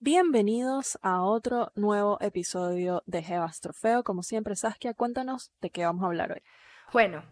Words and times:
Bienvenidos 0.00 0.98
a 1.02 1.22
otro 1.22 1.70
nuevo 1.74 2.16
episodio 2.22 3.02
de 3.04 3.22
Jebas 3.22 3.60
Trofeo. 3.60 4.02
Como 4.04 4.22
siempre, 4.22 4.56
Saskia, 4.56 4.94
cuéntanos 4.94 5.52
de 5.60 5.68
qué 5.68 5.84
vamos 5.84 6.02
a 6.02 6.06
hablar 6.06 6.32
hoy. 6.32 6.42
Bueno, 6.94 7.22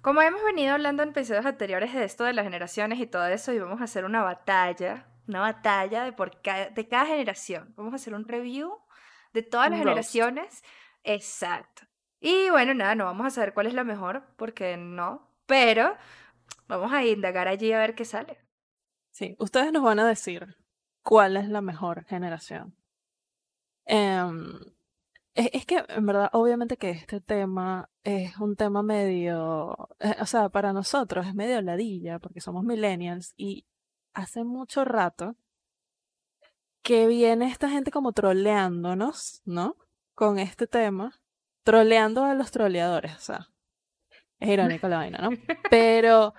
como 0.00 0.22
hemos 0.22 0.42
venido 0.42 0.72
hablando 0.72 1.02
en 1.02 1.10
episodios 1.10 1.44
anteriores 1.44 1.92
de 1.92 2.04
esto 2.04 2.24
de 2.24 2.32
las 2.32 2.44
generaciones 2.44 2.98
y 3.00 3.06
todo 3.06 3.26
eso, 3.26 3.52
y 3.52 3.58
vamos 3.58 3.82
a 3.82 3.84
hacer 3.84 4.06
una 4.06 4.22
batalla, 4.22 5.06
una 5.28 5.40
batalla 5.40 6.04
de, 6.04 6.12
por 6.12 6.40
de 6.40 6.88
cada 6.88 7.04
generación. 7.04 7.74
Vamos 7.76 7.92
a 7.92 7.96
hacer 7.96 8.14
un 8.14 8.26
review 8.26 8.72
de 9.34 9.42
todas 9.42 9.68
las 9.68 9.80
generaciones. 9.80 10.62
Exacto. 11.04 11.82
Y 12.20 12.50
bueno, 12.50 12.74
nada, 12.74 12.94
no 12.94 13.04
vamos 13.04 13.26
a 13.26 13.30
saber 13.30 13.54
cuál 13.54 13.66
es 13.66 13.74
la 13.74 13.84
mejor, 13.84 14.24
porque 14.36 14.76
no, 14.76 15.30
pero 15.46 15.96
vamos 16.68 16.92
a 16.92 17.04
indagar 17.04 17.48
allí 17.48 17.72
a 17.72 17.78
ver 17.78 17.94
qué 17.94 18.04
sale. 18.04 18.38
Sí, 19.12 19.36
ustedes 19.38 19.72
nos 19.72 19.82
van 19.82 19.98
a 19.98 20.08
decir 20.08 20.56
cuál 21.02 21.36
es 21.36 21.48
la 21.48 21.60
mejor 21.60 22.04
generación. 22.04 22.76
Em, 23.84 24.58
es, 25.34 25.66
que, 25.66 25.84
en 25.88 26.06
verdad, 26.06 26.30
obviamente 26.32 26.76
que 26.76 26.90
este 26.90 27.20
tema 27.20 27.88
es 28.02 28.36
un 28.38 28.56
tema 28.56 28.82
medio, 28.82 29.88
eh, 30.00 30.16
o 30.20 30.26
sea, 30.26 30.48
para 30.48 30.72
nosotros 30.72 31.26
es 31.26 31.34
medio 31.34 31.60
ladilla, 31.62 32.18
porque 32.18 32.40
somos 32.40 32.64
millennials 32.64 33.34
y 33.36 33.66
hace 34.14 34.44
mucho 34.44 34.84
rato 34.84 35.36
que 36.82 37.06
viene 37.06 37.48
esta 37.48 37.68
gente 37.68 37.90
como 37.90 38.12
troleándonos, 38.12 39.42
¿no? 39.44 39.76
Con 40.14 40.38
este 40.38 40.66
tema, 40.66 41.20
troleando 41.66 42.22
a 42.22 42.34
los 42.34 42.52
troleadores, 42.52 43.16
o 43.16 43.20
sea, 43.20 43.48
es 44.38 44.50
irónico 44.50 44.86
la 44.86 44.98
vaina, 44.98 45.18
¿no? 45.18 45.30
Pero 45.70 46.32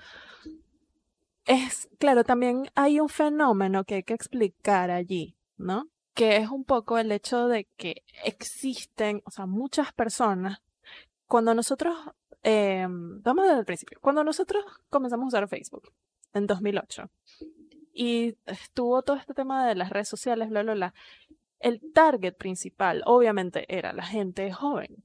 es, 1.46 1.90
claro, 2.00 2.24
también 2.24 2.70
hay 2.76 3.02
un 3.02 3.10
fenómeno 3.10 3.84
que 3.84 3.96
hay 3.96 4.04
que 4.04 4.14
explicar 4.14 4.90
allí, 4.90 5.36
¿no? 5.58 5.90
Que 6.14 6.38
es 6.38 6.50
un 6.50 6.64
poco 6.64 6.98
el 6.98 7.12
hecho 7.12 7.50
de 7.50 7.68
que 7.76 8.04
existen, 8.24 9.22
o 9.26 9.32
sea, 9.32 9.46
muchas 9.46 9.92
personas, 9.92 10.62
cuando 11.26 11.54
nosotros, 11.54 11.98
eh, 12.44 12.88
vamos 12.90 13.48
desde 13.48 13.60
el 13.60 13.66
principio, 13.66 14.00
cuando 14.00 14.24
nosotros 14.24 14.64
comenzamos 14.90 15.26
a 15.26 15.40
usar 15.40 15.50
Facebook 15.50 15.92
en 16.34 16.48
2008 16.48 17.10
y 17.92 18.38
estuvo 18.46 19.02
todo 19.02 19.18
este 19.18 19.34
tema 19.34 19.68
de 19.68 19.76
las 19.76 19.90
redes 19.90 20.08
sociales, 20.08 20.48
bla, 20.48 20.64
bla, 20.64 20.74
bla, 20.74 20.94
el 21.60 21.82
target 21.92 22.38
principal 22.38 23.04
obviamente 23.06 23.66
era 23.68 23.92
la 23.92 24.06
gente 24.06 24.54
joven, 24.54 25.04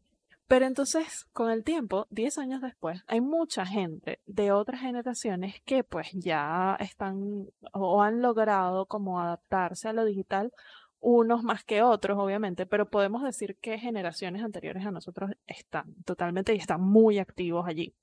pero 0.53 0.67
entonces, 0.67 1.25
con 1.33 1.50
el 1.50 1.64
tiempo, 1.64 2.06
10 2.11 2.36
años 2.36 2.61
después, 2.61 3.00
hay 3.06 3.22
mucha 3.22 3.64
gente 3.64 4.20
de 4.27 4.53
otras 4.53 4.83
generaciones 4.83 5.62
que 5.64 5.83
pues 5.83 6.11
ya 6.12 6.77
están 6.78 7.47
o 7.72 8.03
han 8.03 8.20
logrado 8.20 8.84
como 8.84 9.19
adaptarse 9.19 9.89
a 9.89 9.95
lo 9.95 10.05
digital, 10.05 10.53
unos 11.00 11.42
más 11.42 11.64
que 11.64 11.80
otros, 11.83 12.19
obviamente, 12.19 12.67
pero 12.67 12.91
podemos 12.91 13.23
decir 13.23 13.56
que 13.62 13.78
generaciones 13.78 14.45
anteriores 14.45 14.84
a 14.84 14.91
nosotros 14.91 15.30
están 15.47 15.95
totalmente 16.05 16.55
y 16.55 16.58
están 16.58 16.83
muy 16.83 17.19
activos 17.19 17.67
allí. 17.67 17.95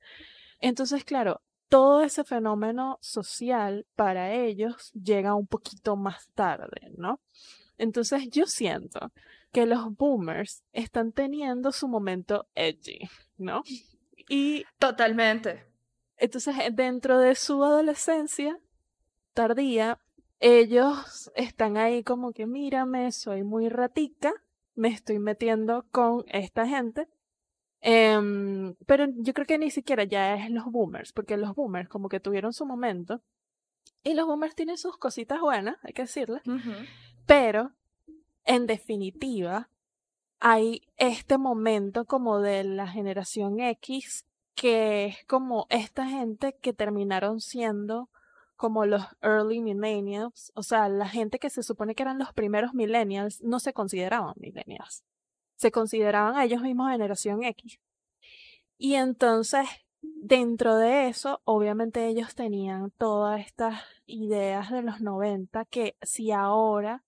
Entonces, 0.60 1.04
claro, 1.04 1.44
todo 1.68 2.02
ese 2.02 2.24
fenómeno 2.24 2.98
social 3.00 3.86
para 3.96 4.34
ellos 4.34 4.92
llega 4.94 5.36
un 5.36 5.46
poquito 5.46 5.96
más 5.96 6.28
tarde, 6.34 6.94
¿no? 6.98 7.20
Entonces 7.78 8.28
yo 8.32 8.48
siento 8.48 9.12
que 9.52 9.66
los 9.66 9.96
boomers 9.96 10.64
están 10.72 11.12
teniendo 11.12 11.72
su 11.72 11.88
momento 11.88 12.48
edgy, 12.56 13.10
¿no? 13.38 13.64
Y 14.30 14.66
totalmente. 14.78 15.66
Entonces, 16.18 16.56
dentro 16.74 17.18
de 17.20 17.36
su 17.36 17.64
adolescencia 17.64 18.60
tardía, 19.34 20.00
ellos 20.40 21.32
están 21.36 21.78
ahí 21.78 22.04
como 22.04 22.32
que, 22.32 22.46
mírame, 22.46 23.12
soy 23.12 23.44
muy 23.44 23.70
ratica, 23.70 24.34
me 24.76 24.90
estoy 24.90 25.20
metiendo 25.20 25.86
con 25.92 26.24
esta 26.28 26.68
gente. 26.68 27.08
Em, 27.82 28.76
pero 28.86 29.06
yo 29.18 29.34
creo 29.34 29.48
que 29.48 29.58
ni 29.58 29.72
siquiera 29.72 30.04
ya 30.04 30.36
es 30.36 30.52
los 30.52 30.66
boomers, 30.66 31.14
porque 31.14 31.38
los 31.38 31.56
boomers 31.56 31.90
como 31.90 32.10
que 32.10 32.20
tuvieron 32.20 32.54
su 32.54 32.66
momento. 32.66 33.22
Y 34.04 34.14
los 34.14 34.28
boomers 34.28 34.56
tienen 34.56 34.78
sus 34.78 34.98
cositas 34.98 35.40
buenas, 35.40 35.78
hay 35.84 35.94
que 35.94 36.04
decirle. 36.04 36.42
Pero 37.26 37.74
en 38.50 38.66
definitiva, 38.66 39.70
hay 40.40 40.82
este 40.98 41.38
momento 41.38 42.06
como 42.06 42.40
de 42.40 42.64
la 42.64 42.88
generación 42.88 43.60
X, 43.60 44.26
que 44.56 45.06
es 45.06 45.24
como 45.28 45.68
esta 45.70 46.08
gente 46.08 46.58
que 46.60 46.74
terminaron 46.74 47.42
siendo 47.42 48.10
como 48.56 48.88
los 48.88 49.04
early 49.22 49.62
millennials, 49.62 50.52
o 50.56 50.64
sea, 50.64 50.90
la 50.90 51.08
gente 51.08 51.38
que 51.38 51.52
se 51.52 51.62
supone 51.62 51.94
que 51.94 52.02
eran 52.02 52.18
los 52.18 52.34
primeros 52.34 52.74
millennials, 52.74 53.40
no 53.44 53.60
se 53.60 53.72
consideraban 53.72 54.34
millennials, 54.38 55.04
se 55.56 55.72
consideraban 55.72 56.36
a 56.36 56.44
ellos 56.44 56.64
mismos 56.64 56.92
generación 56.92 57.44
X. 57.44 57.80
Y 58.80 58.96
entonces, 58.96 59.68
dentro 60.02 60.76
de 60.76 61.08
eso, 61.08 61.40
obviamente 61.44 62.08
ellos 62.08 62.34
tenían 62.34 62.90
todas 62.98 63.42
estas 63.42 63.84
ideas 64.08 64.72
de 64.72 64.82
los 64.82 65.02
90 65.02 65.66
que 65.66 65.96
si 66.02 66.32
ahora 66.32 67.04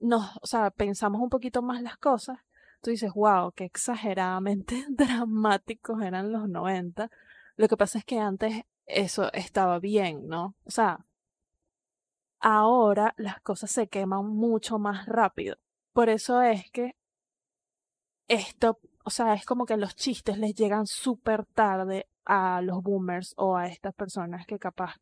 nos, 0.00 0.36
o 0.42 0.46
sea, 0.46 0.70
pensamos 0.70 1.20
un 1.20 1.28
poquito 1.28 1.62
más 1.62 1.82
las 1.82 1.96
cosas, 1.98 2.38
tú 2.80 2.90
dices, 2.90 3.12
wow, 3.14 3.52
qué 3.52 3.64
exageradamente 3.64 4.84
dramáticos 4.90 6.02
eran 6.02 6.32
los 6.32 6.48
90. 6.48 7.10
Lo 7.56 7.68
que 7.68 7.76
pasa 7.76 7.98
es 7.98 8.04
que 8.04 8.18
antes 8.18 8.62
eso 8.86 9.32
estaba 9.32 9.78
bien, 9.78 10.28
¿no? 10.28 10.54
O 10.64 10.70
sea, 10.70 11.04
ahora 12.40 13.14
las 13.16 13.40
cosas 13.40 13.70
se 13.70 13.88
queman 13.88 14.26
mucho 14.26 14.78
más 14.78 15.06
rápido. 15.06 15.56
Por 15.92 16.08
eso 16.08 16.40
es 16.42 16.70
que 16.70 16.94
esto, 18.28 18.78
o 19.04 19.10
sea, 19.10 19.34
es 19.34 19.44
como 19.44 19.66
que 19.66 19.76
los 19.76 19.96
chistes 19.96 20.38
les 20.38 20.54
llegan 20.54 20.86
súper 20.86 21.46
tarde 21.46 22.08
a 22.24 22.60
los 22.62 22.82
boomers 22.82 23.34
o 23.36 23.56
a 23.56 23.66
estas 23.68 23.94
personas 23.94 24.46
que 24.46 24.58
capaz 24.58 24.96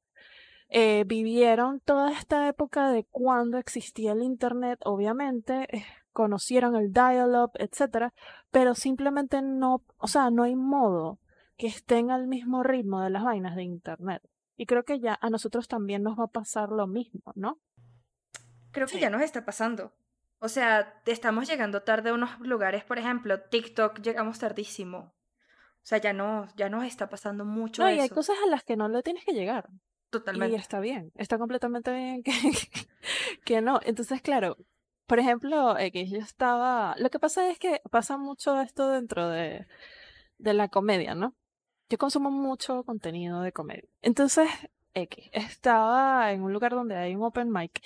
eh, 0.69 1.05
vivieron 1.07 1.81
toda 1.81 2.11
esta 2.13 2.49
época 2.49 2.91
de 2.91 3.05
cuando 3.05 3.59
existía 3.59 4.13
el 4.13 4.23
Internet, 4.23 4.81
obviamente, 4.85 5.69
eh, 5.77 5.85
conocieron 6.13 6.77
el 6.77 6.93
dial-up, 6.93 7.53
etcétera, 7.55 8.13
pero 8.51 8.75
simplemente 8.75 9.43
no, 9.43 9.83
o 9.99 10.09
sea, 10.09 10.31
no 10.31 10.43
hay 10.43 10.57
modo 10.57 11.19
que 11.57 11.67
estén 11.67 12.11
al 12.11 12.27
mismo 12.27 12.63
ritmo 12.63 13.01
de 13.01 13.11
las 13.11 13.23
vainas 13.23 13.55
de 13.57 13.63
Internet. 13.63 14.23
Y 14.57 14.67
creo 14.67 14.85
que 14.85 14.99
ya 14.99 15.19
a 15.21 15.31
nosotros 15.31 15.69
también 15.69 16.03
nos 16.03 16.19
va 16.19 16.25
a 16.25 16.29
pasar 16.29 16.71
lo 16.71 16.87
mismo, 16.87 17.33
¿no? 17.35 17.61
Creo 18.73 18.87
que 18.87 18.99
ya 18.99 19.11
nos 19.11 19.23
está 19.23 19.45
pasando. 19.45 19.93
O 20.39 20.49
sea, 20.49 21.01
estamos 21.07 21.49
llegando 21.49 21.83
tarde 21.83 22.11
a 22.11 22.15
unos 22.15 22.39
lugares, 22.41 22.85
por 22.85 22.99
ejemplo, 22.99 23.41
TikTok 23.41 24.01
llegamos 24.01 24.39
tardísimo. 24.39 24.99
O 24.99 25.89
sea, 25.89 25.99
ya 25.99 26.13
no, 26.13 26.49
ya 26.57 26.69
nos 26.69 26.85
está 26.85 27.09
pasando 27.09 27.45
mucho. 27.45 27.83
No, 27.83 27.91
y 27.91 28.01
hay 28.01 28.09
cosas 28.09 28.37
a 28.45 28.51
las 28.51 28.65
que 28.65 28.77
no 28.77 28.89
le 28.89 29.03
tienes 29.03 29.25
que 29.25 29.33
llegar. 29.33 29.69
Y 30.53 30.55
está 30.55 30.81
bien, 30.81 31.13
está 31.17 31.39
completamente 31.39 31.93
bien 31.93 32.23
que, 32.23 32.33
que, 33.45 33.61
no. 33.61 33.81
Entonces, 33.85 34.23
claro, 34.23 34.57
por 35.07 35.19
ejemplo, 35.19 35.79
X, 35.79 36.11
yo 36.11 36.19
estaba. 36.19 36.95
Lo 36.99 37.11
que 37.11 37.19
pasa 37.19 37.51
es 37.51 37.59
que 37.59 37.81
pasa 37.91 38.17
mucho 38.17 38.61
esto 38.61 38.89
dentro 38.89 39.29
de, 39.29 39.67
de 40.39 40.55
la 40.55 40.69
comedia, 40.69 41.15
¿no? 41.15 41.35
Yo 41.89 41.99
consumo 41.99 42.31
mucho 42.31 42.83
contenido 42.85 43.41
de 43.43 43.53
comedia. 43.53 43.89
Entonces, 44.03 44.49
X, 44.95 45.29
estaba 45.33 46.33
en 46.33 46.43
un 46.43 46.53
lugar 46.53 46.73
donde 46.73 46.97
hay 46.97 47.15
un 47.15 47.23
open 47.23 47.51
mic. 47.51 47.83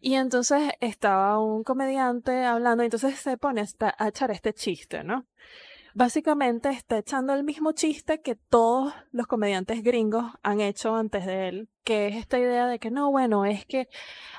Y 0.00 0.14
entonces 0.14 0.72
estaba 0.80 1.38
un 1.38 1.62
comediante 1.62 2.44
hablando, 2.44 2.82
y 2.82 2.86
entonces 2.86 3.18
se 3.18 3.36
pone 3.38 3.64
a 3.98 4.08
echar 4.08 4.30
este 4.30 4.52
chiste, 4.52 5.04
¿no? 5.04 5.26
Básicamente 5.94 6.70
está 6.70 6.98
echando 6.98 7.34
el 7.34 7.44
mismo 7.44 7.72
chiste 7.72 8.20
que 8.20 8.36
todos 8.36 8.94
los 9.10 9.26
comediantes 9.26 9.82
gringos 9.82 10.32
han 10.42 10.60
hecho 10.60 10.94
antes 10.94 11.26
de 11.26 11.48
él, 11.48 11.68
que 11.84 12.08
es 12.08 12.16
esta 12.16 12.38
idea 12.38 12.66
de 12.66 12.78
que 12.78 12.90
no, 12.90 13.10
bueno, 13.10 13.44
es 13.44 13.66
que 13.66 13.88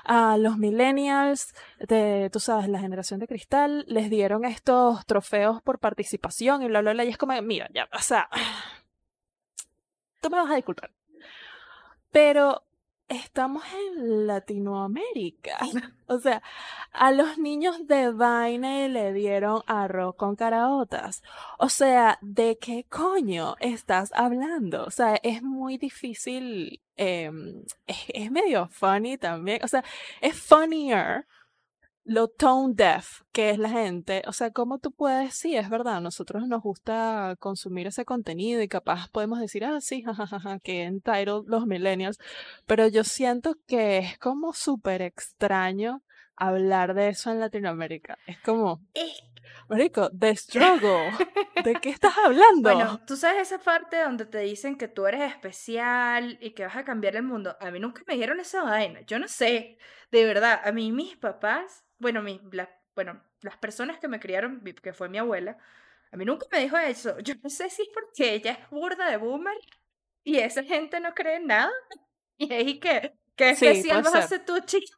a 0.03 0.37
los 0.37 0.57
millennials, 0.57 1.53
de, 1.79 2.29
tú 2.31 2.39
sabes, 2.39 2.69
la 2.69 2.79
generación 2.79 3.19
de 3.19 3.27
cristal, 3.27 3.85
les 3.87 4.09
dieron 4.09 4.45
estos 4.45 5.05
trofeos 5.05 5.61
por 5.61 5.79
participación 5.79 6.63
y 6.63 6.67
bla, 6.67 6.81
bla, 6.81 6.93
bla, 6.93 7.05
y 7.05 7.09
es 7.09 7.17
como, 7.17 7.39
mira, 7.41 7.69
ya, 7.73 7.87
o 7.93 8.01
sea, 8.01 8.29
tú 10.21 10.29
me 10.29 10.37
vas 10.37 10.51
a 10.51 10.55
disculpar. 10.55 10.91
Pero 12.11 12.63
estamos 13.07 13.63
en 13.73 14.27
Latinoamérica. 14.27 15.57
O 16.05 16.19
sea, 16.19 16.43
a 16.91 17.11
los 17.11 17.39
niños 17.39 17.87
de 17.87 18.11
vaina 18.11 18.87
le 18.87 19.13
dieron 19.13 19.63
arroz 19.65 20.15
con 20.15 20.35
caraotas. 20.35 21.23
O 21.57 21.69
sea, 21.69 22.19
¿de 22.21 22.59
qué 22.59 22.85
coño 22.87 23.55
estás 23.59 24.11
hablando? 24.13 24.83
O 24.83 24.91
sea, 24.91 25.15
es 25.23 25.41
muy 25.41 25.77
difícil, 25.77 26.81
em, 26.97 27.63
es, 27.87 28.29
medio 28.31 28.67
funny 28.67 29.17
también. 29.17 29.61
O 29.63 29.67
sea, 29.67 29.83
es 30.21 30.37
funnier 30.37 31.25
lo 32.05 32.27
tone 32.27 32.73
deaf 32.75 33.21
que 33.31 33.49
es 33.49 33.57
la 33.57 33.69
gente, 33.69 34.21
o 34.27 34.33
sea, 34.33 34.51
¿cómo 34.51 34.77
tú 34.77 34.91
puedes? 34.91 35.35
Sí, 35.35 35.55
es 35.55 35.69
verdad, 35.69 36.01
nosotros 36.01 36.47
nos 36.47 36.61
gusta 36.61 37.35
consumir 37.39 37.87
ese 37.87 38.05
contenido 38.05 38.61
y 38.61 38.67
capaz 38.67 39.09
podemos 39.09 39.39
decir, 39.39 39.65
ah, 39.65 39.79
sí, 39.81 40.03
jajaja, 40.03 40.59
que 40.59 40.83
entitled 40.83 41.43
los 41.47 41.65
millennials, 41.65 42.19
pero 42.65 42.87
yo 42.87 43.03
siento 43.03 43.55
que 43.67 43.99
es 43.99 44.17
como 44.19 44.53
súper 44.53 45.01
extraño 45.01 46.03
hablar 46.35 46.93
de 46.93 47.09
eso 47.09 47.31
en 47.31 47.39
Latinoamérica. 47.39 48.17
Es 48.27 48.39
como, 48.39 48.81
Marico, 49.69 50.09
the 50.11 50.35
struggle. 50.35 51.11
¿De 51.63 51.75
qué 51.75 51.89
estás 51.89 52.13
hablando? 52.17 52.73
Bueno, 52.73 53.01
tú 53.05 53.15
sabes 53.15 53.43
esa 53.43 53.59
parte 53.59 54.01
donde 54.01 54.25
te 54.25 54.39
dicen 54.39 54.77
que 54.77 54.87
tú 54.87 55.05
eres 55.05 55.21
especial 55.21 56.37
y 56.41 56.51
que 56.51 56.65
vas 56.65 56.75
a 56.75 56.83
cambiar 56.83 57.15
el 57.15 57.23
mundo. 57.23 57.55
A 57.59 57.71
mí 57.71 57.79
nunca 57.79 58.03
me 58.07 58.13
dijeron 58.13 58.39
esa 58.39 58.63
vaina. 58.63 59.01
Yo 59.01 59.19
no 59.19 59.27
sé, 59.27 59.77
de 60.11 60.25
verdad, 60.25 60.61
a 60.63 60.71
mí 60.71 60.91
mis 60.91 61.15
papás, 61.17 61.82
bueno, 61.99 62.21
mi, 62.21 62.41
bueno, 62.95 63.23
las 63.41 63.57
personas 63.57 63.99
que 63.99 64.07
me 64.07 64.19
criaron, 64.19 64.63
que 64.81 64.93
fue 64.93 65.09
mi 65.09 65.17
abuela, 65.17 65.57
a 66.11 66.17
mí 66.17 66.25
nunca 66.25 66.45
me 66.51 66.59
dijo 66.59 66.77
eso. 66.77 67.19
Yo 67.19 67.33
no 67.41 67.49
sé 67.49 67.69
si 67.69 67.83
es 67.83 67.89
porque 67.93 68.33
ella 68.33 68.51
es 68.51 68.69
burda 68.69 69.09
de 69.09 69.17
boomer 69.17 69.57
y 70.23 70.37
esa 70.37 70.63
gente 70.63 70.99
no 70.99 71.13
cree 71.13 71.37
en 71.37 71.47
nada. 71.47 71.71
Y 72.35 72.51
ahí 72.51 72.79
que, 72.79 73.13
¿qué 73.35 73.51
especial 73.51 74.01
vas 74.01 74.15
a 74.15 74.19
hacer 74.19 74.43
tú, 74.43 74.59
chica? 74.61 74.97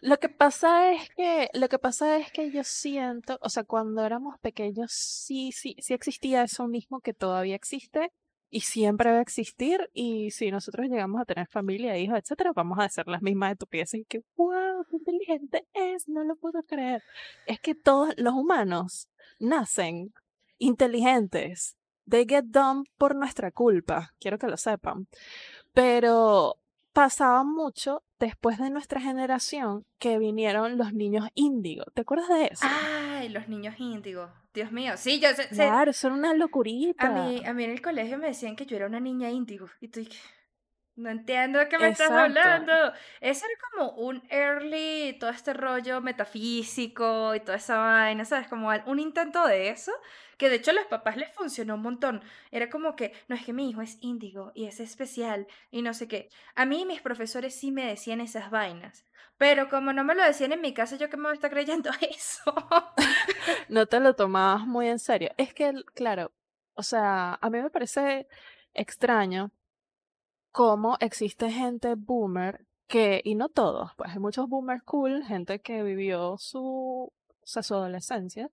Lo 0.00 0.18
que 0.18 0.28
pasa 0.28 0.92
es 0.92 1.08
que, 1.10 1.48
lo 1.54 1.68
que 1.68 1.78
pasa 1.78 2.18
es 2.18 2.30
que 2.32 2.50
yo 2.50 2.64
siento, 2.64 3.38
o 3.40 3.48
sea, 3.48 3.62
cuando 3.64 4.04
éramos 4.04 4.38
pequeños 4.40 4.92
sí, 4.92 5.50
sí, 5.52 5.76
sí 5.78 5.94
existía 5.94 6.42
eso 6.42 6.66
mismo 6.66 7.00
que 7.00 7.14
todavía 7.14 7.54
existe 7.54 8.12
y 8.52 8.60
siempre 8.60 9.10
va 9.10 9.18
a 9.18 9.22
existir. 9.22 9.90
Y 9.94 10.30
si 10.30 10.50
nosotros 10.50 10.86
llegamos 10.86 11.20
a 11.20 11.24
tener 11.24 11.48
familia, 11.48 11.96
hijos, 11.96 12.18
etcétera, 12.18 12.52
vamos 12.54 12.78
a 12.78 12.84
hacer 12.84 13.08
las 13.08 13.22
mismas 13.22 13.52
estupideces 13.52 14.02
que, 14.06 14.22
wow, 14.36 14.84
qué 14.88 14.96
inteligente 14.96 15.66
es, 15.72 16.06
no 16.06 16.22
lo 16.22 16.36
puedo 16.36 16.62
creer. 16.62 17.02
Es 17.46 17.58
que 17.60 17.74
todos 17.74 18.14
los 18.18 18.34
humanos 18.34 19.08
nacen 19.40 20.12
inteligentes. 20.58 21.76
They 22.08 22.26
get 22.28 22.44
dumb 22.44 22.84
por 22.98 23.16
nuestra 23.16 23.50
culpa, 23.50 24.12
quiero 24.20 24.38
que 24.38 24.48
lo 24.48 24.58
sepan. 24.58 25.08
Pero 25.72 26.58
pasaba 26.92 27.44
mucho 27.44 28.04
después 28.20 28.58
de 28.58 28.68
nuestra 28.68 29.00
generación 29.00 29.86
que 29.98 30.18
vinieron 30.18 30.76
los 30.76 30.92
niños 30.92 31.26
índigo. 31.34 31.84
¿Te 31.94 32.02
acuerdas 32.02 32.28
de 32.28 32.48
eso? 32.52 32.66
Ay, 32.68 33.30
los 33.30 33.48
niños 33.48 33.76
índigo. 33.78 34.30
Dios 34.54 34.70
mío. 34.70 34.92
Sí, 34.96 35.18
yo 35.20 35.28
sé. 35.34 35.48
Claro, 35.48 35.92
son 35.92 36.12
una 36.12 36.34
locurita. 36.34 37.06
A 37.06 37.10
mí, 37.10 37.42
a 37.44 37.54
mí 37.54 37.64
en 37.64 37.70
el 37.70 37.80
colegio 37.80 38.18
me 38.18 38.28
decían 38.28 38.54
que 38.54 38.66
yo 38.66 38.76
era 38.76 38.86
una 38.86 39.00
niña 39.00 39.30
índigo. 39.30 39.68
Y 39.80 39.88
tú 39.88 40.00
no 40.96 41.10
entiendo 41.10 41.58
de 41.58 41.68
qué 41.68 41.78
me 41.78 41.88
estás 41.88 42.10
hablando. 42.10 42.72
Eso 43.20 43.46
era 43.46 43.54
como 43.70 43.92
un 43.92 44.22
early, 44.28 45.16
todo 45.18 45.30
este 45.30 45.54
rollo 45.54 46.00
metafísico 46.00 47.34
y 47.34 47.40
toda 47.40 47.56
esa 47.56 47.78
vaina, 47.78 48.24
¿sabes? 48.24 48.48
Como 48.48 48.70
un 48.86 48.98
intento 48.98 49.46
de 49.46 49.70
eso, 49.70 49.92
que 50.36 50.48
de 50.48 50.56
hecho 50.56 50.70
a 50.70 50.74
los 50.74 50.86
papás 50.86 51.16
les 51.16 51.32
funcionó 51.34 51.76
un 51.76 51.82
montón. 51.82 52.22
Era 52.50 52.68
como 52.68 52.94
que, 52.94 53.12
no 53.28 53.36
es 53.36 53.44
que 53.44 53.52
mi 53.52 53.70
hijo 53.70 53.80
es 53.80 53.98
índigo 54.00 54.52
y 54.54 54.66
es 54.66 54.80
especial 54.80 55.46
y 55.70 55.82
no 55.82 55.94
sé 55.94 56.08
qué. 56.08 56.28
A 56.54 56.66
mí 56.66 56.84
mis 56.84 57.00
profesores 57.00 57.54
sí 57.54 57.70
me 57.72 57.86
decían 57.86 58.20
esas 58.20 58.50
vainas. 58.50 59.04
Pero 59.38 59.68
como 59.68 59.92
no 59.92 60.04
me 60.04 60.14
lo 60.14 60.22
decían 60.22 60.52
en 60.52 60.60
mi 60.60 60.74
casa, 60.74 60.96
yo 60.96 61.08
que 61.08 61.16
me 61.16 61.32
está 61.32 61.50
creyendo 61.50 61.90
eso. 62.00 62.54
no 63.68 63.86
te 63.86 63.98
lo 63.98 64.14
tomabas 64.14 64.66
muy 64.66 64.88
en 64.88 64.98
serio. 64.98 65.30
Es 65.36 65.54
que, 65.54 65.72
claro, 65.94 66.32
o 66.74 66.82
sea, 66.82 67.38
a 67.40 67.50
mí 67.50 67.60
me 67.60 67.70
parece 67.70 68.28
extraño 68.74 69.50
cómo 70.52 70.96
existe 71.00 71.50
gente 71.50 71.94
boomer 71.96 72.66
que, 72.86 73.22
y 73.24 73.34
no 73.34 73.48
todos, 73.48 73.92
pues 73.96 74.10
hay 74.12 74.18
muchos 74.18 74.48
boomers 74.48 74.82
cool, 74.84 75.24
gente 75.24 75.60
que 75.60 75.82
vivió 75.82 76.36
su, 76.38 77.10
su 77.42 77.74
adolescencia 77.74 78.50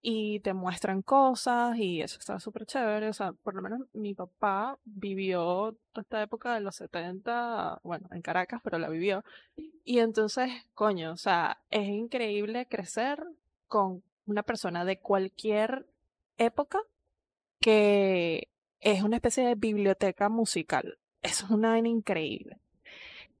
y 0.00 0.40
te 0.40 0.52
muestran 0.52 1.02
cosas 1.02 1.76
y 1.78 2.02
eso 2.02 2.18
está 2.18 2.40
súper 2.40 2.66
chévere. 2.66 3.08
O 3.08 3.12
sea, 3.12 3.32
por 3.32 3.54
lo 3.54 3.62
menos 3.62 3.80
mi 3.92 4.14
papá 4.14 4.78
vivió 4.84 5.76
toda 5.92 6.02
esta 6.02 6.22
época 6.22 6.54
de 6.54 6.60
los 6.60 6.76
70, 6.76 7.80
bueno, 7.82 8.08
en 8.12 8.22
Caracas, 8.22 8.60
pero 8.64 8.78
la 8.78 8.88
vivió. 8.88 9.24
Y 9.84 10.00
entonces, 10.00 10.50
coño, 10.74 11.12
o 11.12 11.16
sea, 11.16 11.58
es 11.70 11.88
increíble 11.88 12.66
crecer 12.68 13.24
con 13.66 14.02
una 14.26 14.42
persona 14.42 14.84
de 14.84 14.98
cualquier 15.00 15.86
época 16.36 16.80
que 17.60 18.48
es 18.80 19.02
una 19.02 19.16
especie 19.16 19.44
de 19.46 19.54
biblioteca 19.56 20.28
musical 20.28 20.98
es 21.22 21.42
una 21.42 21.70
vaina 21.70 21.88
increíble. 21.88 22.58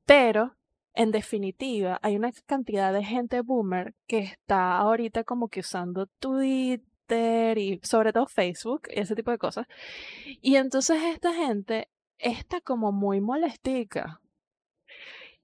Pero, 0.06 0.56
en 0.94 1.10
definitiva, 1.10 1.98
hay 2.02 2.16
una 2.16 2.32
cantidad 2.46 2.92
de 2.92 3.04
gente 3.04 3.40
boomer 3.42 3.94
que 4.06 4.18
está 4.18 4.78
ahorita 4.78 5.24
como 5.24 5.48
que 5.48 5.60
usando 5.60 6.06
Twitter 6.18 7.58
y 7.58 7.80
sobre 7.82 8.12
todo 8.12 8.26
Facebook 8.26 8.88
y 8.90 9.00
ese 9.00 9.14
tipo 9.14 9.30
de 9.30 9.38
cosas. 9.38 9.66
Y 10.40 10.56
entonces 10.56 11.02
esta 11.04 11.32
gente 11.34 11.88
está 12.18 12.60
como 12.60 12.92
muy 12.92 13.20
molestica. 13.20 14.20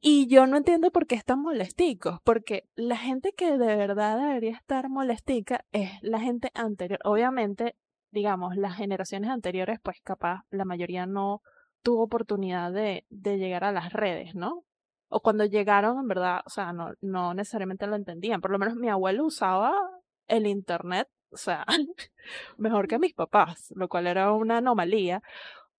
Y 0.00 0.26
yo 0.26 0.46
no 0.46 0.58
entiendo 0.58 0.90
por 0.90 1.06
qué 1.06 1.14
están 1.14 1.40
molesticos, 1.40 2.20
porque 2.24 2.68
la 2.74 2.96
gente 2.96 3.32
que 3.32 3.56
de 3.56 3.76
verdad 3.76 4.18
debería 4.18 4.54
estar 4.54 4.90
molestica 4.90 5.64
es 5.72 5.90
la 6.02 6.20
gente 6.20 6.50
anterior. 6.54 6.98
Obviamente, 7.04 7.76
digamos, 8.10 8.56
las 8.56 8.76
generaciones 8.76 9.30
anteriores, 9.30 9.78
pues 9.82 10.02
capaz 10.02 10.44
la 10.50 10.66
mayoría 10.66 11.06
no 11.06 11.40
tuvo 11.84 12.02
oportunidad 12.02 12.72
de, 12.72 13.04
de 13.10 13.38
llegar 13.38 13.62
a 13.62 13.70
las 13.70 13.92
redes, 13.92 14.34
¿no? 14.34 14.64
O 15.08 15.20
cuando 15.20 15.44
llegaron, 15.44 15.98
en 15.98 16.08
verdad, 16.08 16.40
o 16.44 16.50
sea, 16.50 16.72
no, 16.72 16.94
no 17.00 17.34
necesariamente 17.34 17.86
lo 17.86 17.94
entendían. 17.94 18.40
Por 18.40 18.50
lo 18.50 18.58
menos 18.58 18.74
mi 18.74 18.88
abuelo 18.88 19.26
usaba 19.26 19.72
el 20.26 20.46
internet, 20.46 21.08
o 21.30 21.36
sea, 21.36 21.64
mejor 22.56 22.88
que 22.88 22.98
mis 22.98 23.14
papás, 23.14 23.72
lo 23.76 23.88
cual 23.88 24.08
era 24.08 24.32
una 24.32 24.56
anomalía. 24.58 25.22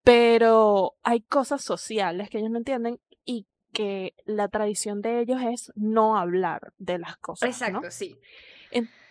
Pero 0.04 0.94
hay 1.02 1.22
cosas 1.22 1.64
sociales 1.64 2.30
que 2.30 2.38
ellos 2.38 2.52
no 2.52 2.60
entienden 2.60 3.02
y 3.26 3.48
que 3.74 4.14
la 4.26 4.48
tradición 4.48 5.02
de 5.02 5.20
ellos 5.20 5.42
es 5.42 5.74
no 5.76 6.18
hablar 6.18 6.72
de 6.78 7.00
las 7.00 7.18
cosas. 7.18 7.50
Exacto, 7.50 7.90
sí. 7.90 8.16
Entonces 8.72 9.05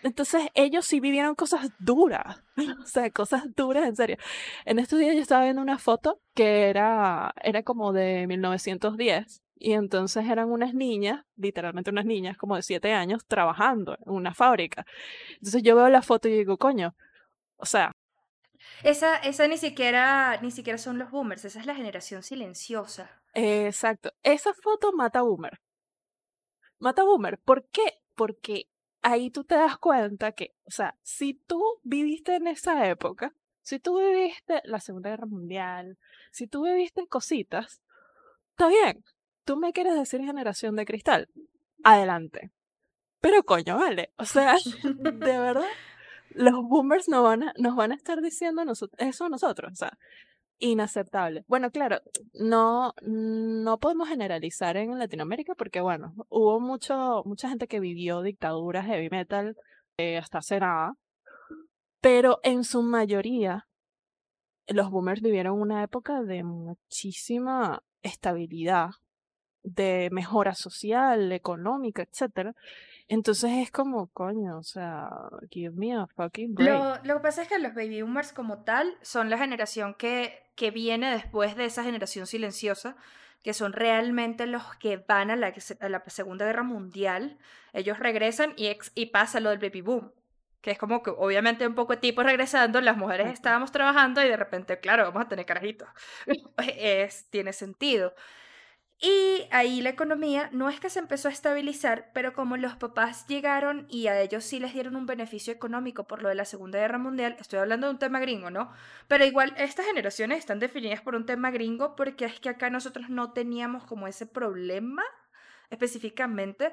ellos 0.55 0.87
sí 0.87 1.01
vivieron 1.01 1.35
cosas 1.35 1.71
duras, 1.79 2.43
o 2.83 2.87
sea, 2.87 3.11
cosas 3.11 3.45
duras 3.55 3.87
en 3.87 3.97
serio. 3.97 4.17
En 4.65 4.79
estos 4.79 4.99
días 4.99 5.15
yo 5.15 5.23
estaba 5.23 5.45
viendo 5.45 5.63
una 5.63 5.79
foto 5.79 6.21
que 6.35 6.69
era, 6.69 7.35
era 7.43 7.63
como 7.63 7.93
de 7.93 8.27
1910 8.27 9.43
y 9.57 9.73
entonces 9.73 10.27
eran 10.29 10.51
unas 10.51 10.75
niñas, 10.75 11.25
literalmente 11.37 11.91
unas 11.91 12.05
niñas 12.05 12.37
como 12.37 12.57
de 12.57 12.63
7 12.63 12.93
años, 12.93 13.25
trabajando 13.27 13.97
en 14.05 14.13
una 14.13 14.35
fábrica. 14.35 14.85
Entonces 15.35 15.63
yo 15.63 15.77
veo 15.77 15.89
la 15.89 16.03
foto 16.03 16.29
y 16.29 16.33
digo, 16.33 16.59
coño, 16.59 16.95
o 17.57 17.67
sea... 17.67 17.93
Esa, 18.83 19.17
esa 19.19 19.47
ni 19.47 19.57
siquiera, 19.57 20.39
ni 20.43 20.51
siquiera 20.51 20.79
son 20.79 20.99
los 20.99 21.11
boomers, 21.11 21.45
esa 21.45 21.61
es 21.61 21.67
la 21.67 21.75
generación 21.75 22.23
silenciosa. 22.23 23.23
Exacto, 23.35 24.13
esa 24.23 24.53
foto 24.55 24.93
mata 24.93 25.23
boomer. 25.23 25.61
Mata 26.79 27.05
boomer, 27.05 27.39
¿por 27.39 27.67
qué? 27.71 28.01
Porque 28.15 28.69
ahí 29.05 29.31
tú 29.31 29.45
te 29.45 29.55
das 29.55 29.79
cuenta 29.79 30.33
que, 30.33 30.55
o 30.65 30.71
sea, 30.71 30.97
si 31.03 31.35
tú 31.35 31.63
viviste 31.85 32.35
en 32.35 32.49
esa 32.49 32.89
época, 32.89 33.33
si 33.61 33.79
tú 33.79 33.99
viviste 33.99 34.61
la 34.65 34.81
Segunda 34.81 35.11
Guerra 35.11 35.27
Mundial, 35.27 35.99
si 36.33 36.47
tú 36.47 36.65
viviste 36.65 37.07
cositas, 37.07 37.83
está 38.51 38.69
bien. 38.69 39.05
Tú 39.45 39.57
me 39.57 39.73
quieres 39.73 39.95
decir 39.95 40.21
generación 40.23 40.75
de 40.75 40.87
cristal. 40.87 41.29
Adelante. 41.85 42.51
Pero 43.21 43.43
coño, 43.45 43.77
vale. 43.77 44.13
O 44.17 44.25
sea, 44.25 44.57
de 44.83 45.39
verdad, 45.39 45.69
los 46.31 46.63
boomers 46.63 47.09
no 47.09 47.23
van 47.23 47.45
a, 47.45 47.55
nos 47.59 47.77
van 47.77 47.93
a 47.93 47.97
estar 47.97 48.23
diciendo 48.23 48.63
eso 48.99 49.25
a 49.25 49.29
nosotros. 49.29 49.73
O 49.73 49.77
sea, 49.77 49.99
inaceptable. 50.65 51.45
Bueno, 51.47 51.71
claro, 51.71 52.01
no, 52.33 52.95
no 53.03 53.79
podemos 53.79 54.09
generalizar 54.09 54.77
en 54.77 54.99
Latinoamérica 54.99 55.55
porque, 55.55 55.81
bueno, 55.81 56.15
hubo 56.29 56.59
mucho, 56.61 57.23
mucha 57.27 57.49
gente 57.49 57.69
que 57.69 57.81
vivió 57.81 58.23
dictaduras 58.23 58.87
heavy 58.87 59.11
metal 59.11 59.57
eh, 59.99 60.17
hasta 60.17 60.39
hace 60.39 60.61
nada, 60.61 60.95
pero 62.01 62.41
en 62.43 62.65
su 62.65 62.83
mayoría 62.83 63.69
los 64.67 64.91
boomers 64.91 65.21
vivieron 65.21 65.61
una 65.61 65.83
época 65.83 66.23
de 66.23 66.43
muchísima 66.43 67.83
estabilidad, 68.03 68.91
de 69.65 70.11
mejora 70.13 70.55
social, 70.55 71.33
económica, 71.33 72.03
etcétera. 72.03 72.55
Entonces 73.09 73.51
es 73.59 73.71
como, 73.71 74.07
coño, 74.09 74.59
o 74.59 74.63
sea, 74.63 75.11
give 75.51 75.75
me 75.77 75.95
a 75.95 76.07
fucking 76.07 76.55
break. 76.55 77.05
Lo, 77.05 77.15
que 77.15 77.21
pasa 77.21 77.43
es 77.43 77.49
que 77.49 77.59
los 77.59 77.75
baby 77.75 78.03
boomers 78.03 78.33
como 78.33 78.63
tal 78.63 78.97
son 79.03 79.29
la 79.29 79.39
generación 79.39 79.95
que, 79.95 80.51
que 80.55 80.71
viene 80.71 81.11
después 81.11 81.57
de 81.57 81.67
esa 81.67 81.83
generación 81.83 82.27
silenciosa, 82.27 82.97
que 83.43 83.53
son 83.53 83.75
realmente 83.75 84.47
los 84.47 84.75
que 84.77 84.97
van 84.97 85.31
a 85.31 85.37
la, 85.37 85.53
a 85.81 85.89
la 85.89 86.03
Segunda 86.07 86.47
Guerra 86.47 86.63
Mundial. 86.63 87.39
Ellos 87.75 87.99
regresan 87.99 88.55
y, 88.57 88.75
y 88.95 89.07
pasa 89.07 89.41
lo 89.41 89.51
del 89.51 89.59
baby 89.59 89.83
boom, 89.83 90.13
que 90.63 90.71
es 90.71 90.79
como 90.79 91.03
que 91.03 91.11
obviamente 91.11 91.67
un 91.67 91.75
poco 91.75 91.99
tipo 91.99 92.23
regresando, 92.23 92.81
las 92.81 92.97
mujeres 92.97 93.31
estábamos 93.31 93.71
trabajando 93.71 94.25
y 94.25 94.29
de 94.29 94.37
repente, 94.39 94.81
claro, 94.81 95.05
vamos 95.05 95.27
a 95.27 95.29
tener 95.29 95.45
carajitos. 95.45 95.89
es, 96.79 97.29
tiene 97.29 97.53
sentido. 97.53 98.15
Y 99.01 99.49
ahí 99.51 99.83
la 99.83 99.91
economía 99.91 100.49
no 100.53 100.69
es 100.71 100.81
que 100.81 100.89
se 100.89 100.99
empezó 101.01 101.29
a 101.29 101.33
estabilizar, 101.33 102.11
pero 102.15 102.33
como 102.33 102.57
los 102.57 102.77
papás 102.77 103.27
llegaron 103.27 103.87
y 103.91 104.07
a 104.07 104.21
ellos 104.21 104.45
sí 104.45 104.61
les 104.61 104.73
dieron 104.73 104.97
un 104.97 105.05
beneficio 105.05 105.53
económico 105.53 106.07
por 106.07 106.23
lo 106.23 106.29
de 106.29 106.37
la 106.37 106.45
Segunda 106.45 106.79
Guerra 106.79 106.99
Mundial, 106.99 107.37
estoy 107.41 107.59
hablando 107.59 107.87
de 107.87 107.93
un 107.93 107.99
tema 107.99 108.21
gringo, 108.21 108.51
¿no? 108.51 108.73
Pero 109.09 109.25
igual 109.25 109.53
estas 109.59 109.87
generaciones 109.87 110.39
están 110.39 110.59
definidas 110.61 111.03
por 111.03 111.17
un 111.17 111.27
tema 111.27 111.51
gringo 111.51 111.97
porque 111.97 112.25
es 112.25 112.41
que 112.41 112.49
acá 112.49 112.71
nosotros 112.71 113.11
no 113.11 113.33
teníamos 113.33 113.85
como 113.85 114.07
ese 114.07 114.27
problema 114.27 115.03
específicamente. 115.71 116.73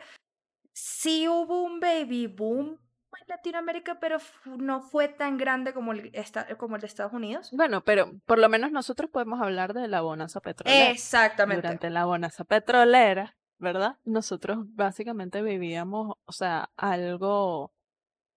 Sí 0.74 1.28
hubo 1.28 1.64
un 1.64 1.80
baby 1.80 2.28
boom 2.28 2.80
en 3.20 3.28
Latinoamérica, 3.28 4.00
pero 4.00 4.18
no 4.46 4.82
fue 4.82 5.08
tan 5.08 5.38
grande 5.38 5.74
como 5.74 5.92
el, 5.92 6.12
como 6.58 6.76
el 6.76 6.82
de 6.82 6.88
Estados 6.88 7.14
Unidos. 7.14 7.50
Bueno, 7.52 7.84
pero 7.84 8.12
por 8.26 8.40
lo 8.40 8.50
menos 8.50 8.72
nosotros 8.72 9.10
podemos 9.10 9.42
hablar 9.42 9.74
de 9.74 9.88
la 9.88 10.02
bonanza 10.02 10.40
petrolera. 10.40 10.90
Exactamente. 10.92 11.62
Durante 11.62 11.90
la 11.90 12.06
bonanza 12.06 12.44
petrolera, 12.44 13.36
¿verdad? 13.58 13.98
Nosotros 14.06 14.60
básicamente 14.76 15.42
vivíamos, 15.42 16.16
o 16.26 16.32
sea, 16.32 16.72
algo, 16.78 17.74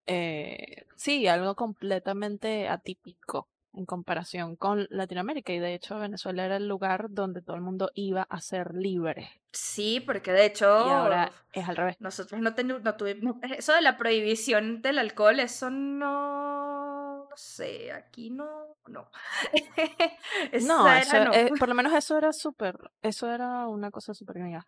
eh, 0.06 0.84
sí, 0.96 1.26
algo 1.26 1.54
completamente 1.54 2.68
atípico 2.68 3.48
en 3.76 3.86
comparación 3.86 4.56
con 4.56 4.86
Latinoamérica 4.90 5.52
y 5.52 5.58
de 5.58 5.74
hecho 5.74 5.98
Venezuela 5.98 6.44
era 6.44 6.56
el 6.56 6.68
lugar 6.68 7.06
donde 7.10 7.42
todo 7.42 7.56
el 7.56 7.62
mundo 7.62 7.90
iba 7.94 8.22
a 8.22 8.40
ser 8.40 8.74
libre. 8.74 9.30
Sí, 9.52 10.00
porque 10.00 10.32
de 10.32 10.46
hecho 10.46 10.64
y 10.86 10.90
ahora 10.90 11.30
es 11.52 11.68
al 11.68 11.76
revés. 11.76 11.96
Nosotros 12.00 12.40
no, 12.40 12.50
no 12.50 12.94
tuvimos 12.96 13.36
eso 13.56 13.72
de 13.72 13.82
la 13.82 13.96
prohibición 13.96 14.82
del 14.82 14.98
alcohol, 14.98 15.38
eso 15.40 15.70
no, 15.70 17.28
no 17.28 17.36
sé, 17.36 17.92
aquí 17.92 18.30
no, 18.30 18.76
no. 18.88 19.10
no, 20.66 20.92
eso, 20.92 21.16
eh, 21.32 21.50
por 21.58 21.68
lo 21.68 21.74
menos 21.74 21.92
eso 21.92 22.18
era 22.18 22.32
súper, 22.32 22.78
eso 23.02 23.30
era 23.30 23.68
una 23.68 23.90
cosa 23.90 24.14
súper 24.14 24.38
gringa. 24.38 24.66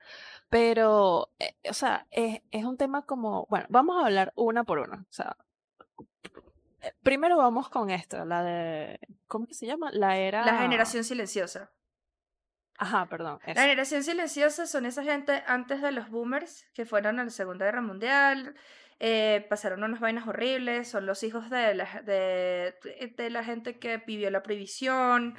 Pero, 0.49 1.31
eh, 1.39 1.57
o 1.69 1.75
sea, 1.75 2.07
es, 2.11 2.41
es 2.51 2.65
un 2.65 2.77
tema 2.77 3.03
como, 3.03 3.47
bueno, 3.51 3.67
vamos 3.69 4.03
a 4.03 4.07
hablar 4.07 4.33
una 4.37 4.65
por 4.65 4.79
una. 4.79 4.99
O 4.99 5.13
sea, 5.13 5.37
primero 7.03 7.37
vamos 7.37 7.69
con 7.69 7.91
esto, 7.91 8.25
la 8.25 8.43
de, 8.43 8.99
¿cómo 9.27 9.47
que 9.47 9.55
se 9.55 9.67
llama? 9.67 9.91
La 9.93 10.17
era... 10.17 10.45
La 10.45 10.59
generación 10.59 11.05
silenciosa. 11.05 11.73
Ajá, 12.79 13.07
perdón. 13.07 13.41
La 13.47 13.63
generación 13.63 14.03
silenciosa 14.03 14.67
son 14.67 14.87
esa 14.87 15.03
gente 15.03 15.43
antes 15.47 15.81
de 15.81 15.93
los 15.93 16.11
boomers 16.11 16.67
que 16.75 16.85
fueron 16.85 17.19
a 17.19 17.25
la 17.25 17.31
Segunda 17.31 17.65
Guerra 17.65 17.81
Mundial, 17.81 18.55
eh, 18.99 19.47
pasaron 19.49 19.83
unas 19.83 20.01
vainas 20.01 20.27
horribles, 20.27 20.89
son 20.89 21.07
los 21.07 21.23
hijos 21.23 21.51
de 21.51 21.75
la, 21.75 22.03
de, 22.03 22.75
de 23.17 23.31
la 23.31 23.45
gente 23.45 23.79
que 23.79 23.99
vivió 23.99 24.31
la 24.31 24.43
prohibición. 24.43 25.37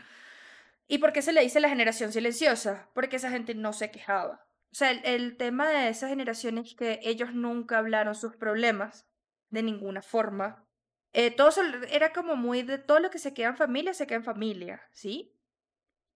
¿Y 0.88 1.00
por 1.00 1.12
qué 1.12 1.22
se 1.22 1.34
le 1.34 1.42
dice 1.42 1.60
la 1.60 1.70
generación 1.70 2.12
silenciosa? 2.12 2.90
Porque 2.94 3.18
esa 3.18 3.30
gente 3.30 3.56
no 3.56 3.74
se 3.74 3.92
quejaba. 3.92 4.46
O 4.72 4.76
sea, 4.76 4.92
el, 4.92 5.02
el 5.06 5.38
tema 5.38 5.70
de 5.70 5.90
esa 5.90 6.08
generación 6.08 6.58
es 6.58 6.76
que 6.76 7.00
ellos 7.04 7.34
nunca 7.34 7.78
hablaron 7.78 8.16
sus 8.16 8.36
problemas 8.36 9.08
de 9.50 9.64
ninguna 9.64 10.02
forma 10.02 10.67
eh, 11.14 11.32
todo 11.32 11.50
era 11.90 12.12
como 12.14 12.36
muy 12.36 12.62
de 12.62 12.78
todo 12.78 13.00
lo 13.00 13.10
que 13.10 13.20
se 13.20 13.34
queda 13.34 13.50
en 13.50 13.58
familia, 13.58 13.94
se 13.94 14.08
queda 14.08 14.18
en 14.18 14.24
familia, 14.24 14.82
¿sí? 14.92 15.34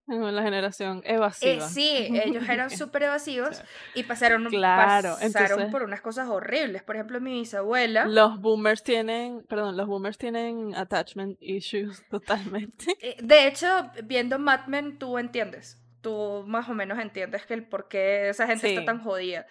La 0.06 0.42
generación 0.42 1.00
evasiva. 1.04 1.64
Eh, 1.64 1.68
sí, 1.68 2.08
ellos 2.10 2.44
eran 2.48 2.70
súper 2.70 3.04
evasivos 3.04 3.62
y 3.94 4.02
pasaron, 4.02 4.44
claro, 4.46 5.16
pasaron 5.20 5.70
por 5.70 5.84
unas 5.84 6.00
cosas 6.00 6.28
horribles. 6.28 6.82
Por 6.82 6.96
ejemplo, 6.96 7.20
mi 7.20 7.32
bisabuela. 7.32 8.04
Los 8.06 8.40
boomers 8.40 8.82
tienen, 8.82 9.44
perdón, 9.48 9.76
los 9.76 9.86
boomers 9.86 10.18
tienen 10.18 10.74
attachment 10.74 11.38
issues 11.40 12.04
totalmente. 12.10 12.96
Eh, 13.00 13.16
de 13.22 13.46
hecho, 13.46 13.90
viendo 14.04 14.38
Mad 14.38 14.66
Men, 14.66 14.98
tú 14.98 15.18
entiendes. 15.18 15.78
Tú 16.00 16.42
más 16.48 16.68
o 16.68 16.74
menos 16.74 16.98
entiendes 16.98 17.46
que 17.46 17.54
el 17.54 17.64
por 17.64 17.86
qué 17.88 18.28
esa 18.28 18.48
gente 18.48 18.74
está 18.74 18.84
tan 18.84 19.00
jodida 19.04 19.46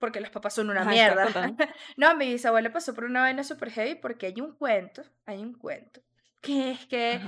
porque 0.00 0.20
los 0.20 0.30
papás 0.30 0.54
son 0.54 0.70
una 0.70 0.84
mierda. 0.84 1.28
no, 1.96 2.16
mi 2.16 2.32
bisabuela 2.32 2.72
pasó 2.72 2.94
por 2.94 3.04
una 3.04 3.20
vaina 3.20 3.44
super 3.44 3.70
heavy 3.70 3.94
porque 3.94 4.26
hay 4.26 4.40
un 4.40 4.56
cuento, 4.56 5.02
hay 5.26 5.38
un 5.38 5.54
cuento, 5.54 6.00
que 6.40 6.72
es 6.72 6.86
que 6.86 7.20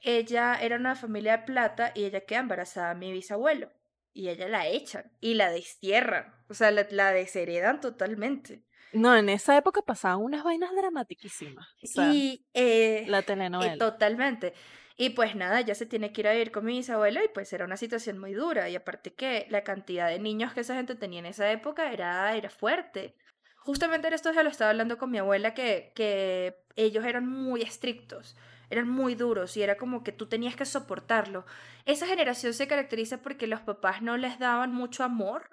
ella 0.00 0.54
era 0.54 0.76
una 0.76 0.94
familia 0.94 1.38
de 1.38 1.44
plata 1.44 1.92
y 1.94 2.04
ella 2.04 2.24
queda 2.24 2.38
embarazada 2.38 2.92
a 2.92 2.94
mi 2.94 3.12
bisabuelo. 3.12 3.70
Y 4.12 4.28
ella 4.28 4.48
la 4.48 4.66
echan 4.66 5.12
y 5.20 5.34
la 5.34 5.50
destierran, 5.50 6.34
o 6.48 6.54
sea, 6.54 6.70
la, 6.70 7.12
desheredan 7.12 7.80
totalmente. 7.80 8.64
No, 8.92 9.16
en 9.16 9.28
esa 9.28 9.56
época 9.56 9.82
pasaban 9.82 10.20
unas 10.20 10.42
vainas 10.42 10.74
dramatiquísimas. 10.74 11.68
y 12.12 12.44
eh, 12.54 13.04
la 13.06 13.22
telenovela. 13.22 13.78
totalmente. 13.78 14.52
Y 14.96 15.10
pues 15.10 15.34
nada, 15.34 15.60
ya 15.62 15.74
se 15.74 15.86
tiene 15.86 16.12
que 16.12 16.20
ir 16.20 16.28
a 16.28 16.32
vivir 16.32 16.50
con 16.50 16.64
mi 16.64 16.76
bisabuela 16.76 17.24
y 17.24 17.28
pues 17.28 17.52
era 17.52 17.64
una 17.64 17.76
situación 17.76 18.18
muy 18.18 18.34
dura. 18.34 18.68
Y 18.68 18.76
aparte 18.76 19.14
que 19.14 19.46
la 19.48 19.64
cantidad 19.64 20.08
de 20.08 20.18
niños 20.18 20.52
que 20.52 20.60
esa 20.60 20.74
gente 20.74 20.94
tenía 20.94 21.20
en 21.20 21.26
esa 21.26 21.50
época 21.50 21.92
era, 21.92 22.36
era 22.36 22.50
fuerte. 22.50 23.14
Justamente 23.56 24.08
en 24.08 24.14
esto 24.14 24.32
ya 24.32 24.42
lo 24.42 24.50
estaba 24.50 24.70
hablando 24.70 24.98
con 24.98 25.10
mi 25.10 25.18
abuela, 25.18 25.54
que, 25.54 25.92
que 25.94 26.64
ellos 26.76 27.04
eran 27.04 27.26
muy 27.26 27.62
estrictos, 27.62 28.36
eran 28.70 28.88
muy 28.88 29.14
duros 29.14 29.56
y 29.56 29.62
era 29.62 29.76
como 29.76 30.02
que 30.02 30.12
tú 30.12 30.26
tenías 30.26 30.56
que 30.56 30.64
soportarlo. 30.64 31.44
Esa 31.84 32.06
generación 32.06 32.54
se 32.54 32.66
caracteriza 32.66 33.18
porque 33.22 33.46
los 33.46 33.60
papás 33.60 34.02
no 34.02 34.16
les 34.16 34.38
daban 34.38 34.72
mucho 34.72 35.04
amor, 35.04 35.50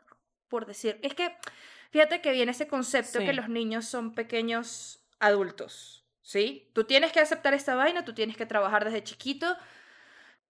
por 0.47 0.65
decir. 0.65 0.99
Es 1.03 1.13
que, 1.13 1.35
fíjate 1.91 2.21
que 2.21 2.31
viene 2.31 2.51
ese 2.51 2.67
concepto 2.67 3.19
que 3.19 3.33
los 3.33 3.49
niños 3.49 3.85
son 3.85 4.13
pequeños 4.13 5.01
adultos. 5.19 6.06
¿Sí? 6.27 6.69
Tú 6.73 6.83
tienes 6.83 7.13
que 7.13 7.21
aceptar 7.21 7.53
esta 7.53 7.73
vaina, 7.75 8.03
tú 8.03 8.13
tienes 8.13 8.35
que 8.35 8.45
trabajar 8.45 8.83
desde 8.83 9.01
chiquito. 9.01 9.55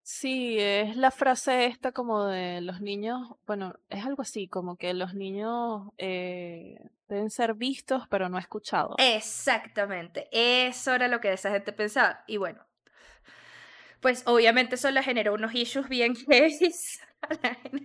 Sí, 0.02 0.58
es 0.60 0.98
la 0.98 1.12
frase 1.12 1.68
esta 1.68 1.92
como 1.92 2.26
de 2.26 2.62
los 2.62 2.82
niños, 2.82 3.36
bueno, 3.46 3.76
es 3.90 4.04
algo 4.04 4.24
así, 4.24 4.48
como 4.48 4.78
que 4.78 4.96
los 4.96 5.14
niños 5.14 5.90
eh, 6.00 6.80
deben 7.08 7.30
ser 7.30 7.54
vistos 7.54 8.08
pero 8.10 8.28
no 8.28 8.40
escuchados. 8.40 8.96
Exactamente, 8.98 10.28
eso 10.32 10.96
era 10.96 11.08
lo 11.08 11.22
que 11.22 11.32
esa 11.32 11.52
gente 11.52 11.72
pensaba. 11.74 12.24
Y 12.26 12.38
bueno, 12.38 12.66
pues 14.00 14.24
obviamente 14.26 14.76
eso 14.76 14.90
le 14.90 15.04
generó 15.04 15.36
unos 15.36 15.54
issues 15.54 15.88
bien 15.88 16.16
heavy 16.28 16.72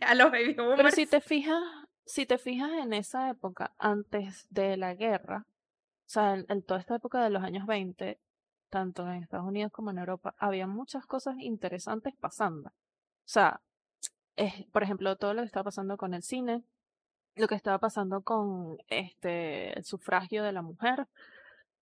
a, 0.00 0.14
los 0.14 0.30
baby 0.30 0.54
boomers. 0.54 0.76
Pero 0.76 0.90
si 0.92 1.04
te 1.04 1.20
fijas, 1.20 1.62
si 2.06 2.24
te 2.24 2.38
fijas 2.38 2.70
en 2.72 2.94
esa 2.94 3.28
época, 3.28 3.74
antes 3.78 4.46
de 4.48 4.78
la 4.78 4.94
guerra, 4.94 5.44
sea, 6.12 6.34
en, 6.34 6.62
toda 6.62 6.80
esta 6.80 6.96
época 6.96 7.22
de 7.24 7.30
los 7.30 7.42
años 7.42 7.66
20, 7.66 8.20
tanto 8.70 9.08
en 9.08 9.22
Estados 9.22 9.46
Unidos 9.46 9.72
como 9.72 9.90
en 9.90 9.98
Europa, 9.98 10.34
había 10.38 10.66
muchas 10.66 11.06
cosas 11.06 11.36
interesantes 11.40 12.14
pasando. 12.20 12.70
O 12.70 12.72
sea, 13.24 13.60
es, 14.36 14.66
por 14.72 14.82
ejemplo, 14.82 15.16
todo 15.16 15.34
lo 15.34 15.42
que 15.42 15.46
estaba 15.46 15.64
pasando 15.64 15.96
con 15.96 16.14
el 16.14 16.22
cine, 16.22 16.64
lo 17.36 17.48
que 17.48 17.54
estaba 17.54 17.78
pasando 17.78 18.22
con 18.22 18.78
este 18.88 19.78
el 19.78 19.84
sufragio 19.84 20.44
de 20.44 20.52
la 20.52 20.62
mujer, 20.62 21.08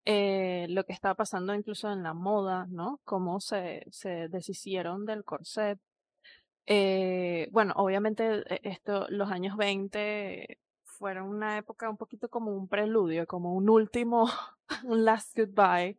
eh, 0.05 0.67
lo 0.69 0.85
que 0.85 0.93
estaba 0.93 1.15
pasando 1.15 1.53
incluso 1.55 1.91
en 1.91 2.03
la 2.03 2.13
moda, 2.13 2.67
¿no? 2.69 2.99
Cómo 3.05 3.39
se, 3.41 3.85
se 3.91 4.29
deshicieron 4.29 5.05
del 5.05 5.23
corset. 5.25 5.79
Eh, 6.67 7.49
bueno, 7.51 7.73
obviamente 7.77 8.43
e, 8.55 8.61
esto, 8.63 9.07
los 9.09 9.31
años 9.31 9.57
20 9.57 10.59
fueron 11.01 11.29
una 11.29 11.57
época 11.57 11.89
un 11.89 11.97
poquito 11.97 12.29
como 12.29 12.51
un 12.55 12.67
preludio, 12.67 13.25
como 13.25 13.55
un 13.55 13.71
último, 13.71 14.29
un 14.83 15.03
last 15.03 15.35
goodbye. 15.35 15.97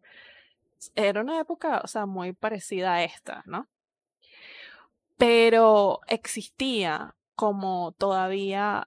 Era 0.95 1.21
una 1.21 1.41
época, 1.41 1.81
o 1.83 1.89
sea, 1.89 2.07
muy 2.07 2.33
parecida 2.33 2.95
a 2.95 3.03
esta, 3.03 3.43
¿no? 3.45 3.67
Pero 5.17 6.03
existía 6.07 7.17
como 7.35 7.91
todavía, 7.99 8.87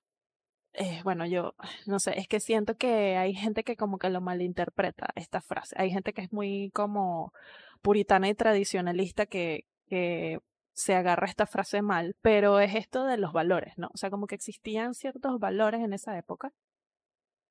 eh, 0.72 1.01
bueno, 1.03 1.25
yo 1.25 1.53
no 1.86 2.00
sé, 2.00 2.17
es 2.17 2.29
que 2.29 2.39
siento 2.39 2.77
que 2.77 3.17
hay 3.17 3.34
gente 3.34 3.65
que 3.65 3.75
como 3.75 3.98
que 4.00 4.10
lo 4.10 4.22
malinterpreta 4.22 5.10
esta 5.15 5.41
frase. 5.41 5.75
Hay 5.77 5.91
gente 5.91 6.13
que 6.13 6.22
es 6.22 6.31
muy 6.31 6.72
como 6.74 7.34
puritana 7.81 8.29
y 8.29 8.36
tradicionalista 8.36 9.25
que, 9.25 9.65
que 9.89 10.39
se 10.75 10.94
agarra 10.94 11.27
esta 11.27 11.48
frase 11.48 11.82
mal, 11.82 12.15
pero 12.22 12.60
es 12.60 12.75
esto 12.75 13.05
de 13.05 13.17
los 13.17 13.32
valores, 13.32 13.74
¿no? 13.77 13.89
O 13.94 13.98
sea, 13.98 14.10
como 14.10 14.27
que 14.27 14.36
existían 14.36 14.94
ciertos 14.94 15.39
valores 15.39 15.82
en 15.82 15.94
esa 15.94 16.17
época 16.17 16.51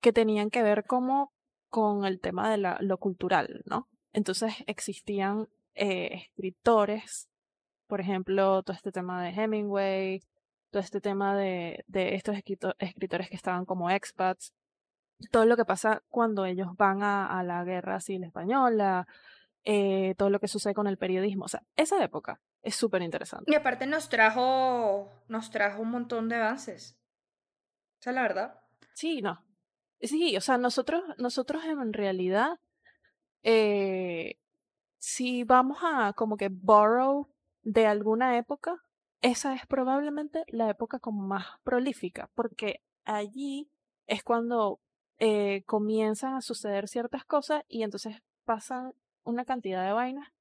que 0.00 0.12
tenían 0.12 0.50
que 0.50 0.62
ver 0.62 0.84
como 0.84 1.32
con 1.70 2.04
el 2.04 2.20
tema 2.20 2.50
de 2.50 2.58
lo 2.80 2.98
cultural, 2.98 3.62
¿no? 3.64 3.88
Entonces 4.12 4.54
existían 4.66 5.48
eh, 5.74 6.10
escritores, 6.12 7.28
por 7.86 8.00
ejemplo, 8.00 8.62
todo 8.62 8.76
este 8.76 8.92
tema 8.92 9.22
de 9.24 9.30
Hemingway, 9.30 10.20
todo 10.70 10.82
este 10.82 11.00
tema 11.00 11.34
de, 11.34 11.82
de 11.86 12.16
estos 12.16 12.36
escritores 12.36 13.30
que 13.30 13.36
estaban 13.36 13.64
como 13.64 13.90
expats, 13.90 14.52
todo 15.30 15.46
lo 15.46 15.56
que 15.56 15.64
pasa 15.64 16.02
cuando 16.10 16.44
ellos 16.44 16.68
van 16.76 17.02
a, 17.02 17.26
a 17.38 17.42
la 17.42 17.64
guerra 17.64 18.00
civil 18.00 18.24
española, 18.24 19.06
eh, 19.64 20.14
todo 20.18 20.28
lo 20.28 20.40
que 20.40 20.48
sucede 20.48 20.74
con 20.74 20.86
el 20.86 20.98
periodismo, 20.98 21.46
o 21.46 21.48
sea, 21.48 21.62
esa 21.76 22.02
época 22.04 22.40
es 22.64 22.74
súper 22.74 23.02
interesante. 23.02 23.50
Y 23.52 23.54
aparte 23.54 23.86
nos 23.86 24.08
trajo, 24.08 25.12
nos 25.28 25.50
trajo 25.50 25.82
un 25.82 25.90
montón 25.90 26.28
de 26.28 26.36
avances. 26.36 26.98
O 28.00 28.02
sea, 28.02 28.12
la 28.12 28.22
verdad. 28.22 28.60
Sí, 28.94 29.20
no. 29.20 29.44
Sí, 30.00 30.36
o 30.36 30.40
sea, 30.40 30.58
nosotros, 30.58 31.02
nosotros 31.18 31.64
en 31.64 31.92
realidad, 31.92 32.58
eh, 33.42 34.38
si 34.98 35.44
vamos 35.44 35.78
a 35.82 36.14
como 36.14 36.36
que 36.36 36.48
borrow 36.48 37.28
de 37.62 37.86
alguna 37.86 38.38
época, 38.38 38.82
esa 39.20 39.54
es 39.54 39.66
probablemente 39.66 40.44
la 40.48 40.68
época 40.70 40.98
como 40.98 41.26
más 41.26 41.46
prolífica, 41.64 42.30
porque 42.34 42.82
allí 43.04 43.70
es 44.06 44.22
cuando 44.22 44.80
eh, 45.18 45.62
comienzan 45.66 46.34
a 46.34 46.40
suceder 46.40 46.88
ciertas 46.88 47.24
cosas 47.24 47.64
y 47.68 47.82
entonces 47.82 48.22
pasan 48.44 48.94
una 49.22 49.44
cantidad 49.44 49.84
de 49.86 49.92
vainas 49.92 50.33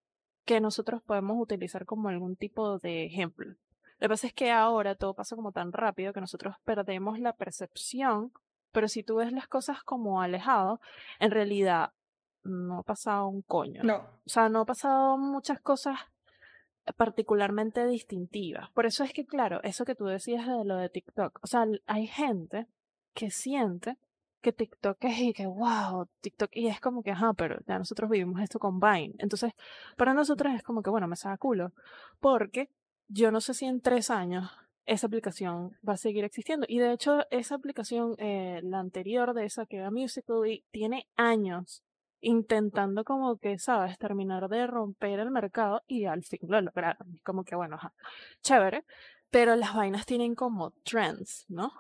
que 0.46 0.60
nosotros 0.60 1.02
podemos 1.02 1.38
utilizar 1.40 1.86
como 1.86 2.10
algún 2.10 2.36
tipo 2.36 2.80
de 2.80 3.06
ejemplo. 3.06 3.56
Lo 4.00 4.06
que 4.06 4.10
pasa 4.10 4.28
es 4.28 4.34
que 4.34 4.52
ahora 4.52 4.96
todo 4.96 5.14
pasa 5.14 5.36
como 5.36 5.52
tan 5.52 5.72
rápido 5.72 6.14
que 6.14 6.22
nosotros 6.22 6.56
perdemos 6.66 7.20
la 7.20 7.34
percepción, 7.34 8.34
pero 8.72 8.88
si 8.88 9.04
tú 9.04 9.16
ves 9.16 9.32
las 9.32 9.48
cosas 9.48 9.84
como 9.84 10.22
alejado, 10.22 10.82
en 11.20 11.32
realidad 11.32 11.92
no 12.44 12.80
ha 12.80 12.84
pasado 12.84 13.28
un 13.28 13.42
coño. 13.42 13.82
No. 13.84 13.98
O 14.26 14.30
sea, 14.30 14.50
no 14.50 14.62
ha 14.62 14.66
pasado 14.66 15.18
muchas 15.18 15.62
cosas 15.62 15.98
particularmente 16.98 17.88
distintivas. 17.88 18.70
Por 18.72 18.86
eso 18.86 19.04
es 19.04 19.14
que, 19.14 19.26
claro, 19.26 19.62
eso 19.64 19.86
que 19.86 19.96
tú 19.96 20.06
decías 20.06 20.46
de 20.46 20.66
lo 20.66 20.76
de 20.76 20.90
TikTok, 20.90 21.40
o 21.42 21.48
sea, 21.48 21.66
hay 21.86 22.08
gente 22.08 22.68
que 23.14 23.32
siente 23.32 23.98
que 24.44 24.54
TikTok 24.54 24.98
es 25.06 25.20
y 25.20 25.34
que, 25.34 25.48
wow, 25.48 26.08
TikTok, 26.22 26.52
y 26.54 26.68
es 26.68 26.80
como 26.80 27.02
que, 27.02 27.12
ajá, 27.12 27.34
pero 27.34 27.58
ya 27.66 27.80
nosotros 27.80 28.10
vivimos 28.10 28.42
esto 28.42 28.60
con 28.60 28.80
Vine. 28.80 29.16
Entonces, 29.18 29.54
para 29.98 30.14
nosotros 30.14 30.54
es 30.54 30.62
como 30.62 30.84
que, 30.84 30.92
bueno, 30.92 31.08
me 31.08 31.16
saca 31.16 31.38
culo, 31.38 31.72
porque 32.20 32.70
yo 33.08 33.32
no 33.32 33.42
sé 33.42 33.56
si 33.56 33.66
en 33.66 33.82
tres 33.82 34.12
años 34.12 34.52
esa 34.86 35.08
aplicación 35.08 35.78
va 35.88 35.94
a 35.94 35.98
seguir 35.98 36.26
existiendo. 36.26 36.66
Y 36.70 36.80
de 36.80 36.92
hecho, 36.94 37.26
esa 37.32 37.56
aplicación, 37.56 38.16
eh, 38.20 38.60
la 38.64 38.80
anterior 38.80 39.34
de 39.34 39.46
esa 39.46 39.66
que 39.66 39.78
era 39.78 39.92
Musical.ly, 39.92 40.66
tiene 40.72 41.08
años 41.16 41.84
intentando 42.22 43.04
como 43.04 43.38
que, 43.38 43.60
sabes, 43.60 43.98
terminar 43.98 44.48
de 44.50 44.68
romper 44.68 45.20
el 45.20 45.32
mercado 45.32 45.82
y 45.88 46.06
al 46.06 46.24
fin 46.24 46.40
lo 46.44 46.62
lograron. 46.62 47.20
Como 47.24 47.44
que, 47.44 47.56
bueno, 47.56 47.76
ajá, 47.76 47.94
chévere, 48.42 48.86
pero 49.30 49.56
las 49.56 49.74
vainas 49.74 50.06
tienen 50.06 50.36
como 50.36 50.72
trends, 50.84 51.46
¿no? 51.50 51.72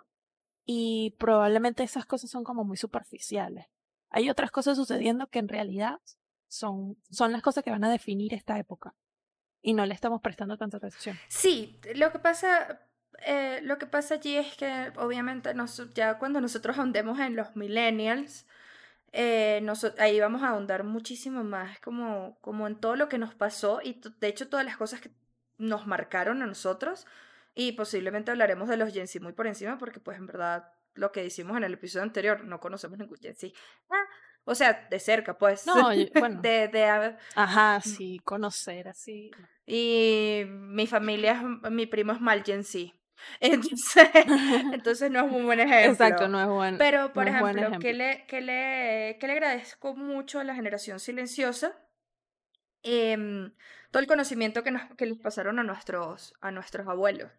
Y 0.66 1.16
probablemente 1.20 1.84
esas 1.84 2.06
cosas 2.06 2.30
son 2.30 2.44
como 2.44 2.64
muy 2.64 2.78
superficiales. 2.78 3.68
Hay 4.10 4.30
otras 4.30 4.52
cosas 4.52 4.78
sucediendo 4.78 5.28
que 5.28 5.40
en 5.40 5.50
realidad 5.50 6.00
son, 6.48 6.98
son 7.10 7.32
las 7.32 7.42
cosas 7.42 7.64
que 7.64 7.72
van 7.72 7.84
a 7.84 7.92
definir 7.92 8.34
esta 8.34 8.58
época. 8.58 8.94
Y 9.62 9.74
no 9.74 9.86
le 9.86 9.94
estamos 9.94 10.22
prestando 10.22 10.58
tanta 10.58 10.78
atención. 10.78 11.18
Sí, 11.28 11.80
lo 11.96 12.12
que 12.12 12.20
pasa, 12.20 12.82
eh, 13.26 13.60
lo 13.64 13.78
que 13.78 13.88
pasa 13.88 14.16
allí 14.16 14.36
es 14.36 14.56
que 14.56 14.92
obviamente 14.98 15.54
ya 15.96 16.20
cuando 16.20 16.42
nosotros 16.42 16.78
andemos 16.78 17.20
en 17.20 17.36
los 17.36 17.56
millennials, 17.56 18.46
eh, 19.14 19.66
ahí 20.00 20.20
vamos 20.20 20.44
a 20.44 20.50
ahondar 20.50 20.84
muchísimo 20.84 21.44
más 21.44 21.80
como, 21.80 22.38
como 22.42 22.68
en 22.68 22.76
todo 22.76 22.96
lo 22.96 23.10
que 23.10 23.20
nos 23.20 23.36
pasó 23.36 23.80
y 23.84 24.02
de 24.20 24.28
hecho 24.28 24.50
todas 24.50 24.66
las 24.66 24.76
cosas 24.76 25.02
que 25.02 25.12
nos 25.58 25.86
marcaron 25.88 26.42
a 26.42 26.48
nosotros 26.48 27.06
y 27.56 27.74
posiblemente 27.74 28.32
hablaremos 28.32 28.68
de 28.70 28.78
los 28.78 28.94
Gen 28.94 29.08
Z 29.08 29.24
muy 29.24 29.34
por 29.34 29.48
encima 29.48 29.78
porque 29.78 30.00
pues 30.00 30.18
en 30.18 30.26
verdad 30.26 30.72
lo 30.96 31.12
que 31.12 31.24
decimos 31.24 31.58
en 31.58 31.64
el 31.64 31.74
episodio 31.74 32.04
anterior, 32.04 32.44
no 32.46 32.60
conocemos 32.60 32.98
ningún 32.98 33.18
Gen 33.18 33.36
Z. 33.36 33.54
Ah, 33.90 34.06
o 34.46 34.56
sea, 34.56 34.88
de 34.90 35.00
cerca 35.00 35.38
pues. 35.38 35.66
No, 35.66 35.74
bueno. 36.16 36.42
de, 36.42 36.68
de, 36.68 37.16
Ajá, 37.36 37.82
sí, 37.82 38.20
conocer 38.24 38.88
así. 38.88 39.32
Y 39.66 40.44
mi 40.48 40.88
familia, 40.88 41.42
mi 41.72 41.86
primo 41.86 42.14
es 42.14 42.22
mal 42.22 42.44
Gen 42.44 42.64
Z. 42.64 42.94
Entonces, 43.40 44.10
entonces 44.74 45.10
no 45.10 45.26
es 45.26 45.32
un 45.32 45.46
buen 45.46 45.60
ejemplo. 45.60 45.92
Exacto, 45.92 46.28
no 46.28 46.42
es 46.42 46.48
buen 46.48 46.78
Pero, 46.78 47.14
por 47.14 47.28
ejemplo, 47.28 47.80
Que, 47.80 47.94
le, 47.94 48.26
que, 48.28 48.42
le, 48.42 49.18
que 49.18 49.28
le 49.28 49.34
agradezco 49.34 49.96
mucho 49.96 50.40
a 50.40 50.44
la 50.44 50.56
generación 50.56 51.00
silenciosa 51.00 51.74
eh, 52.82 53.50
todo 53.92 54.02
el 54.02 54.08
conocimiento 54.08 54.64
que, 54.64 54.72
nos, 54.72 54.82
que 54.98 55.06
les 55.06 55.18
pasaron 55.20 55.60
a 55.60 55.64
nuestros, 55.64 56.34
a 56.42 56.52
nuestros 56.52 56.88
abuelos. 56.88 57.32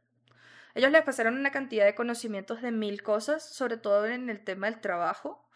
Ellos 0.74 0.90
les 0.90 1.02
pasaron 1.02 1.38
una 1.38 1.52
cantidad 1.52 1.84
de 1.84 1.94
conocimientos 1.94 2.60
de 2.60 2.72
mil 2.72 3.02
cosas, 3.02 3.48
sobre 3.48 3.76
todo 3.76 4.06
en 4.06 4.28
el 4.28 4.42
tema 4.42 4.68
del 4.68 4.80
trabajo. 4.80 5.48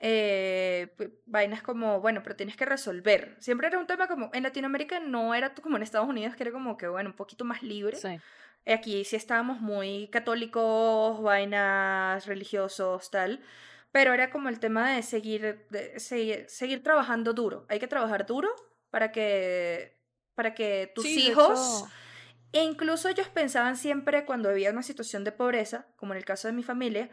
Eh, 0.00 0.94
vainas 1.24 1.62
como, 1.62 2.00
bueno, 2.00 2.22
pero 2.22 2.36
tienes 2.36 2.56
que 2.56 2.66
resolver. 2.66 3.36
Siempre 3.38 3.68
era 3.68 3.78
un 3.78 3.86
tema 3.86 4.08
como, 4.08 4.30
en 4.34 4.42
Latinoamérica 4.42 5.00
no 5.00 5.34
era 5.34 5.54
como 5.54 5.76
en 5.76 5.82
Estados 5.82 6.08
Unidos, 6.08 6.34
que 6.36 6.42
era 6.42 6.52
como 6.52 6.76
que, 6.76 6.88
bueno, 6.88 7.10
un 7.10 7.16
poquito 7.16 7.44
más 7.44 7.62
libre. 7.62 7.96
Sí. 7.96 8.20
Aquí 8.66 9.04
sí 9.04 9.14
estábamos 9.14 9.60
muy 9.60 10.08
católicos, 10.08 11.22
vainas 11.22 12.26
religiosos, 12.26 13.10
tal. 13.10 13.40
Pero 13.92 14.12
era 14.12 14.30
como 14.30 14.48
el 14.48 14.58
tema 14.58 14.90
de 14.90 15.02
seguir, 15.02 15.64
de 15.70 15.98
seguir, 16.00 16.44
seguir 16.48 16.82
trabajando 16.82 17.32
duro. 17.32 17.64
Hay 17.68 17.78
que 17.78 17.86
trabajar 17.86 18.26
duro 18.26 18.48
para 18.90 19.12
que, 19.12 19.96
para 20.34 20.54
que 20.54 20.90
tus 20.94 21.06
hijos... 21.06 21.84
E 22.56 22.62
incluso 22.62 23.10
ellos 23.10 23.28
pensaban 23.28 23.76
siempre 23.76 24.24
cuando 24.24 24.48
había 24.48 24.70
una 24.70 24.82
situación 24.82 25.24
de 25.24 25.32
pobreza, 25.32 25.88
como 25.96 26.14
en 26.14 26.16
el 26.16 26.24
caso 26.24 26.48
de 26.48 26.54
mi 26.54 26.62
familia, 26.62 27.10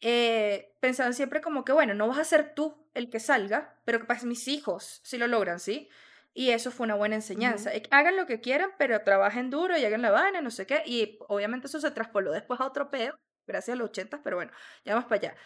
eh, 0.00 0.74
pensaban 0.80 1.12
siempre 1.12 1.42
como 1.42 1.62
que, 1.62 1.72
bueno, 1.72 1.92
no 1.92 2.08
vas 2.08 2.16
a 2.16 2.24
ser 2.24 2.54
tú 2.54 2.88
el 2.94 3.10
que 3.10 3.20
salga, 3.20 3.78
pero 3.84 3.98
que 3.98 4.06
pues 4.06 4.24
mis 4.24 4.48
hijos 4.48 5.02
si 5.04 5.18
lo 5.18 5.26
logran, 5.26 5.60
¿sí? 5.60 5.90
Y 6.32 6.52
eso 6.52 6.70
fue 6.70 6.84
una 6.84 6.94
buena 6.94 7.16
enseñanza. 7.16 7.70
Hagan 7.90 8.16
lo 8.16 8.24
que 8.24 8.40
quieran, 8.40 8.70
pero 8.78 9.02
trabajen 9.02 9.50
duro 9.50 9.76
y 9.76 9.84
hagan 9.84 10.00
la 10.00 10.10
vaina, 10.10 10.40
no 10.40 10.50
sé 10.50 10.66
qué. 10.66 10.82
Y 10.86 11.18
obviamente 11.28 11.66
eso 11.66 11.80
se 11.80 11.90
traspoló 11.90 12.32
después 12.32 12.58
a 12.58 12.66
otro 12.66 12.90
pedo, 12.90 13.18
gracias 13.46 13.74
a 13.74 13.78
los 13.78 13.90
80, 13.90 14.22
pero 14.22 14.36
bueno, 14.36 14.52
ya 14.86 14.94
vamos 14.94 15.06
para 15.10 15.20
allá. 15.20 15.36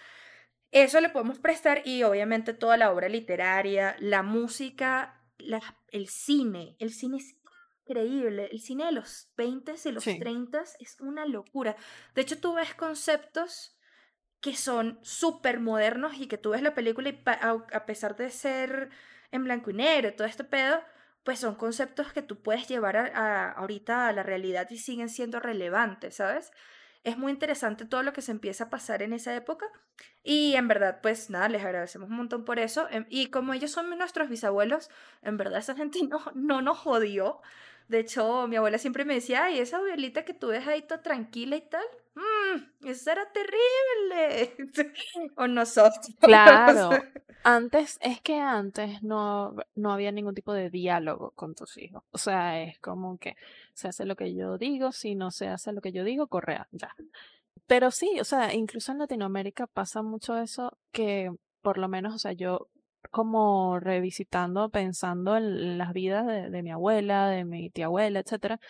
Eso 0.70 1.00
le 1.00 1.08
podemos 1.08 1.40
prestar 1.40 1.82
y 1.84 2.04
obviamente 2.04 2.54
toda 2.54 2.76
la 2.76 2.92
obra 2.92 3.08
literaria, 3.08 3.96
la 3.98 4.22
música, 4.22 5.20
la, 5.38 5.60
el 5.90 6.06
cine. 6.08 6.76
El 6.78 6.92
cine 6.92 7.16
es 7.16 7.41
increíble. 7.84 8.48
El 8.50 8.60
cine 8.60 8.86
de 8.86 8.92
los 8.92 9.30
20 9.36 9.74
y 9.84 9.92
los 9.92 10.04
30 10.04 10.62
es 10.80 10.96
una 11.00 11.26
locura. 11.26 11.76
De 12.14 12.22
hecho, 12.22 12.38
tú 12.38 12.54
ves 12.54 12.74
conceptos 12.74 13.76
que 14.40 14.56
son 14.56 14.98
súper 15.02 15.60
modernos 15.60 16.14
y 16.18 16.26
que 16.26 16.38
tú 16.38 16.50
ves 16.50 16.62
la 16.62 16.74
película 16.74 17.08
y 17.08 17.22
a 17.26 17.86
pesar 17.86 18.16
de 18.16 18.30
ser 18.30 18.90
en 19.30 19.44
blanco 19.44 19.70
y 19.70 19.74
negro 19.74 20.08
y 20.08 20.16
todo 20.16 20.26
este 20.26 20.44
pedo, 20.44 20.82
pues 21.22 21.38
son 21.38 21.54
conceptos 21.54 22.12
que 22.12 22.22
tú 22.22 22.42
puedes 22.42 22.66
llevar 22.68 22.96
a, 22.96 23.52
ahorita 23.52 24.08
a 24.08 24.12
la 24.12 24.24
realidad 24.24 24.68
y 24.70 24.78
siguen 24.78 25.08
siendo 25.08 25.38
relevantes, 25.38 26.16
¿sabes? 26.16 26.50
Es 27.04 27.16
muy 27.16 27.32
interesante 27.32 27.84
todo 27.84 28.02
lo 28.02 28.12
que 28.12 28.22
se 28.22 28.32
empieza 28.32 28.64
a 28.64 28.70
pasar 28.70 29.02
en 29.02 29.12
esa 29.12 29.34
época 29.34 29.66
y 30.22 30.54
en 30.54 30.68
verdad, 30.68 31.00
pues 31.02 31.30
nada, 31.30 31.48
les 31.48 31.64
agradecemos 31.64 32.08
un 32.08 32.16
montón 32.16 32.44
por 32.44 32.58
eso. 32.58 32.88
Em, 32.90 33.06
y 33.08 33.28
como 33.30 33.54
ellos 33.54 33.70
son 33.70 33.90
nuestros 33.96 34.28
bisabuelos, 34.28 34.88
en 35.22 35.36
verdad 35.36 35.58
esa 35.58 35.74
gente 35.74 36.00
no, 36.08 36.20
no 36.34 36.62
nos 36.62 36.78
jodió. 36.78 37.40
De 37.92 38.00
hecho, 38.00 38.48
mi 38.48 38.56
abuela 38.56 38.78
siempre 38.78 39.04
me 39.04 39.12
decía, 39.12 39.44
ay, 39.44 39.58
esa 39.58 39.76
abuelita 39.76 40.24
que 40.24 40.32
tú 40.32 40.46
ves 40.46 40.66
ahí 40.66 40.80
toda 40.80 41.02
tranquila 41.02 41.56
y 41.56 41.60
tal, 41.60 41.84
mmm, 42.14 42.86
eso 42.88 43.10
era 43.10 43.30
terrible. 43.30 44.56
o 45.36 45.46
nosotros. 45.46 46.08
Claro. 46.18 46.88
Antes, 47.44 47.98
es 48.00 48.22
que 48.22 48.38
antes 48.38 49.02
no, 49.02 49.56
no 49.74 49.92
había 49.92 50.12
ningún 50.12 50.34
tipo 50.34 50.54
de 50.54 50.70
diálogo 50.70 51.32
con 51.32 51.54
tus 51.56 51.76
hijos. 51.76 52.04
O 52.12 52.18
sea, 52.18 52.62
es 52.62 52.78
como 52.78 53.18
que 53.18 53.34
se 53.74 53.88
hace 53.88 54.06
lo 54.06 54.14
que 54.14 54.32
yo 54.32 54.58
digo, 54.58 54.92
si 54.92 55.16
no 55.16 55.32
se 55.32 55.48
hace 55.48 55.72
lo 55.72 55.80
que 55.80 55.90
yo 55.90 56.04
digo, 56.04 56.28
correa, 56.28 56.68
ya. 56.70 56.94
Pero 57.66 57.90
sí, 57.90 58.18
o 58.20 58.24
sea, 58.24 58.54
incluso 58.54 58.92
en 58.92 59.00
Latinoamérica 59.00 59.66
pasa 59.66 60.02
mucho 60.02 60.38
eso 60.38 60.78
que 60.92 61.32
por 61.62 61.78
lo 61.78 61.88
menos, 61.88 62.14
o 62.14 62.18
sea, 62.18 62.32
yo 62.32 62.68
como 63.10 63.78
revisitando, 63.80 64.70
pensando 64.70 65.36
en 65.36 65.78
las 65.78 65.92
vidas 65.92 66.26
de, 66.26 66.62
mi 66.62 66.70
abuela, 66.70 67.28
de 67.28 67.44
mi 67.44 67.70
tía 67.70 67.86
abuela, 67.86 68.20
etcétera, 68.20 68.60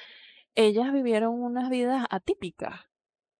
ellas 0.54 0.92
vivieron 0.92 1.34
unas 1.42 1.70
vidas 1.70 2.06
atípicas 2.10 2.80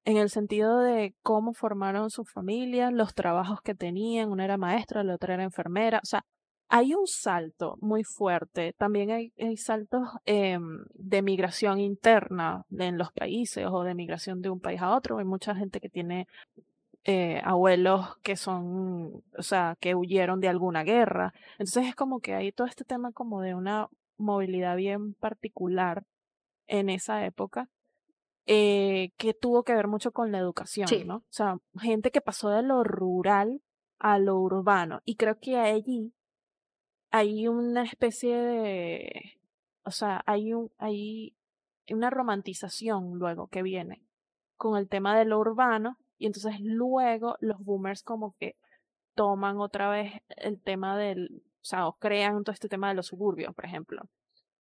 en 0.05 0.16
el 0.16 0.31
sentido 0.31 0.81
de 0.81 1.14
cómo 1.22 1.55
formaron 1.55 2.11
su 2.11 2.24
familia, 2.24 2.90
los 2.90 3.14
trabajos 3.14 3.61
que 3.62 3.74
tenían, 3.74 4.31
una 4.31 4.44
era 4.44 4.57
maestra, 4.57 5.05
la 5.05 5.14
otra 5.14 5.35
era 5.35 5.44
enfermera, 5.44 6.00
o 6.02 6.07
sea, 6.07 6.24
hay 6.68 6.94
un 6.94 7.07
salto 7.07 7.76
muy 7.83 8.02
fuerte, 8.02 8.72
también 8.78 9.11
hay, 9.11 9.57
saltos 9.59 10.09
em, 10.24 10.85
de 10.94 11.20
migración 11.20 11.78
interna 11.81 12.64
en 12.78 12.96
los 12.96 13.12
países 13.12 13.66
o 13.70 13.83
de 13.85 13.94
migración 13.94 14.40
de 14.40 14.48
un 14.48 14.59
país 14.59 14.81
a 14.81 14.96
otro, 14.96 15.18
hay 15.18 15.26
mucha 15.26 15.55
gente 15.55 15.81
que 15.81 15.90
tiene 15.90 16.26
eh, 17.04 17.40
abuelos 17.44 18.16
que 18.22 18.36
son, 18.36 19.22
o 19.36 19.42
sea, 19.42 19.76
que 19.80 19.94
huyeron 19.94 20.40
de 20.40 20.48
alguna 20.48 20.84
guerra, 20.84 21.34
entonces 21.52 21.86
es 21.86 21.94
como 21.94 22.20
que 22.20 22.34
hay 22.34 22.52
todo 22.52 22.66
este 22.66 22.84
tema 22.84 23.12
como 23.12 23.40
de 23.40 23.54
una 23.54 23.88
movilidad 24.16 24.76
bien 24.76 25.14
particular 25.14 26.04
en 26.66 26.88
esa 26.88 27.24
época 27.26 27.68
eh, 28.46 29.12
que 29.18 29.34
tuvo 29.34 29.62
que 29.62 29.74
ver 29.74 29.86
mucho 29.86 30.12
con 30.12 30.32
la 30.32 30.38
educación, 30.38 30.88
¿no? 31.06 31.16
O 31.16 31.24
sea, 31.28 31.58
gente 31.80 32.10
que 32.10 32.20
pasó 32.20 32.50
de 32.50 32.62
lo 32.62 32.82
rural 32.82 33.62
a 33.98 34.18
lo 34.18 34.38
urbano. 34.38 35.00
Y 35.04 35.14
creo 35.14 35.38
que 35.38 35.56
allí 35.56 36.12
hay 37.10 37.46
una 37.46 37.84
especie 37.84 38.36
de, 38.36 39.38
o 39.84 39.92
sea, 39.92 40.22
hay 40.26 40.52
un, 40.54 40.72
hay 40.78 41.36
una 41.88 42.10
romantización 42.10 43.18
luego 43.18 43.46
que 43.46 43.62
viene 43.62 44.02
con 44.56 44.76
el 44.76 44.88
tema 44.88 45.16
de 45.16 45.24
lo 45.24 45.38
urbano 45.38 45.98
y 46.22 46.26
entonces 46.26 46.61
luego 46.61 47.37
los 47.40 47.58
boomers 47.64 48.04
como 48.04 48.37
que 48.38 48.54
toman 49.16 49.58
otra 49.58 49.90
vez 49.90 50.12
el 50.37 50.62
tema 50.62 50.96
del, 50.96 51.42
o 51.44 51.64
sea, 51.64 51.88
o 51.88 51.94
crean 51.94 52.44
todo 52.44 52.52
este 52.52 52.68
tema 52.68 52.88
de 52.88 52.94
los 52.94 53.08
suburbios, 53.08 53.52
por 53.56 53.64
ejemplo. 53.64 54.02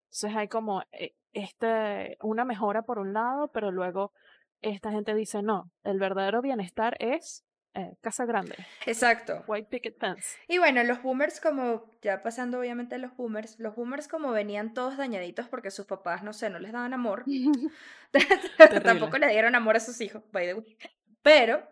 Entonces 0.06 0.36
hay 0.36 0.48
como 0.48 0.82
eh, 0.90 1.14
este, 1.32 2.16
una 2.20 2.44
mejora 2.44 2.82
por 2.82 2.98
un 2.98 3.12
lado, 3.12 3.46
pero 3.54 3.70
luego 3.70 4.12
esta 4.60 4.90
gente 4.90 5.14
dice, 5.14 5.40
no, 5.40 5.70
el 5.84 6.00
verdadero 6.00 6.42
bienestar 6.42 6.96
es 6.98 7.44
eh, 7.74 7.94
casa 8.00 8.26
grande. 8.26 8.56
Exacto. 8.84 9.44
White 9.46 9.68
picket 9.70 9.98
fence. 10.00 10.36
Y 10.48 10.58
bueno, 10.58 10.82
los 10.82 11.00
boomers 11.00 11.40
como, 11.40 11.84
ya 12.02 12.24
pasando 12.24 12.58
obviamente 12.58 12.96
a 12.96 12.98
los 12.98 13.16
boomers, 13.16 13.56
los 13.60 13.76
boomers 13.76 14.08
como 14.08 14.32
venían 14.32 14.74
todos 14.74 14.96
dañaditos 14.96 15.46
porque 15.46 15.70
sus 15.70 15.86
papás, 15.86 16.24
no 16.24 16.32
sé, 16.32 16.50
no 16.50 16.58
les 16.58 16.72
daban 16.72 16.92
amor. 16.92 17.24
Tampoco 18.82 19.16
le 19.18 19.28
dieron 19.28 19.54
amor 19.54 19.76
a 19.76 19.80
sus 19.80 20.00
hijos, 20.00 20.24
by 20.32 20.46
the 20.46 20.54
way. 20.54 20.76
Pero, 21.22 21.62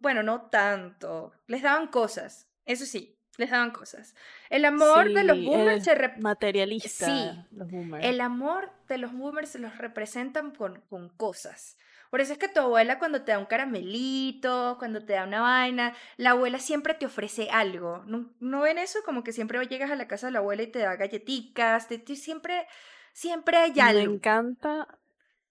bueno, 0.00 0.22
no 0.22 0.42
tanto. 0.42 1.32
Les 1.46 1.62
daban 1.62 1.88
cosas, 1.88 2.48
eso 2.64 2.84
sí, 2.84 3.18
les 3.38 3.50
daban 3.50 3.70
cosas. 3.70 4.14
El 4.50 4.64
amor 4.64 5.12
de 5.12 5.24
los 5.24 5.42
boomers 5.42 5.84
se 5.84 6.12
materialista. 6.18 7.06
Sí, 7.06 7.30
los 7.52 7.70
boomers. 7.70 8.04
El 8.04 8.20
amor 8.20 8.70
de 8.88 8.98
los 8.98 9.12
boomers 9.12 9.50
se 9.50 9.58
los 9.58 9.78
representan 9.78 10.50
con, 10.50 10.80
con 10.88 11.08
cosas. 11.08 11.76
Por 12.10 12.20
eso 12.20 12.32
es 12.32 12.38
que 12.38 12.48
tu 12.48 12.60
abuela 12.60 12.98
cuando 12.98 13.22
te 13.22 13.32
da 13.32 13.38
un 13.38 13.46
caramelito, 13.46 14.76
cuando 14.78 15.04
te 15.04 15.12
da 15.12 15.24
una 15.24 15.42
vaina, 15.42 15.94
la 16.16 16.30
abuela 16.30 16.58
siempre 16.58 16.94
te 16.94 17.06
ofrece 17.06 17.50
algo. 17.50 18.02
¿No, 18.06 18.60
ven 18.60 18.78
eso? 18.78 19.00
Como 19.04 19.22
que 19.22 19.32
siempre 19.32 19.64
llegas 19.66 19.90
a 19.90 19.96
la 19.96 20.08
casa 20.08 20.28
de 20.28 20.32
la 20.32 20.38
abuela 20.38 20.62
y 20.62 20.68
te 20.68 20.78
da 20.78 20.96
galletitas, 20.96 21.88
te, 21.88 22.02
siempre, 22.16 22.66
siempre 23.12 23.58
hay 23.58 23.78
algo. 23.80 24.10
Me 24.10 24.16
encanta, 24.16 24.88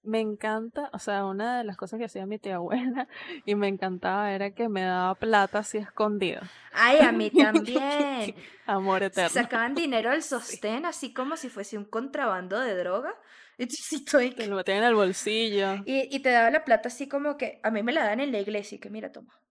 me 0.07 0.21
encanta, 0.21 0.89
o 0.93 0.99
sea, 0.99 1.25
una 1.25 1.57
de 1.59 1.63
las 1.65 1.75
cosas 1.75 1.99
que 1.99 2.05
hacía 2.05 2.25
mi 2.25 2.39
tía 2.39 2.55
abuela 2.55 3.07
y 3.45 3.55
me 3.55 3.67
encantaba 3.67 4.31
era 4.31 4.51
que 4.51 4.69
me 4.69 4.81
daba 4.81 5.13
plata 5.15 5.59
así 5.59 5.77
escondido. 5.77 6.41
Ay, 6.71 6.99
a 6.99 7.11
mí 7.11 7.29
también. 7.31 8.33
Amor 8.65 9.03
eterno. 9.03 9.29
Sacaban 9.29 9.75
dinero 9.75 10.11
del 10.11 10.23
sostén 10.23 10.85
así 10.85 11.13
como 11.13 11.37
si 11.37 11.49
fuese 11.49 11.77
un 11.77 11.85
contrabando 11.85 12.59
de 12.59 12.75
droga. 12.75 13.13
Te 13.57 14.47
lo 14.47 14.55
metían 14.55 14.77
en 14.77 14.83
el 14.83 14.95
bolsillo. 14.95 15.77
Y, 15.85 16.15
y, 16.15 16.19
te 16.19 16.29
daba 16.29 16.51
la 16.51 16.63
plata 16.63 16.89
así 16.89 17.07
como 17.07 17.37
que 17.37 17.59
a 17.63 17.71
mí 17.71 17.81
me 17.81 17.91
la 17.91 18.03
dan 18.03 18.19
en 18.19 18.31
la 18.31 18.39
iglesia 18.39 18.75
y 18.75 18.79
que 18.79 18.91
mira, 18.91 19.11
toma. 19.11 19.41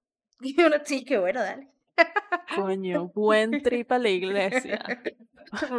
Y 0.41 0.61
uno 0.63 0.77
sí, 0.85 1.05
que 1.05 1.19
bueno, 1.19 1.41
dale. 1.41 1.69
Coño, 2.55 3.09
buen 3.09 3.63
trip 3.63 3.91
a 3.91 3.99
la 3.99 4.11
iglesia. 4.11 4.79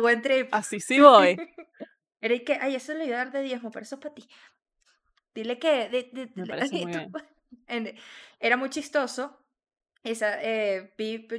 buen 0.01 0.21
trip. 0.21 0.49
Así 0.51 0.81
sí 0.81 0.99
voy. 0.99 1.37
Era 2.19 2.39
que, 2.39 2.53
ay, 2.59 2.75
eso 2.75 2.93
le 2.93 3.05
iba 3.05 3.15
a 3.15 3.25
dar 3.25 3.31
de 3.31 3.43
diezmo, 3.43 3.71
pero 3.71 3.83
eso 3.83 3.95
es 3.95 4.01
para 4.01 4.13
ti. 4.13 4.27
Dile 5.37 5.59
que... 5.59 5.87
De, 5.89 6.09
de, 6.11 6.31
me 6.33 6.45
parece 6.47 6.73
muy 6.73 6.85
bien. 6.87 7.95
era 8.39 8.57
muy 8.57 8.69
chistoso. 8.71 9.39
Esa, 10.03 10.41
eh, 10.41 10.93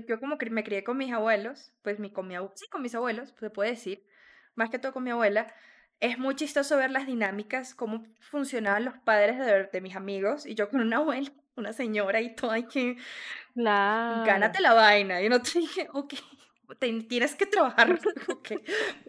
yo 0.07 0.21
como 0.21 0.39
que 0.39 0.51
me 0.51 0.63
crié 0.63 0.85
con 0.85 0.97
mis 0.99 1.13
abuelos, 1.13 1.73
pues 1.83 1.99
mi, 1.99 2.13
con 2.13 2.29
mi, 2.29 2.37
sí, 2.55 2.69
con 2.71 2.83
mis 2.83 2.95
abuelos, 2.95 3.35
se 3.41 3.51
puede 3.51 3.71
decir, 3.71 4.07
más 4.55 4.71
que 4.71 4.79
todo 4.79 4.93
con 4.93 5.03
mi 5.03 5.11
abuela, 5.11 5.53
es 6.01 6.17
muy 6.19 6.37
chistoso 6.37 6.77
ver 6.77 6.91
las 6.91 7.07
dinámicas, 7.07 7.75
cómo 7.75 8.05
funcionaban 8.21 8.85
los 8.85 8.97
padres 8.99 9.39
de, 9.39 9.65
de 9.65 9.81
mis 9.81 9.97
amigos 9.97 10.47
y 10.47 10.55
yo 10.55 10.69
con 10.69 10.81
una 10.81 10.99
abuela, 10.99 11.33
una 11.57 11.73
señora 11.73 12.21
y 12.21 12.37
todo, 12.37 12.53
hay 12.53 12.65
que... 12.65 12.99
Gánate 13.57 14.61
la 14.61 14.75
vaina. 14.75 15.21
Y 15.23 15.29
no 15.29 15.43
te 15.43 15.59
dije, 15.59 15.89
ok, 15.93 16.15
tienes 16.77 17.35
que 17.35 17.47
trabajar. 17.47 17.93
ok, 18.29 18.49
voy 18.51 18.61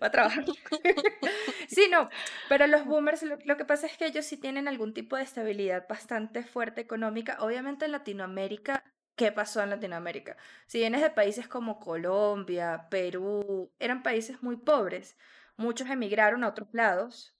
a 0.01 0.11
trabajar. 0.11 0.45
sí, 1.67 1.87
no, 1.91 2.09
pero 2.47 2.67
los 2.67 2.85
boomers, 2.85 3.23
lo, 3.23 3.37
lo, 3.45 3.57
que 3.57 3.65
pasa 3.65 3.87
es 3.87 3.97
que 3.97 4.05
ellos 4.05 4.25
sí 4.25 4.37
tienen 4.37 4.67
algún 4.67 4.93
tipo 4.93 5.15
de 5.17 5.23
estabilidad 5.23 5.87
bastante 5.87 6.43
fuerte 6.43 6.81
económica. 6.81 7.37
Obviamente 7.39 7.85
en 7.85 7.91
Latinoamérica 7.91 8.83
qué 9.15 9.33
pasó 9.33 9.61
en 9.61 9.69
Latinoamérica. 9.69 10.37
Si 10.65 10.79
vienes 10.79 11.01
de 11.01 11.09
países 11.09 11.47
como 11.47 11.79
Colombia, 11.79 12.87
Perú, 12.89 13.69
eran 13.77 14.01
países 14.01 14.41
muy 14.41 14.55
pobres 14.55 15.17
muchos 15.59 15.89
emigraron 15.89 16.43
a 16.43 16.47
otros 16.47 16.69
lados 16.71 17.35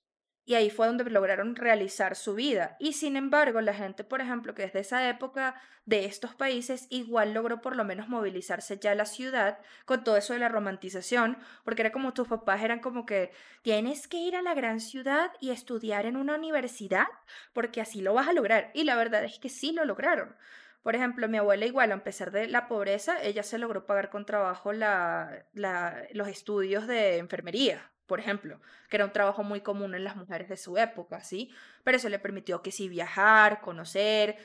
y 0.50 0.56
ahí 0.56 0.72
fue 0.72 0.88
donde 0.88 1.08
lograron 1.12 1.56
realizar 1.56 2.16
su 2.16 2.34
vida. 2.34 2.76
Y 2.80 2.94
sin 2.94 3.16
embargo, 3.18 3.62
la 3.62 3.76
gente, 3.76 4.04
por 4.04 4.20
ejemplo, 4.20 4.56
que 4.56 4.64
desde 4.64 4.80
esa 4.80 5.08
época 5.08 5.54
de 5.86 6.06
estos 6.06 6.34
países 6.34 6.88
igual 6.90 7.36
logró 7.36 7.62
por 7.62 7.76
lo 7.76 7.86
menos 7.86 8.10
movilizarse 8.10 8.80
ya 8.80 8.94
a 8.94 8.96
la 8.96 9.06
ciudad 9.06 9.60
con 9.86 10.04
todo 10.04 10.18
eso 10.18 10.34
de 10.34 10.40
la 10.40 10.50
romantización, 10.50 11.38
porque 11.64 11.84
era 11.84 11.92
como 11.92 12.16
tus 12.16 12.28
papás 12.28 12.64
eran 12.64 12.80
como 12.80 13.06
que 13.06 13.32
tienes 13.62 14.08
que 14.08 14.18
ir 14.18 14.36
a 14.36 14.42
la 14.42 14.56
gran 14.56 14.80
ciudad 14.80 15.32
y 15.40 15.52
estudiar 15.52 16.08
en 16.08 16.18
una 16.18 16.34
universidad, 16.34 17.06
porque 17.54 17.80
así 17.80 18.02
lo 18.02 18.16
vas 18.16 18.28
a 18.28 18.34
lograr. 18.34 18.72
Y 18.74 18.86
la 18.86 18.96
verdad 18.96 19.24
es 19.26 19.38
que 19.38 19.50
sí 19.50 19.72
lo 19.72 19.86
lograron. 19.86 20.36
Por 20.82 20.96
ejemplo, 20.96 21.28
mi 21.28 21.38
abuela 21.38 21.68
igual, 21.68 21.92
a 21.92 22.04
pesar 22.04 22.32
de 22.32 22.48
la 22.48 22.68
pobreza, 22.68 23.22
ella 23.22 23.44
se 23.44 23.60
logró 23.60 23.86
pagar 23.86 24.10
con 24.10 24.26
trabajo 24.26 24.74
la, 24.74 25.46
los 25.54 26.28
estudios 26.28 26.88
de 26.88 27.18
enfermería 27.18 27.92
por 28.10 28.20
ejemplo, 28.20 28.60
que 28.90 28.98
era 28.98 29.06
un 29.06 29.14
trabajo 29.14 29.44
muy 29.44 29.62
común 29.62 29.96
en 29.96 30.04
las 30.04 30.18
mujeres 30.18 30.50
de 30.50 30.58
su 30.58 30.78
época, 30.78 31.24
¿sí? 31.24 31.50
Pero 31.86 31.96
eso 31.96 32.10
le 32.10 32.20
permitió 32.20 32.62
que 32.62 32.72
sí 32.72 32.90
viajar, 32.90 33.62
conocer, 33.62 34.38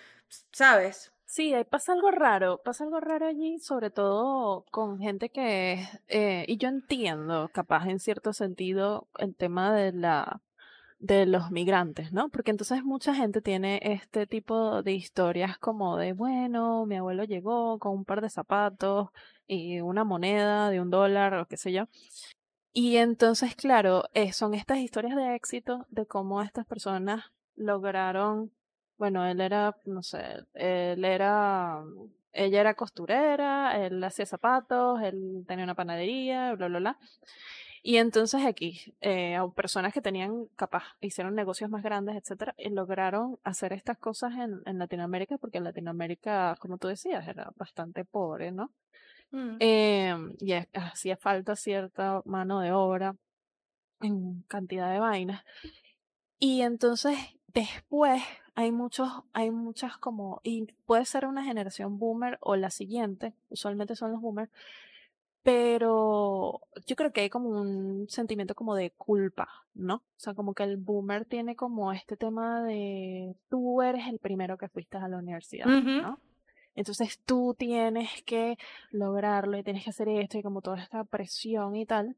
¿sabes? 0.52 1.12
Sí, 1.24 1.54
pasa 1.70 1.94
algo 1.94 2.10
raro, 2.10 2.60
pasa 2.62 2.84
algo 2.84 3.00
raro 3.00 3.26
allí, 3.26 3.58
sobre 3.58 3.90
todo 3.90 4.66
con 4.70 5.00
gente 5.00 5.30
que, 5.30 5.88
eh, 6.08 6.44
y 6.46 6.58
yo 6.58 6.68
entiendo, 6.68 7.50
capaz 7.52 7.88
en 7.88 7.98
cierto 7.98 8.32
sentido, 8.34 9.08
el 9.18 9.34
tema 9.34 9.74
de 9.74 9.92
la 9.92 10.42
de 11.04 11.26
los 11.26 11.50
migrantes, 11.50 12.12
¿no? 12.12 12.30
Porque 12.30 12.50
entonces 12.50 12.82
mucha 12.82 13.14
gente 13.14 13.42
tiene 13.42 13.78
este 13.82 14.26
tipo 14.26 14.82
de 14.82 14.92
historias 14.92 15.58
como 15.58 15.98
de, 15.98 16.14
bueno, 16.14 16.86
mi 16.86 16.96
abuelo 16.96 17.24
llegó 17.24 17.78
con 17.78 17.92
un 17.92 18.04
par 18.06 18.22
de 18.22 18.30
zapatos 18.30 19.10
y 19.46 19.80
una 19.80 20.04
moneda 20.04 20.70
de 20.70 20.80
un 20.80 20.90
dólar 20.90 21.34
o 21.34 21.46
qué 21.46 21.58
sé 21.58 21.72
yo, 21.72 21.88
y 22.74 22.96
entonces, 22.96 23.54
claro, 23.54 24.04
eh, 24.14 24.32
son 24.32 24.52
estas 24.54 24.78
historias 24.78 25.14
de 25.14 25.36
éxito 25.36 25.86
de 25.90 26.06
cómo 26.06 26.42
estas 26.42 26.66
personas 26.66 27.24
lograron, 27.54 28.50
bueno, 28.98 29.24
él 29.26 29.40
era, 29.40 29.76
no 29.86 30.02
sé, 30.02 30.44
él 30.54 31.04
era, 31.04 31.84
ella 32.32 32.60
era 32.60 32.74
costurera, 32.74 33.86
él 33.86 34.02
hacía 34.02 34.26
zapatos, 34.26 35.00
él 35.02 35.44
tenía 35.46 35.64
una 35.64 35.76
panadería, 35.76 36.52
bla, 36.54 36.66
bla, 36.66 36.78
bla. 36.80 36.98
Y 37.82 37.98
entonces 37.98 38.44
aquí, 38.44 38.94
eh, 39.02 39.38
personas 39.54 39.92
que 39.92 40.00
tenían 40.00 40.46
capaz, 40.56 40.84
hicieron 41.00 41.36
negocios 41.36 41.70
más 41.70 41.82
grandes, 41.84 42.16
etcétera, 42.16 42.56
y 42.58 42.70
lograron 42.70 43.38
hacer 43.44 43.72
estas 43.72 43.98
cosas 43.98 44.32
en, 44.32 44.62
en 44.66 44.78
Latinoamérica, 44.78 45.38
porque 45.38 45.58
en 45.58 45.64
Latinoamérica, 45.64 46.56
como 46.58 46.78
tú 46.78 46.88
decías, 46.88 47.28
era 47.28 47.52
bastante 47.56 48.04
pobre, 48.04 48.50
¿no? 48.50 48.72
Mm. 49.34 49.56
Em, 50.14 50.34
y 50.40 50.52
hacía 50.74 51.16
falta 51.16 51.56
cierta 51.56 52.22
mano 52.24 52.60
de 52.60 52.72
obra 52.72 53.16
en 54.00 54.42
cantidad 54.42 54.92
de 54.92 55.00
vainas. 55.00 55.44
Y 56.38 56.62
entonces 56.62 57.16
después 57.48 58.22
hay 58.54 58.72
muchos, 58.72 59.08
hay 59.32 59.50
muchas 59.50 59.96
como, 59.98 60.40
y 60.42 60.66
puede 60.86 61.04
ser 61.04 61.26
una 61.26 61.44
generación 61.44 61.98
boomer 61.98 62.38
o 62.40 62.56
la 62.56 62.70
siguiente, 62.70 63.34
usualmente 63.48 63.96
son 63.96 64.12
los 64.12 64.20
boomers, 64.20 64.50
pero 65.42 66.62
yo 66.86 66.96
creo 66.96 67.12
que 67.12 67.22
hay 67.22 67.30
como 67.30 67.50
un 67.50 68.06
sentimiento 68.08 68.54
como 68.54 68.74
de 68.74 68.90
culpa, 68.92 69.48
¿no? 69.74 69.96
O 69.96 70.02
sea, 70.16 70.34
como 70.34 70.54
que 70.54 70.62
el 70.62 70.76
boomer 70.76 71.26
tiene 71.26 71.54
como 71.54 71.92
este 71.92 72.16
tema 72.16 72.62
de 72.62 73.36
tú 73.50 73.82
eres 73.82 74.06
el 74.08 74.18
primero 74.18 74.56
que 74.56 74.68
fuiste 74.68 74.96
a 74.96 75.08
la 75.08 75.18
universidad, 75.18 75.66
¿no? 75.66 76.18
Entonces 76.74 77.20
tú 77.24 77.54
tienes 77.58 78.22
que 78.24 78.58
lograrlo 78.90 79.56
y 79.58 79.62
tienes 79.62 79.84
que 79.84 79.90
hacer 79.90 80.08
esto 80.08 80.38
y 80.38 80.42
como 80.42 80.60
toda 80.62 80.82
esta 80.82 81.04
presión 81.04 81.76
y 81.76 81.86
tal. 81.86 82.16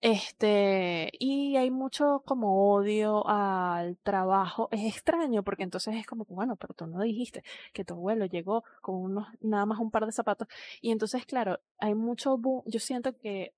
Este, 0.00 1.10
y 1.18 1.56
hay 1.56 1.70
mucho 1.72 2.22
como 2.24 2.72
odio 2.72 3.26
al 3.28 3.96
trabajo. 3.98 4.68
Es 4.70 4.84
extraño 4.84 5.42
porque 5.42 5.64
entonces 5.64 5.96
es 5.96 6.06
como, 6.06 6.24
bueno, 6.28 6.56
pero 6.56 6.74
tú 6.74 6.86
no 6.86 7.00
dijiste 7.02 7.42
que 7.72 7.84
tu 7.84 7.94
abuelo 7.94 8.26
llegó 8.26 8.62
con 8.80 8.96
unos, 8.96 9.26
nada 9.40 9.66
más 9.66 9.80
un 9.80 9.90
par 9.90 10.06
de 10.06 10.12
zapatos. 10.12 10.48
Y 10.80 10.92
entonces, 10.92 11.26
claro, 11.26 11.58
hay 11.78 11.94
mucho, 11.94 12.40
yo 12.66 12.80
siento 12.80 13.16
que 13.16 13.54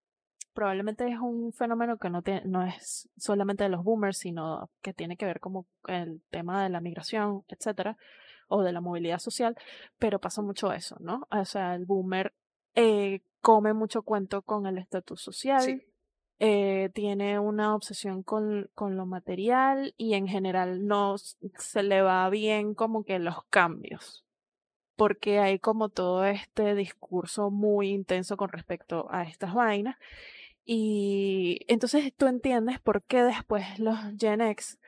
probablemente 0.55 1.07
es 1.09 1.19
un 1.19 1.53
fenómeno 1.53 1.99
que 1.99 2.11
no, 2.11 2.23
no 2.45 2.65
es 2.65 3.09
solamente 3.19 3.65
de 3.65 3.71
los 3.71 3.85
boomers, 3.85 4.19
sino 4.19 4.71
que 4.83 4.95
tiene 4.95 5.17
que 5.17 5.27
ver 5.27 5.41
como 5.41 5.67
el 5.89 6.23
tema 6.31 6.63
de 6.63 6.71
la 6.71 6.81
migración, 6.81 7.45
etcétera 7.49 7.97
o 8.51 8.63
de 8.63 8.73
la 8.73 8.81
movilidad 8.83 9.19
social, 9.19 9.57
pero 9.99 10.21
pasa 10.21 10.43
mucho 10.43 10.73
eso, 10.73 10.97
¿no? 11.01 11.27
O 11.31 11.45
sea, 11.45 11.75
el 11.75 11.87
boomer 11.87 12.35
eh, 12.75 13.23
come 13.41 13.73
mucho 13.73 14.03
cuento 14.03 14.43
con 14.43 14.67
el 14.67 14.79
estatus 14.79 15.23
social, 15.23 15.83
eh, 16.39 16.91
tiene 16.95 17.39
una 17.39 17.75
obsesión 17.75 18.23
con, 18.23 18.71
con 18.75 18.97
lo 18.97 19.07
material 19.07 19.95
y 19.97 20.15
en 20.15 20.27
general 20.27 20.87
no 20.87 21.17
se 21.19 21.83
le 21.83 22.03
va 22.03 22.29
bien 22.29 22.75
como 22.75 23.05
que 23.05 23.19
los 23.19 23.45
cambios 23.51 24.25
porque 25.01 25.39
hay 25.39 25.59
como 25.59 25.89
todo 25.89 26.27
este 26.27 26.75
discurso 26.75 27.51
muy 27.51 27.89
intenso 27.89 28.37
con 28.37 28.51
respecto 28.51 29.07
a 29.11 29.23
estas 29.23 29.55
vainas. 29.55 29.97
Y 30.67 31.61
entonces 31.69 32.13
tú 32.15 32.27
entiendes 32.27 32.81
por 32.81 33.03
qué 33.05 33.23
después 33.23 33.79
los 33.79 33.97
Gen 34.19 34.43
X 34.43 34.79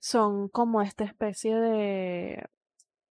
son 0.00 0.50
como 0.50 0.82
esta 0.82 1.04
especie 1.04 1.56
de 1.56 2.44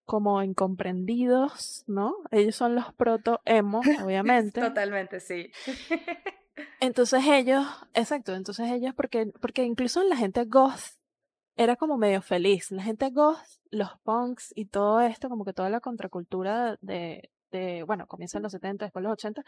como 0.05 0.43
incomprendidos, 0.43 1.83
¿no? 1.87 2.15
Ellos 2.31 2.55
son 2.55 2.75
los 2.75 2.93
proto-emo, 2.93 3.81
obviamente. 4.03 4.61
Totalmente, 4.61 5.19
sí. 5.19 5.51
Entonces 6.79 7.23
ellos, 7.25 7.65
exacto, 7.93 8.35
entonces 8.35 8.69
ellos, 8.69 8.93
porque, 8.93 9.31
porque 9.41 9.63
incluso 9.63 10.03
la 10.03 10.15
gente 10.15 10.45
goth 10.45 10.99
era 11.55 11.75
como 11.75 11.97
medio 11.97 12.21
feliz. 12.21 12.71
La 12.71 12.83
gente 12.83 13.09
goth, 13.09 13.37
los 13.71 13.89
punks 14.03 14.53
y 14.55 14.65
todo 14.65 15.01
esto, 15.01 15.29
como 15.29 15.45
que 15.45 15.53
toda 15.53 15.69
la 15.69 15.79
contracultura 15.79 16.77
de, 16.81 17.31
de 17.51 17.83
bueno, 17.83 18.07
comienza 18.07 18.37
en 18.37 18.43
los 18.43 18.51
70, 18.51 18.85
después 18.85 19.03
los 19.03 19.13
80, 19.13 19.43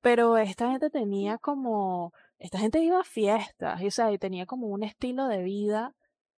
pero 0.00 0.36
esta 0.38 0.70
gente 0.70 0.90
tenía 0.90 1.38
como, 1.38 2.12
esta 2.38 2.58
gente 2.58 2.80
iba 2.80 3.00
a 3.00 3.04
fiestas, 3.04 3.80
y, 3.82 3.88
o 3.88 3.90
sea, 3.90 4.12
y 4.12 4.18
tenía 4.18 4.46
como 4.46 4.68
un 4.68 4.82
estilo 4.82 5.26
de 5.26 5.42
vida 5.42 5.94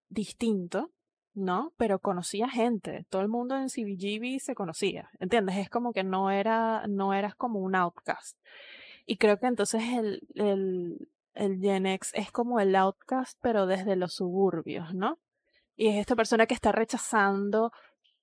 distinto, 0.09 0.91
¿no? 1.39 1.73
Pero 1.77 1.99
conocía 1.99 2.49
gente, 2.49 3.07
todo 3.09 3.23
el 3.23 3.29
mundo 3.29 3.57
en 3.57 3.69
CBGB 3.69 4.41
se 4.41 4.55
conocía, 4.55 5.11
¿entiendes? 5.21 5.57
Es 5.57 5.71
como 5.71 5.93
que 5.93 6.05
no 6.05 6.31
era, 6.31 6.87
no 6.89 7.15
eras 7.15 7.35
como 7.35 7.61
un 7.61 7.75
outcast. 7.75 8.39
Y 9.07 9.17
creo 9.17 9.39
que 9.39 9.47
entonces 9.47 9.83
el, 9.85 10.27
el, 10.35 11.09
el 11.35 11.61
Gen 11.61 11.87
X 11.87 12.13
es 12.15 12.31
como 12.31 12.61
el 12.61 12.75
outcast, 12.77 13.39
pero 13.41 13.67
desde 13.67 13.97
los 13.97 14.15
suburbios, 14.15 14.95
¿no? 14.95 15.19
Y 15.77 15.87
es 15.89 15.97
esta 15.97 16.17
persona 16.17 16.47
que 16.47 16.55
está 16.55 16.73
rechazando 16.73 17.73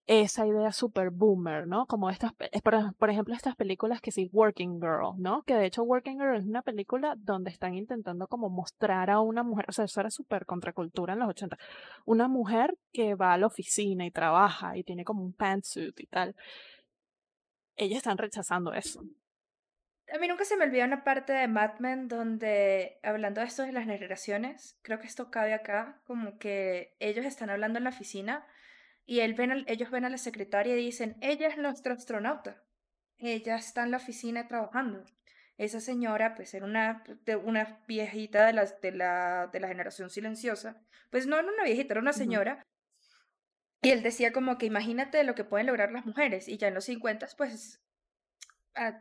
esa 0.07 0.45
idea 0.45 0.71
super 0.71 1.09
boomer, 1.09 1.65
¿no? 1.67 1.87
Como 1.87 2.09
estas, 2.09 2.31
por, 2.33 3.09
ejemplo, 3.09 3.33
estas 3.33 3.55
películas 3.55 4.01
que 4.01 4.11
sí, 4.11 4.29
Working 4.31 4.79
Girl, 4.79 5.15
¿no? 5.17 5.41
Que 5.43 5.55
de 5.55 5.65
hecho 5.65 5.83
Working 5.83 6.19
Girl 6.19 6.35
es 6.35 6.45
una 6.45 6.61
película 6.61 7.15
donde 7.17 7.49
están 7.49 7.73
intentando 7.73 8.27
como 8.27 8.49
mostrar 8.49 9.09
a 9.09 9.19
una 9.19 9.41
mujer, 9.41 9.65
o 9.67 9.71
sea, 9.71 9.85
eso 9.85 9.99
era 9.99 10.11
súper 10.11 10.45
contracultura 10.45 11.13
en 11.13 11.19
los 11.19 11.29
80, 11.29 11.57
una 12.05 12.27
mujer 12.27 12.77
que 12.93 13.15
va 13.15 13.33
a 13.33 13.37
la 13.37 13.47
oficina 13.47 14.05
y 14.05 14.11
trabaja 14.11 14.77
y 14.77 14.83
tiene 14.83 15.03
como 15.03 15.23
un 15.23 15.33
pantsuit 15.33 15.99
y 15.99 16.05
tal. 16.05 16.35
Ellos 17.75 17.97
están 17.97 18.17
rechazando 18.17 18.73
eso. 18.73 19.01
A 20.13 20.19
mí 20.19 20.27
nunca 20.27 20.45
se 20.45 20.55
me 20.55 20.65
olvida 20.65 20.85
una 20.85 21.03
parte 21.03 21.33
de 21.33 21.47
Mad 21.47 21.79
Men 21.79 22.07
donde, 22.07 22.99
hablando 23.01 23.41
de 23.41 23.47
esto 23.47 23.63
de 23.63 23.71
las 23.71 23.85
generaciones, 23.85 24.77
creo 24.83 24.99
que 24.99 25.07
esto 25.07 25.31
cabe 25.31 25.55
acá, 25.55 25.99
como 26.05 26.37
que 26.37 26.95
ellos 26.99 27.25
están 27.25 27.49
hablando 27.49 27.79
en 27.79 27.85
la 27.85 27.89
oficina 27.89 28.45
y 29.05 29.19
él 29.19 29.33
ven 29.33 29.65
ellos 29.67 29.91
ven 29.91 30.05
a 30.05 30.09
la 30.09 30.17
secretaria 30.17 30.75
y 30.75 30.85
dicen, 30.85 31.15
ella 31.21 31.47
es 31.47 31.57
nuestra 31.57 31.93
astronauta, 31.93 32.61
ella 33.17 33.55
está 33.55 33.83
en 33.83 33.91
la 33.91 33.97
oficina 33.97 34.47
trabajando. 34.47 35.03
Esa 35.57 35.79
señora, 35.79 36.35
pues 36.35 36.53
era 36.53 36.65
una, 36.65 37.03
una 37.43 37.79
viejita 37.87 38.45
de 38.45 38.53
la, 38.53 38.65
de, 38.65 38.91
la, 38.91 39.47
de 39.47 39.59
la 39.61 39.67
generación 39.69 40.09
silenciosa, 40.09 40.81
pues 41.09 41.27
no 41.27 41.37
era 41.37 41.47
una 41.47 41.63
viejita, 41.63 41.93
era 41.93 42.01
una 42.01 42.11
señora. 42.11 42.65
Y 43.81 43.91
él 43.91 44.03
decía 44.03 44.33
como 44.33 44.57
que 44.57 44.65
imagínate 44.65 45.23
lo 45.23 45.35
que 45.35 45.45
pueden 45.45 45.67
lograr 45.67 45.91
las 45.91 46.05
mujeres. 46.05 46.49
Y 46.49 46.57
ya 46.57 46.67
en 46.67 46.73
los 46.73 46.85
50, 46.85 47.27
pues, 47.37 47.79
ah, 48.75 48.99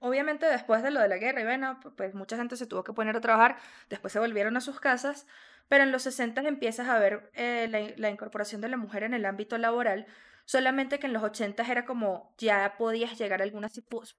obviamente 0.00 0.44
después 0.46 0.82
de 0.82 0.90
lo 0.90 1.00
de 1.00 1.08
la 1.08 1.16
guerra, 1.16 1.40
y 1.40 1.44
bueno, 1.44 1.80
pues 1.96 2.14
mucha 2.14 2.36
gente 2.36 2.56
se 2.56 2.66
tuvo 2.66 2.84
que 2.84 2.92
poner 2.92 3.16
a 3.16 3.20
trabajar, 3.20 3.56
después 3.88 4.12
se 4.12 4.18
volvieron 4.18 4.56
a 4.58 4.60
sus 4.60 4.80
casas, 4.80 5.26
pero 5.68 5.84
en 5.84 5.92
los 5.92 6.02
60 6.02 6.42
empiezas 6.42 6.88
a 6.88 6.98
ver 6.98 7.30
eh, 7.34 7.94
la, 7.96 8.10
incorporación 8.10 8.60
de 8.60 8.68
la 8.68 8.76
mujer 8.76 9.02
en 9.02 9.14
el 9.14 9.24
ámbito 9.24 9.58
laboral, 9.58 10.06
solamente 10.44 10.98
que 10.98 11.06
en 11.06 11.12
los 11.12 11.22
80 11.22 11.62
era 11.70 11.84
como 11.84 12.34
ya 12.38 12.74
podías 12.78 13.18
llegar 13.18 13.40
a 13.40 13.44
alguna 13.44 13.68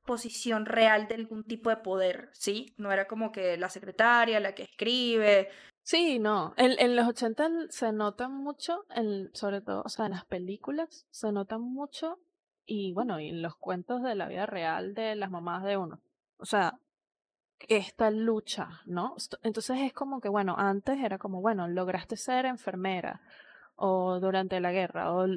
posición 0.05 0.65
real 0.65 1.07
de 1.07 1.15
algún 1.15 1.43
tipo 1.43 1.69
de 1.69 1.77
poder, 1.77 2.29
¿sí? 2.33 2.73
No 2.77 2.91
era 2.91 3.07
como 3.07 3.31
que 3.31 3.57
la 3.57 3.69
secretaria, 3.69 4.39
la 4.39 4.55
que 4.55 4.63
escribe. 4.63 5.49
Sí, 5.83 6.17
no, 6.17 6.55
en, 6.57 6.73
en 6.79 6.95
los 6.95 7.07
80 7.07 7.49
se 7.69 7.91
nota 7.91 8.27
mucho, 8.27 8.85
en, 8.89 9.29
sobre 9.35 9.61
todo, 9.61 9.83
o 9.85 9.89
sea, 9.89 10.05
en 10.05 10.13
las 10.13 10.25
películas 10.25 11.05
se 11.11 11.31
nota 11.31 11.59
mucho 11.59 12.19
y 12.65 12.93
bueno, 12.93 13.19
y 13.19 13.29
en 13.29 13.41
los 13.41 13.55
cuentos 13.55 14.01
de 14.01 14.15
la 14.15 14.27
vida 14.27 14.45
real 14.45 14.93
de 14.95 15.15
las 15.15 15.29
mamás 15.29 15.63
de 15.63 15.77
uno. 15.77 16.01
O 16.37 16.45
sea, 16.45 16.79
esta 17.59 18.11
lucha, 18.11 18.81
¿no? 18.85 19.15
Entonces 19.43 19.79
es 19.81 19.93
como 19.93 20.21
que, 20.21 20.29
bueno, 20.29 20.55
antes 20.57 20.99
era 20.99 21.17
como, 21.17 21.41
bueno, 21.41 21.67
lograste 21.67 22.17
ser 22.17 22.45
enfermera 22.45 23.21
o 23.77 24.19
durante 24.19 24.59
la 24.59 24.71
guerra 24.71 25.11
o 25.11 25.27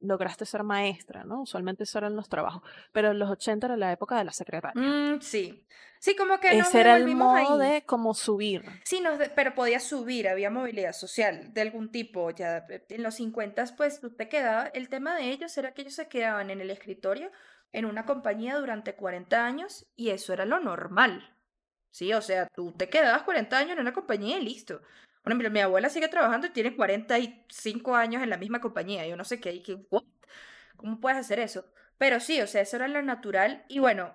lograste 0.00 0.46
ser 0.46 0.62
maestra, 0.62 1.24
¿no? 1.24 1.42
Usualmente 1.42 1.84
eso 1.84 1.98
eran 1.98 2.16
los 2.16 2.28
trabajos, 2.28 2.62
pero 2.92 3.10
en 3.10 3.18
los 3.18 3.30
80 3.30 3.66
era 3.66 3.76
la 3.76 3.92
época 3.92 4.16
de 4.16 4.24
la 4.24 4.32
secretaria. 4.32 4.80
Mm, 4.80 5.20
sí. 5.20 5.66
Sí, 6.00 6.16
como 6.16 6.40
que 6.40 6.58
Ese 6.58 6.80
era 6.80 6.96
el 6.96 7.14
modo 7.14 7.58
de 7.58 7.84
como 7.84 8.12
subir. 8.12 8.64
Sí, 8.82 9.00
no, 9.00 9.10
pero 9.36 9.54
podía 9.54 9.78
subir, 9.78 10.28
había 10.28 10.50
movilidad 10.50 10.92
social 10.92 11.52
de 11.54 11.60
algún 11.60 11.92
tipo. 11.92 12.30
Ya 12.30 12.66
en 12.88 13.02
los 13.04 13.14
50 13.14 13.64
pues 13.76 14.00
tú 14.00 14.10
te 14.10 14.28
quedabas, 14.28 14.70
el 14.74 14.88
tema 14.88 15.14
de 15.14 15.30
ellos 15.30 15.56
era 15.56 15.72
que 15.74 15.82
ellos 15.82 15.94
se 15.94 16.08
quedaban 16.08 16.50
en 16.50 16.60
el 16.60 16.70
escritorio 16.70 17.30
en 17.70 17.84
una 17.84 18.04
compañía 18.04 18.58
durante 18.58 18.96
40 18.96 19.44
años 19.44 19.86
y 19.94 20.10
eso 20.10 20.32
era 20.32 20.44
lo 20.44 20.58
normal. 20.58 21.31
Sí, 21.92 22.12
o 22.14 22.22
sea, 22.22 22.48
tú 22.48 22.72
te 22.72 22.88
quedabas 22.88 23.22
40 23.22 23.56
años 23.58 23.72
en 23.72 23.80
una 23.80 23.92
compañía 23.92 24.38
y 24.38 24.44
listo. 24.44 24.80
Por 25.22 25.30
ejemplo, 25.32 25.50
mi 25.50 25.60
abuela 25.60 25.90
sigue 25.90 26.08
trabajando 26.08 26.46
y 26.46 26.50
tiene 26.50 26.74
45 26.74 27.94
años 27.94 28.22
en 28.22 28.30
la 28.30 28.38
misma 28.38 28.60
compañía. 28.60 29.06
Yo 29.06 29.16
no 29.16 29.24
sé 29.24 29.40
qué, 29.40 29.52
y 29.52 29.62
que, 29.62 29.74
¿what? 29.90 30.02
¿Cómo 30.76 31.00
puedes 31.00 31.18
hacer 31.18 31.38
eso? 31.38 31.66
Pero 31.98 32.18
sí, 32.18 32.40
o 32.40 32.46
sea, 32.46 32.62
eso 32.62 32.76
era 32.76 32.88
lo 32.88 33.02
natural. 33.02 33.64
Y 33.68 33.78
bueno, 33.78 34.14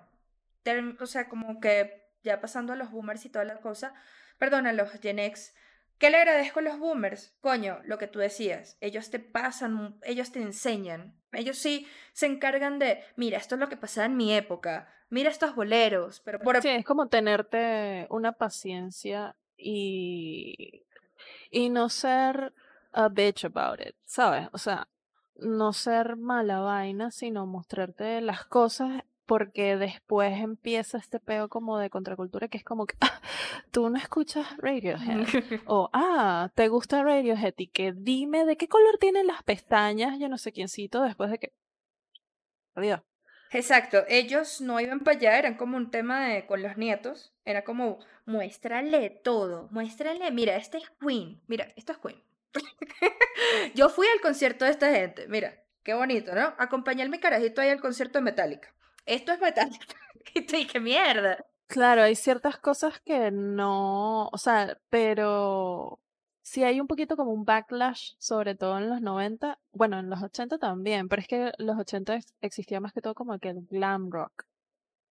o 1.00 1.06
sea, 1.06 1.28
como 1.28 1.60
que 1.60 2.10
ya 2.24 2.40
pasando 2.40 2.72
a 2.72 2.76
los 2.76 2.90
boomers 2.90 3.24
y 3.24 3.30
toda 3.30 3.44
la 3.44 3.60
cosa, 3.60 3.94
perdón, 4.38 4.66
a 4.66 4.72
los 4.72 4.90
Gen 5.00 5.20
X, 5.20 5.54
¿qué 5.98 6.10
le 6.10 6.18
agradezco 6.18 6.58
a 6.58 6.62
los 6.62 6.78
boomers? 6.78 7.36
Coño, 7.40 7.80
lo 7.84 7.96
que 7.96 8.08
tú 8.08 8.18
decías, 8.18 8.76
ellos 8.80 9.10
te 9.10 9.20
pasan, 9.20 9.98
ellos 10.02 10.32
te 10.32 10.42
enseñan. 10.42 11.14
Ellos 11.32 11.58
sí 11.58 11.86
se 12.12 12.26
encargan 12.26 12.78
de, 12.78 13.04
mira, 13.16 13.38
esto 13.38 13.54
es 13.54 13.60
lo 13.60 13.68
que 13.68 13.76
pasaba 13.76 14.06
en 14.06 14.16
mi 14.16 14.34
época, 14.34 14.92
mira 15.10 15.30
estos 15.30 15.54
boleros, 15.54 16.20
pero 16.24 16.38
por... 16.40 16.60
Sí, 16.62 16.68
es 16.68 16.84
como 16.84 17.08
tenerte 17.08 18.06
una 18.10 18.32
paciencia 18.32 19.36
y, 19.56 20.84
y 21.50 21.70
no 21.70 21.88
ser 21.88 22.52
a 22.92 23.08
bitch 23.08 23.44
about 23.44 23.80
it, 23.80 23.94
¿sabes? 24.04 24.48
O 24.52 24.58
sea, 24.58 24.88
no 25.36 25.72
ser 25.72 26.16
mala 26.16 26.60
vaina, 26.60 27.10
sino 27.10 27.46
mostrarte 27.46 28.20
las 28.20 28.44
cosas 28.44 29.04
porque 29.28 29.76
después 29.76 30.40
empieza 30.40 30.96
este 30.96 31.20
peo 31.20 31.50
como 31.50 31.78
de 31.78 31.90
contracultura 31.90 32.48
que 32.48 32.56
es 32.56 32.64
como 32.64 32.86
que 32.86 32.96
ah, 33.02 33.20
tú 33.70 33.90
no 33.90 33.98
escuchas 33.98 34.46
Radiohead 34.56 35.26
o 35.66 35.90
ah, 35.92 36.50
te 36.54 36.68
gusta 36.68 37.02
Radiohead 37.02 37.52
y 37.58 37.66
que 37.66 37.92
dime 37.92 38.46
de 38.46 38.56
qué 38.56 38.68
color 38.68 38.96
tienen 38.98 39.26
las 39.26 39.42
pestañas, 39.42 40.18
yo 40.18 40.30
no 40.30 40.38
sé 40.38 40.52
quiéncito 40.52 41.02
después 41.02 41.30
de 41.30 41.38
que 41.38 41.52
adiós. 42.74 43.00
Exacto, 43.50 44.04
ellos 44.08 44.60
no 44.60 44.78
iban 44.78 45.00
para 45.00 45.16
allá, 45.16 45.38
eran 45.38 45.54
como 45.54 45.76
un 45.76 45.90
tema 45.90 46.28
de 46.28 46.46
con 46.46 46.62
los 46.62 46.76
nietos, 46.76 47.32
era 47.44 47.64
como 47.64 47.98
muéstrale 48.26 49.08
todo, 49.10 49.68
muéstrale, 49.70 50.30
mira, 50.30 50.56
este 50.56 50.78
es 50.78 50.90
Queen, 51.00 51.40
mira, 51.46 51.68
esto 51.76 51.92
es 51.92 51.98
Queen. 51.98 52.22
Yo 53.74 53.88
fui 53.88 54.06
al 54.06 54.20
concierto 54.20 54.64
de 54.64 54.72
esta 54.72 54.90
gente, 54.90 55.26
mira, 55.28 55.62
qué 55.82 55.94
bonito, 55.94 56.34
¿no? 56.34 56.54
Acompañé 56.58 57.04
a 57.04 57.08
mi 57.08 57.18
carajito 57.18 57.62
ahí 57.62 57.70
al 57.70 57.80
concierto 57.80 58.18
de 58.18 58.24
Metallica. 58.24 58.74
Esto 59.06 59.32
es 59.32 59.40
Metallica. 59.40 59.86
y 60.34 60.66
qué 60.66 60.80
mierda. 60.80 61.44
Claro, 61.68 62.02
hay 62.02 62.16
ciertas 62.16 62.58
cosas 62.58 63.00
que 63.00 63.30
no, 63.30 64.28
o 64.28 64.38
sea, 64.38 64.78
pero 64.90 66.00
sí 66.48 66.64
hay 66.64 66.80
un 66.80 66.86
poquito 66.86 67.16
como 67.16 67.32
un 67.32 67.44
backlash, 67.44 68.12
sobre 68.18 68.54
todo 68.54 68.78
en 68.78 68.88
los 68.88 69.02
90, 69.02 69.58
bueno, 69.72 69.98
en 69.98 70.08
los 70.08 70.22
80 70.22 70.58
también, 70.58 71.08
pero 71.08 71.20
es 71.20 71.28
que 71.28 71.52
los 71.58 71.78
80 71.78 72.20
existía 72.40 72.80
más 72.80 72.92
que 72.92 73.02
todo 73.02 73.14
como 73.14 73.38
que 73.38 73.50
el 73.50 73.66
glam 73.66 74.10
rock. 74.10 74.44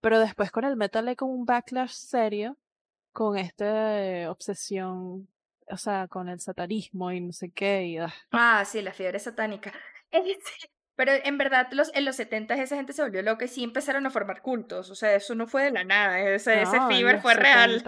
Pero 0.02 0.19
después 0.19 0.52
con 0.52 0.65
el 0.65 0.76
metal 0.76 1.08
hay 1.08 1.15
como 1.15 1.34
un 1.34 1.45
backlash 1.45 1.91
serio 1.91 2.58
con 3.13 3.38
esta 3.38 4.32
obsesión, 4.32 5.28
o 5.69 5.78
sea, 5.78 6.08
con 6.08 6.28
el 6.30 6.39
satanismo 6.39 7.12
y 7.12 7.21
no 7.21 7.34
sé 7.34 7.52
qué. 7.52 7.86
Y, 7.86 7.97
ah. 8.00 8.13
ah 8.32 8.63
sí, 8.65 8.82
la 8.82 8.93
fiebre 8.93 9.19
satánica. 9.19 9.73
Pero 10.97 11.13
en 11.13 11.38
verdad, 11.38 11.67
los, 11.71 11.93
en 11.93 12.05
los 12.05 12.15
70 12.15 12.55
esa 12.55 12.75
gente 12.75 12.91
se 12.91 13.03
volvió 13.03 13.21
loca 13.21 13.45
y 13.45 13.47
sí 13.47 13.63
empezaron 13.63 14.07
a 14.07 14.10
formar 14.10 14.41
cultos. 14.41 14.89
O 14.89 14.95
sea, 14.95 15.13
eso 15.15 15.36
no 15.36 15.45
fue 15.45 15.63
de 15.63 15.71
la 15.71 15.83
nada. 15.83 16.19
Ese, 16.19 16.60
ese 16.62 16.79
fiebre 16.89 17.19
fue 17.21 17.36
real. 17.36 17.83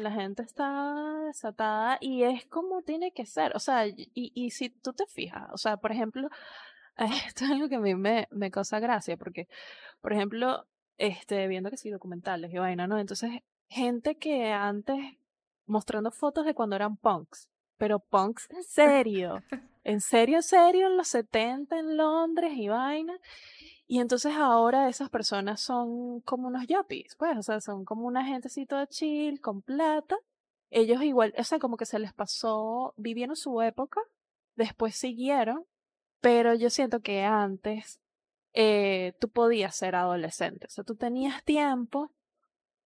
La 0.00 0.10
gente 0.10 0.42
está 0.42 1.20
desatada 1.26 1.98
y 2.00 2.22
es 2.22 2.46
como 2.46 2.80
tiene 2.82 3.12
que 3.12 3.26
ser. 3.26 3.54
O 3.54 3.58
sea, 3.58 3.86
y, 3.86 4.10
y 4.14 4.50
si 4.50 4.70
tú 4.70 4.94
te 4.94 5.04
fijas, 5.06 5.50
o 5.52 5.58
sea, 5.58 5.76
por 5.76 5.92
ejemplo, 5.92 6.30
esto 7.26 7.44
es 7.44 7.50
algo 7.50 7.68
que 7.68 7.76
a 7.76 7.80
mí 7.80 7.94
me, 7.94 8.28
me 8.30 8.50
causa 8.50 8.80
gracia, 8.80 9.18
porque, 9.18 9.46
por 10.00 10.14
ejemplo, 10.14 10.66
este, 10.96 11.46
viendo 11.48 11.70
que 11.70 11.76
sí, 11.76 11.90
documentales 11.90 12.52
y 12.52 12.58
vaina, 12.58 12.86
¿no? 12.86 12.98
Entonces, 12.98 13.30
gente 13.68 14.16
que 14.16 14.50
antes 14.52 14.96
mostrando 15.66 16.10
fotos 16.10 16.46
de 16.46 16.54
cuando 16.54 16.76
eran 16.76 16.96
punks, 16.96 17.50
pero 17.76 18.00
punks 18.00 18.48
en 18.50 18.62
serio, 18.64 19.42
en 19.88 20.02
serio, 20.02 20.42
serio, 20.42 20.86
en 20.88 20.98
los 20.98 21.08
70 21.08 21.78
en 21.78 21.96
Londres 21.96 22.52
y 22.54 22.68
vaina. 22.68 23.18
Y 23.86 24.00
entonces 24.00 24.34
ahora 24.36 24.88
esas 24.90 25.08
personas 25.08 25.60
son 25.62 26.20
como 26.20 26.48
unos 26.48 26.66
yuppies, 26.66 27.16
pues, 27.16 27.38
o 27.38 27.42
sea, 27.42 27.60
son 27.62 27.86
como 27.86 28.06
una 28.06 28.24
gentecito 28.26 28.76
de 28.76 28.86
chill, 28.88 29.40
con 29.40 29.62
plata. 29.62 30.16
Ellos 30.70 31.02
igual, 31.02 31.32
o 31.38 31.44
sea, 31.44 31.58
como 31.58 31.78
que 31.78 31.86
se 31.86 31.98
les 31.98 32.12
pasó, 32.12 32.92
vivieron 32.98 33.34
su 33.34 33.62
época, 33.62 34.02
después 34.56 34.94
siguieron, 34.94 35.64
pero 36.20 36.54
yo 36.54 36.68
siento 36.68 37.00
que 37.00 37.22
antes 37.22 37.98
eh, 38.52 39.14
tú 39.20 39.30
podías 39.30 39.74
ser 39.74 39.94
adolescente, 39.94 40.66
o 40.66 40.70
sea, 40.70 40.84
tú 40.84 40.96
tenías 40.96 41.42
tiempo 41.44 42.12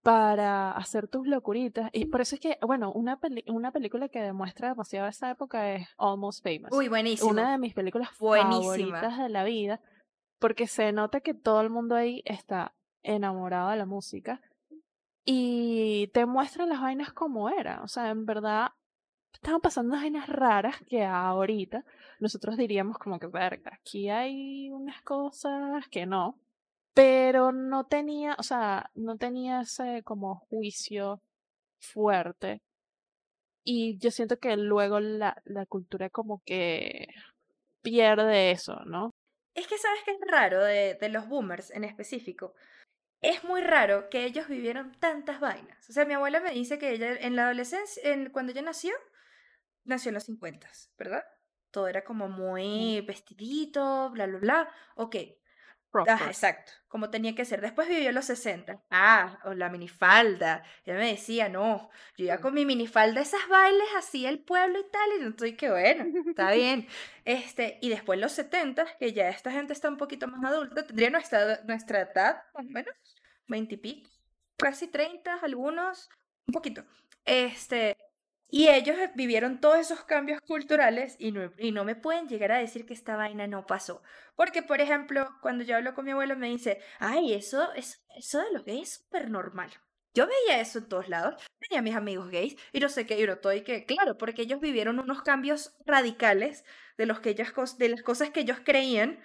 para 0.02 0.72
hacer 0.72 1.08
tus 1.08 1.26
locuritas. 1.26 1.88
Y 1.92 2.06
por 2.06 2.20
eso 2.20 2.34
es 2.34 2.40
que, 2.40 2.58
bueno, 2.62 2.92
una, 2.92 3.18
una 3.46 3.72
película 3.72 4.08
que 4.08 4.20
demuestra 4.20 4.68
demasiado 4.68 5.08
esa 5.08 5.30
época 5.30 5.74
es 5.74 5.88
Almost 5.96 6.42
Famous. 6.42 6.72
Uy, 6.72 6.88
buenísima. 6.88 7.30
Una 7.30 7.52
de 7.52 7.58
mis 7.58 7.74
películas 7.74 8.10
favoritas 8.16 9.18
de 9.18 9.28
la 9.28 9.44
vida, 9.44 9.80
porque 10.38 10.66
se 10.66 10.92
nota 10.92 11.20
que 11.20 11.34
todo 11.34 11.60
el 11.60 11.70
mundo 11.70 11.94
ahí 11.94 12.22
está 12.24 12.74
enamorado 13.02 13.70
de 13.70 13.76
la 13.76 13.86
música 13.86 14.40
y 15.24 16.08
te 16.08 16.26
muestra 16.26 16.66
las 16.66 16.80
vainas 16.80 17.12
como 17.12 17.48
era. 17.48 17.82
O 17.82 17.88
sea, 17.88 18.10
en 18.10 18.26
verdad 18.26 18.70
estaban 19.32 19.60
pasando 19.60 19.96
vainas 19.96 20.28
raras 20.28 20.76
que 20.86 21.04
ahorita 21.04 21.84
nosotros 22.18 22.56
diríamos 22.56 22.98
como 22.98 23.18
que, 23.18 23.26
verga, 23.28 23.72
aquí 23.74 24.08
hay 24.08 24.70
unas 24.70 25.00
cosas 25.02 25.88
que 25.88 26.06
no 26.06 26.38
pero 26.94 27.52
no 27.52 27.86
tenía, 27.86 28.36
o 28.38 28.42
sea, 28.42 28.90
no 28.94 29.16
tenía 29.16 29.62
ese 29.62 30.02
como 30.04 30.36
juicio 30.50 31.20
fuerte. 31.80 32.60
Y 33.64 33.98
yo 33.98 34.10
siento 34.10 34.38
que 34.38 34.56
luego 34.56 35.00
la, 35.00 35.40
la 35.44 35.66
cultura 35.66 36.10
como 36.10 36.42
que 36.44 37.06
pierde 37.82 38.50
eso, 38.50 38.76
¿no? 38.86 39.10
Es 39.54 39.66
que 39.66 39.78
sabes 39.78 40.00
que 40.04 40.12
es 40.12 40.18
raro 40.26 40.62
de, 40.64 40.94
de 41.00 41.08
los 41.08 41.28
boomers 41.28 41.70
en 41.70 41.84
específico. 41.84 42.54
Es 43.20 43.44
muy 43.44 43.60
raro 43.62 44.08
que 44.10 44.24
ellos 44.24 44.48
vivieron 44.48 44.92
tantas 44.98 45.38
vainas. 45.40 45.88
O 45.88 45.92
sea, 45.92 46.04
mi 46.04 46.14
abuela 46.14 46.40
me 46.40 46.52
dice 46.52 46.78
que 46.78 46.90
ella 46.90 47.12
en 47.12 47.36
la 47.36 47.44
adolescencia, 47.44 48.02
en, 48.12 48.30
cuando 48.30 48.52
ella 48.52 48.62
nació, 48.62 48.92
nació 49.84 50.10
en 50.10 50.14
los 50.14 50.24
50, 50.24 50.68
¿verdad? 50.98 51.24
Todo 51.70 51.88
era 51.88 52.04
como 52.04 52.28
muy 52.28 53.00
vestidito, 53.02 54.10
bla, 54.10 54.26
bla, 54.26 54.38
bla. 54.38 54.74
Ok, 54.96 55.16
Ah, 55.94 56.20
exacto, 56.26 56.72
como 56.88 57.10
tenía 57.10 57.34
que 57.34 57.44
ser. 57.44 57.60
Después 57.60 57.88
vivió 57.88 58.12
los 58.12 58.24
60. 58.24 58.82
Ah, 58.90 59.38
o 59.44 59.52
la 59.54 59.68
minifalda. 59.68 60.62
Ella 60.84 60.96
me 60.98 61.08
decía, 61.08 61.48
no, 61.48 61.90
yo 62.16 62.24
iba 62.26 62.38
con 62.38 62.54
mi 62.54 62.64
minifalda 62.64 63.20
esas 63.20 63.46
bailes 63.48 63.88
así 63.96 64.24
el 64.26 64.40
pueblo 64.40 64.78
y 64.80 64.90
tal, 64.90 65.10
y 65.18 65.22
no 65.22 65.28
estoy 65.30 65.54
que 65.54 65.70
bueno, 65.70 66.04
está 66.28 66.50
bien. 66.52 66.88
Este, 67.24 67.78
y 67.82 67.90
después 67.90 68.18
los 68.18 68.32
70, 68.32 68.86
que 68.98 69.12
ya 69.12 69.28
esta 69.28 69.50
gente 69.50 69.72
está 69.72 69.88
un 69.88 69.98
poquito 69.98 70.28
más 70.28 70.42
adulta, 70.44 70.86
tendría 70.86 71.10
nuestra, 71.10 71.62
nuestra 71.64 72.00
edad, 72.00 72.42
más 72.54 72.66
o 72.66 72.70
menos, 72.70 72.94
20 73.48 73.74
y 73.74 73.78
pico, 73.78 74.10
casi 74.56 74.88
30, 74.88 75.34
algunos, 75.42 76.08
un 76.46 76.52
poquito. 76.52 76.84
Este, 77.24 77.96
y 78.54 78.68
ellos 78.68 78.98
vivieron 79.14 79.62
todos 79.62 79.78
esos 79.78 80.04
cambios 80.04 80.38
culturales 80.42 81.16
y 81.18 81.32
no, 81.32 81.50
y 81.56 81.72
no 81.72 81.84
me 81.84 81.96
pueden 81.96 82.28
llegar 82.28 82.52
a 82.52 82.58
decir 82.58 82.84
que 82.84 82.92
esta 82.92 83.16
vaina 83.16 83.46
no 83.46 83.66
pasó. 83.66 84.02
Porque, 84.36 84.62
por 84.62 84.82
ejemplo, 84.82 85.26
cuando 85.40 85.64
yo 85.64 85.74
hablo 85.74 85.94
con 85.94 86.04
mi 86.04 86.10
abuelo 86.10 86.36
me 86.36 86.48
dice, 86.48 86.78
ay, 86.98 87.32
eso, 87.32 87.72
es, 87.72 88.04
eso 88.14 88.42
de 88.42 88.52
los 88.52 88.66
gays 88.66 88.82
es 88.82 88.94
súper 88.96 89.30
normal. 89.30 89.70
Yo 90.12 90.26
veía 90.26 90.60
eso 90.60 90.80
en 90.80 90.88
todos 90.90 91.08
lados, 91.08 91.42
tenía 91.60 91.80
mis 91.80 91.96
amigos 91.96 92.30
gays 92.30 92.54
y 92.74 92.80
no 92.80 92.90
sé 92.90 93.06
qué, 93.06 93.18
y 93.18 93.26
no 93.26 93.32
estoy 93.32 93.62
que, 93.62 93.86
claro, 93.86 94.18
porque 94.18 94.42
ellos 94.42 94.60
vivieron 94.60 94.98
unos 94.98 95.22
cambios 95.22 95.74
radicales 95.86 96.66
de, 96.98 97.06
los 97.06 97.20
que 97.20 97.30
ellos, 97.30 97.78
de 97.78 97.88
las 97.88 98.02
cosas 98.02 98.28
que 98.28 98.40
ellos 98.40 98.58
creían 98.62 99.18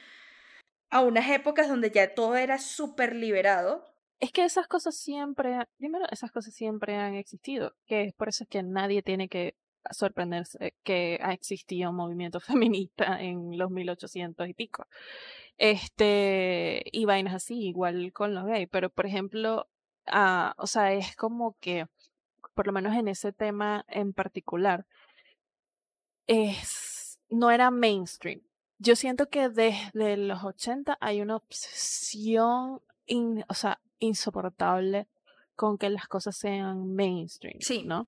a 0.89 1.01
unas 1.01 1.29
épocas 1.29 1.67
donde 1.67 1.91
ya 1.91 2.15
todo 2.15 2.37
era 2.37 2.59
súper 2.59 3.13
liberado 3.13 3.93
es 4.19 4.31
que 4.31 4.45
esas 4.45 4.67
cosas 4.67 4.95
siempre, 4.95 5.59
primero, 5.77 6.05
esas 6.11 6.31
cosas 6.31 6.53
siempre 6.53 6.95
han 6.95 7.15
existido, 7.15 7.75
que 7.85 8.03
es 8.03 8.13
por 8.13 8.29
eso 8.29 8.43
es 8.43 8.49
que 8.49 8.63
nadie 8.63 9.03
tiene 9.03 9.29
que 9.29 9.55
sorprenderse 9.91 10.75
que 10.83 11.19
ha 11.21 11.33
existido 11.33 11.89
un 11.91 11.95
movimiento 11.95 12.39
feminista 12.39 13.21
en 13.21 13.57
los 13.57 13.69
1800 13.71 14.47
y 14.49 14.53
pico. 14.53 14.87
Este, 15.57 16.83
y 16.91 17.05
vainas 17.05 17.35
así, 17.35 17.59
igual 17.67 18.13
con 18.13 18.35
los 18.35 18.45
gays, 18.45 18.67
pero 18.71 18.89
por 18.89 19.05
ejemplo, 19.05 19.67
ah, 20.07 20.53
o 20.57 20.67
sea, 20.67 20.93
es 20.93 21.15
como 21.15 21.57
que, 21.59 21.87
por 22.53 22.67
lo 22.67 22.73
menos 22.73 22.95
en 22.95 23.07
ese 23.07 23.33
tema 23.33 23.85
en 23.87 24.13
particular, 24.13 24.85
es, 26.27 27.19
no 27.29 27.51
era 27.51 27.71
mainstream. 27.71 28.41
Yo 28.79 28.95
siento 28.95 29.29
que 29.29 29.49
desde 29.49 30.17
los 30.17 30.43
80 30.43 30.97
hay 31.01 31.21
una 31.21 31.37
obsesión, 31.37 32.81
o 33.47 33.53
sea, 33.55 33.79
insoportable 33.99 35.07
con 35.55 35.77
que 35.77 35.89
las 35.89 36.07
cosas 36.07 36.37
sean 36.37 36.93
mainstream, 36.93 37.59
sí. 37.59 37.83
¿no? 37.83 38.07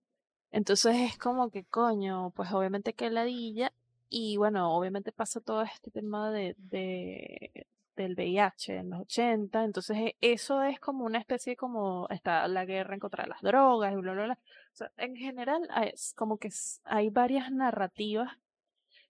Entonces 0.52 0.95
es 0.95 1.17
como 1.17 1.49
que, 1.49 1.65
coño, 1.65 2.32
pues 2.32 2.52
obviamente 2.52 2.93
que 2.93 3.10
ladilla 3.10 3.71
y 4.10 4.38
bueno, 4.38 4.75
obviamente 4.75 5.12
pasa 5.12 5.39
todo 5.39 5.62
este 5.62 5.91
tema 5.91 6.32
de, 6.32 6.56
de 6.58 7.67
del 7.95 8.15
VIH 8.15 8.78
en 8.78 8.91
los 8.91 9.02
80, 9.02 9.65
entonces 9.65 9.97
e, 9.97 10.15
eso 10.21 10.63
es 10.63 10.80
como 10.80 11.04
una 11.04 11.19
especie 11.19 11.58
como 11.58 12.08
está 12.10 12.47
la 12.47 12.63
guerra 12.65 12.93
en 12.93 12.99
contra 13.02 13.23
de 13.25 13.30
las 13.30 13.41
drogas 13.41 13.91
y 13.91 13.97
bla, 13.97 14.13
bla, 14.13 14.23
bla. 14.23 14.39
O 14.73 14.75
sea, 14.75 14.91
en 14.97 15.15
general 15.17 15.67
es 15.84 16.13
como 16.15 16.38
que 16.38 16.49
hay 16.86 17.10
varias 17.10 17.52
narrativas 17.52 18.38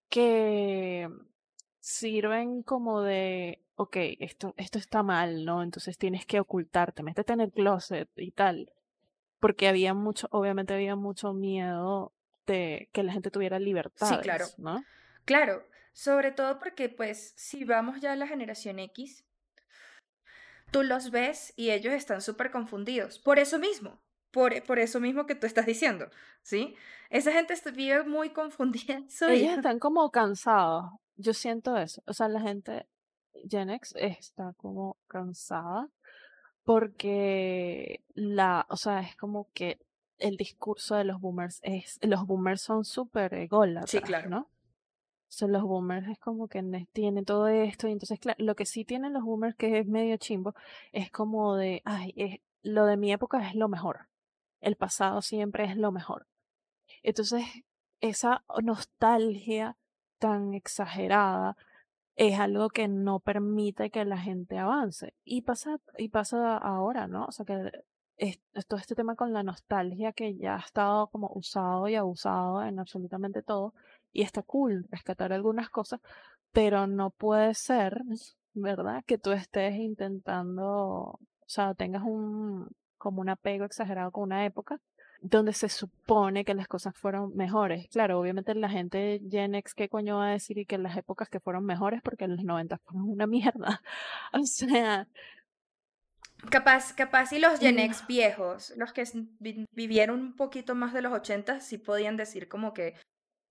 que 0.09 1.07
sirven 1.79 2.63
como 2.63 3.01
de 3.01 3.61
ok, 3.79 3.95
esto, 4.19 4.53
esto 4.57 4.77
está 4.77 5.03
mal, 5.03 5.45
¿no? 5.45 5.63
Entonces 5.63 5.97
tienes 5.97 6.25
que 6.25 6.41
ocultarte, 6.41 7.01
métete 7.01 7.31
en 7.31 7.39
el 7.39 7.51
closet 7.51 8.09
y 8.17 8.31
tal. 8.31 8.73
Porque 9.39 9.69
había 9.69 9.93
mucho, 9.93 10.27
obviamente 10.31 10.73
había 10.73 10.97
mucho 10.97 11.31
miedo 11.31 12.11
de 12.45 12.89
que 12.91 13.03
la 13.03 13.13
gente 13.13 13.31
tuviera 13.31 13.57
libertad. 13.57 14.09
Sí, 14.09 14.17
claro. 14.21 14.47
¿no? 14.57 14.83
Claro, 15.23 15.63
sobre 15.93 16.33
todo 16.33 16.59
porque 16.59 16.89
pues 16.89 17.31
si 17.37 17.63
vamos 17.63 18.01
ya 18.01 18.11
a 18.11 18.15
la 18.17 18.27
generación 18.27 18.79
X, 18.79 19.23
tú 20.71 20.83
los 20.83 21.09
ves 21.09 21.53
y 21.55 21.69
ellos 21.69 21.93
están 21.93 22.21
súper 22.21 22.51
confundidos. 22.51 23.17
Por 23.17 23.39
eso 23.39 23.59
mismo, 23.59 24.01
por, 24.31 24.61
por, 24.63 24.79
eso 24.79 24.99
mismo 24.99 25.25
que 25.25 25.35
tú 25.35 25.47
estás 25.47 25.65
diciendo, 25.65 26.09
¿sí? 26.41 26.75
Esa 27.09 27.31
gente 27.31 27.53
vive 27.71 28.03
muy 28.03 28.29
confundida. 28.33 29.03
Ellos 29.21 29.53
están 29.55 29.79
como 29.79 30.11
cansados. 30.11 30.91
Yo 31.19 31.33
siento 31.33 31.75
eso. 31.75 32.01
O 32.07 32.13
sea, 32.13 32.29
la 32.29 32.39
gente 32.39 32.87
Gen 33.47 33.69
X 33.69 33.93
está 33.97 34.53
como 34.53 34.97
cansada 35.07 35.89
porque 36.63 38.03
la, 38.13 38.65
o 38.69 38.77
sea, 38.77 39.01
es 39.01 39.17
como 39.17 39.49
que 39.53 39.79
el 40.17 40.37
discurso 40.37 40.95
de 40.95 41.03
los 41.03 41.19
boomers 41.19 41.59
es, 41.63 41.99
los 42.01 42.25
boomers 42.25 42.61
son 42.61 42.85
súper 42.85 43.33
ególatras, 43.33 43.89
sí, 43.89 43.99
claro. 43.99 44.29
¿no? 44.29 44.49
Sea, 45.27 45.47
los 45.49 45.63
boomers 45.63 46.07
es 46.07 46.19
como 46.19 46.47
que 46.47 46.63
tienen 46.93 47.25
todo 47.25 47.47
esto 47.47 47.87
y 47.87 47.91
entonces, 47.91 48.19
claro, 48.19 48.37
lo 48.43 48.55
que 48.55 48.65
sí 48.65 48.85
tienen 48.85 49.13
los 49.13 49.23
boomers 49.23 49.55
que 49.55 49.79
es 49.79 49.87
medio 49.87 50.15
chimbo 50.17 50.55
es 50.93 51.11
como 51.11 51.55
de, 51.55 51.81
ay, 51.85 52.13
es, 52.15 52.39
lo 52.61 52.85
de 52.85 52.97
mi 52.97 53.11
época 53.11 53.45
es 53.47 53.55
lo 53.55 53.67
mejor, 53.67 54.07
el 54.61 54.77
pasado 54.77 55.21
siempre 55.21 55.65
es 55.65 55.75
lo 55.75 55.91
mejor. 55.91 56.27
Entonces, 57.03 57.43
esa 57.99 58.43
nostalgia 58.61 59.77
tan 60.19 60.53
exagerada 60.53 61.57
es 62.15 62.39
algo 62.39 62.69
que 62.69 62.87
no 62.87 63.19
permite 63.21 63.91
que 63.91 64.05
la 64.05 64.17
gente 64.17 64.57
avance. 64.57 65.15
Y 65.23 65.43
pasa, 65.43 65.79
y 65.97 66.09
pasa 66.09 66.57
ahora, 66.57 67.07
¿no? 67.07 67.25
O 67.25 67.31
sea 67.31 67.45
que 67.45 67.71
todo 68.67 68.79
este 68.79 68.95
tema 68.95 69.15
con 69.15 69.33
la 69.33 69.43
nostalgia 69.43 70.11
que 70.13 70.35
ya 70.35 70.55
ha 70.55 70.59
estado 70.59 71.07
como 71.07 71.31
usado 71.33 71.87
y 71.87 71.95
abusado 71.95 72.63
en 72.63 72.79
absolutamente 72.79 73.41
todo. 73.41 73.73
Y 74.11 74.23
está 74.23 74.43
cool 74.43 74.87
rescatar 74.91 75.33
algunas 75.33 75.69
cosas, 75.69 76.01
pero 76.51 76.87
no 76.87 77.11
puede 77.11 77.53
ser, 77.53 78.01
¿verdad? 78.53 79.03
Que 79.05 79.17
tú 79.17 79.31
estés 79.31 79.75
intentando, 79.75 80.65
o 80.65 81.19
sea, 81.47 81.73
tengas 81.75 82.03
un 82.03 82.69
como 82.97 83.21
un 83.21 83.29
apego 83.29 83.65
exagerado 83.65 84.11
con 84.11 84.23
una 84.23 84.45
época 84.45 84.81
donde 85.21 85.53
se 85.53 85.69
supone 85.69 86.45
que 86.45 86.53
las 86.53 86.67
cosas 86.67 86.95
fueron 86.95 87.35
mejores. 87.35 87.87
Claro, 87.89 88.19
obviamente 88.19 88.55
la 88.55 88.69
gente 88.69 89.21
Gen 89.29 89.55
X, 89.55 89.73
¿qué 89.73 89.89
coño 89.89 90.17
va 90.17 90.29
a 90.29 90.31
decir? 90.31 90.57
Y 90.57 90.65
que 90.65 90.77
las 90.77 90.97
épocas 90.97 91.29
que 91.29 91.39
fueron 91.39 91.65
mejores 91.65 92.01
porque 92.01 92.25
en 92.25 92.35
los 92.37 92.45
90 92.45 92.77
fueron 92.79 93.09
una 93.09 93.27
mierda. 93.27 93.81
O 94.33 94.45
sea... 94.45 95.07
Capaz, 96.49 96.93
capaz 96.93 97.33
y 97.33 97.39
los 97.39 97.59
Gen 97.59 97.79
X 97.79 98.05
viejos, 98.07 98.73
los 98.77 98.93
que 98.93 99.03
vivieron 99.39 100.21
un 100.21 100.35
poquito 100.37 100.73
más 100.73 100.93
de 100.93 101.01
los 101.01 101.11
80, 101.11 101.59
sí 101.59 101.77
podían 101.77 102.15
decir 102.15 102.47
como 102.47 102.73
que 102.73 102.95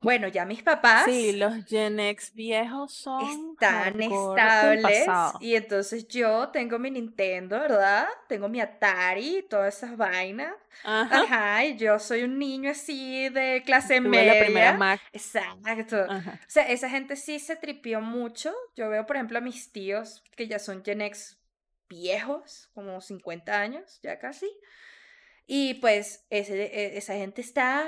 bueno, 0.01 0.29
ya 0.29 0.45
mis 0.45 0.63
papás. 0.63 1.07
Sí, 1.07 1.33
los 1.33 1.65
Gen 1.65 1.99
X 1.99 2.33
viejos 2.33 2.93
son. 2.93 3.53
Están 3.53 4.01
estables. 4.01 5.07
Y 5.41 5.57
entonces 5.57 6.07
yo 6.07 6.51
tengo 6.51 6.79
mi 6.79 6.93
Nintendo, 6.93 7.59
¿verdad? 7.59 8.07
Tengo 8.29 8.49
mi 8.49 8.61
Atari, 8.61 9.45
todas 9.51 9.77
esas 9.77 9.97
vainas. 9.97 10.55
Ajá. 10.85 11.65
y 11.65 11.77
yo 11.77 11.99
soy 11.99 12.23
un 12.23 12.39
niño 12.39 12.71
así 12.71 13.29
de 13.31 13.65
clase 13.67 14.01
media. 14.01 14.35
la 14.35 14.41
primera 14.41 14.73
Mac. 14.75 15.01
Exacto. 15.13 16.07
O 16.09 16.37
sea, 16.47 16.69
esa 16.69 16.89
gente 16.89 17.17
sí 17.17 17.41
se 17.41 17.57
tripió 17.57 18.01
mucho. 18.01 18.55
Yo 18.77 18.89
veo, 18.89 19.05
por 19.05 19.17
ejemplo, 19.17 19.39
a 19.39 19.41
mis 19.41 19.73
tíos 19.73 20.23
que 20.37 20.47
ya 20.47 20.61
son 20.61 20.85
Gen 20.85 21.01
X 21.01 21.41
viejos, 21.89 22.71
como 22.73 23.01
50 23.01 23.61
años, 23.61 23.99
ya 24.05 24.21
casi. 24.21 24.49
Y 25.49 25.75
pues 25.75 26.25
ese, 26.31 26.67
e, 26.67 26.99
esa 26.99 27.15
gente 27.15 27.41
está 27.41 27.85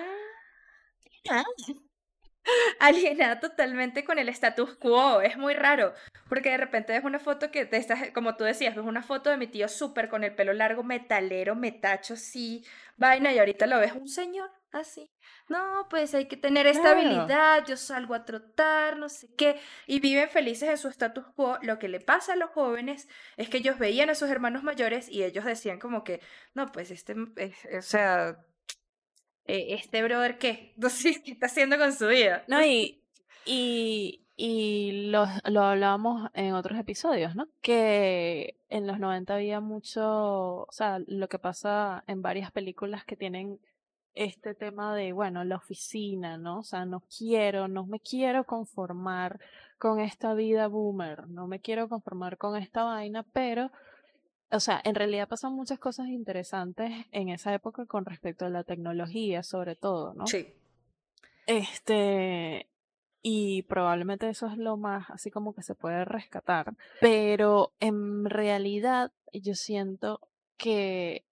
alienada 2.80 3.41
totalmente 3.41 4.05
con 4.05 4.18
el 4.18 4.28
status 4.28 4.76
quo. 4.76 5.20
Es 5.20 5.36
muy 5.36 5.55
raro, 5.55 5.95
porque 6.28 6.51
de 6.51 6.57
repente 6.57 6.93
ves 6.93 7.05
una 7.05 7.18
foto 7.18 7.51
que, 7.51 7.66
te 7.66 7.76
estás, 7.76 8.11
como 8.12 8.36
tú 8.36 8.45
decías, 8.45 8.74
ves 8.74 8.84
una 8.84 9.03
foto 9.03 9.30
de 9.30 9.36
mi 9.36 9.47
tío 9.47 9.68
súper 9.68 10.09
con 10.09 10.24
el 10.24 10.34
pelo 10.34 10.53
largo, 10.53 10.82
metalero, 10.82 11.55
metacho, 11.55 12.16
sí, 12.16 12.64
vaina, 12.97 13.32
y 13.32 13.38
ahorita 13.38 13.66
lo 13.66 13.78
ves 13.78 13.93
un 13.93 14.09
señor 14.09 14.51
así. 14.72 15.11
No, 15.49 15.88
pues 15.91 16.14
hay 16.14 16.26
que 16.26 16.36
tener 16.36 16.66
estabilidad, 16.66 17.66
yo 17.66 17.76
salgo 17.76 18.14
a 18.14 18.24
trotar, 18.24 18.97
no 18.97 19.09
sé 19.09 19.28
qué, 19.36 19.61
y 19.86 19.99
viven 19.99 20.28
felices 20.28 20.68
en 20.68 20.78
su 20.78 20.88
status 20.88 21.26
quo. 21.34 21.59
Lo 21.62 21.78
que 21.78 21.88
le 21.88 22.01
pasa 22.01 22.34
a 22.34 22.36
los 22.36 22.51
jóvenes 22.51 23.09
es 23.36 23.49
que 23.49 23.59
ellos 23.59 23.78
veían 23.78 24.11
a 24.11 24.14
sus 24.14 24.30
hermanos 24.30 24.62
mayores 24.62 25.09
y 25.09 25.24
ellos 25.24 25.45
decían 25.45 25.80
como 25.80 26.05
que, 26.05 26.20
no, 26.55 26.70
pues 26.70 26.93
este, 26.93 27.14
o 27.14 27.82
sea, 27.82 28.38
eh, 29.47 29.74
este 29.74 30.03
brother 30.03 30.38
qué, 30.38 30.74
sé 30.88 31.22
qué 31.22 31.32
está 31.32 31.47
haciendo 31.47 31.78
con 31.78 31.93
su 31.93 32.07
vida. 32.07 32.45
No, 32.49 32.64
y, 32.64 33.03
y, 33.45 34.26
y 34.36 35.11
lo, 35.11 35.26
lo 35.45 35.62
hablábamos 35.62 36.30
en 36.34 36.55
otros 36.55 36.78
episodios, 36.78 37.34
¿no? 37.34 37.49
Que 37.61 38.57
en 38.68 38.86
los 38.86 38.99
90 38.99 39.34
había 39.34 39.61
mucho, 39.61 40.62
o 40.62 40.72
sea, 40.72 41.01
lo 41.07 41.28
que 41.28 41.38
pasa 41.38 42.05
en 42.07 42.22
varias 42.22 42.53
películas 42.53 43.05
que 43.05 43.16
tienen 43.16 43.59
este 44.14 44.55
tema 44.55 44.95
de, 44.95 45.12
bueno, 45.12 45.45
la 45.45 45.57
oficina, 45.57 46.36
¿no? 46.36 46.61
O 46.61 46.62
sea, 46.62 46.84
no 46.84 47.03
quiero, 47.16 47.68
no 47.68 47.86
me 47.86 48.01
quiero 48.01 48.45
conformar 48.45 49.41
con 49.78 50.01
esta 50.01 50.34
vida 50.34 50.68
boomer, 50.68 51.28
no 51.28 51.47
me 51.47 51.61
quiero 51.61 51.88
conformar 51.88 52.36
con 52.36 52.57
esta 52.57 52.84
vaina, 52.84 53.24
pero 53.32 53.70
o 54.53 54.61
sea, 54.61 54.80
en 54.84 54.94
realidad 54.94 55.28
pasan 55.28 55.55
muchas 55.55 55.78
cosas 55.78 56.09
interesantes 56.09 56.90
en 57.12 57.28
esa 57.28 57.55
época 57.55 57.86
con 57.86 58.05
respecto 58.05 58.46
a 58.46 58.51
la 58.51 58.64
tecnología, 58.64 59.42
sobre 59.42 59.76
todo, 59.76 60.14
¿no? 60.14 60.26
Sí. 60.26 60.53
Este, 61.46 62.68
y 63.22 63.62
probablemente 63.62 64.28
eso 64.28 64.46
es 64.46 64.57
lo 64.57 64.76
más 64.76 65.11
así 65.11 65.30
como 65.30 65.55
que 65.55 65.62
se 65.62 65.74
puede 65.74 66.05
rescatar, 66.05 66.74
pero 67.01 67.72
en 67.80 68.24
realidad 68.24 69.12
yo 69.32 69.55
siento 69.55 70.20
que 70.57 71.24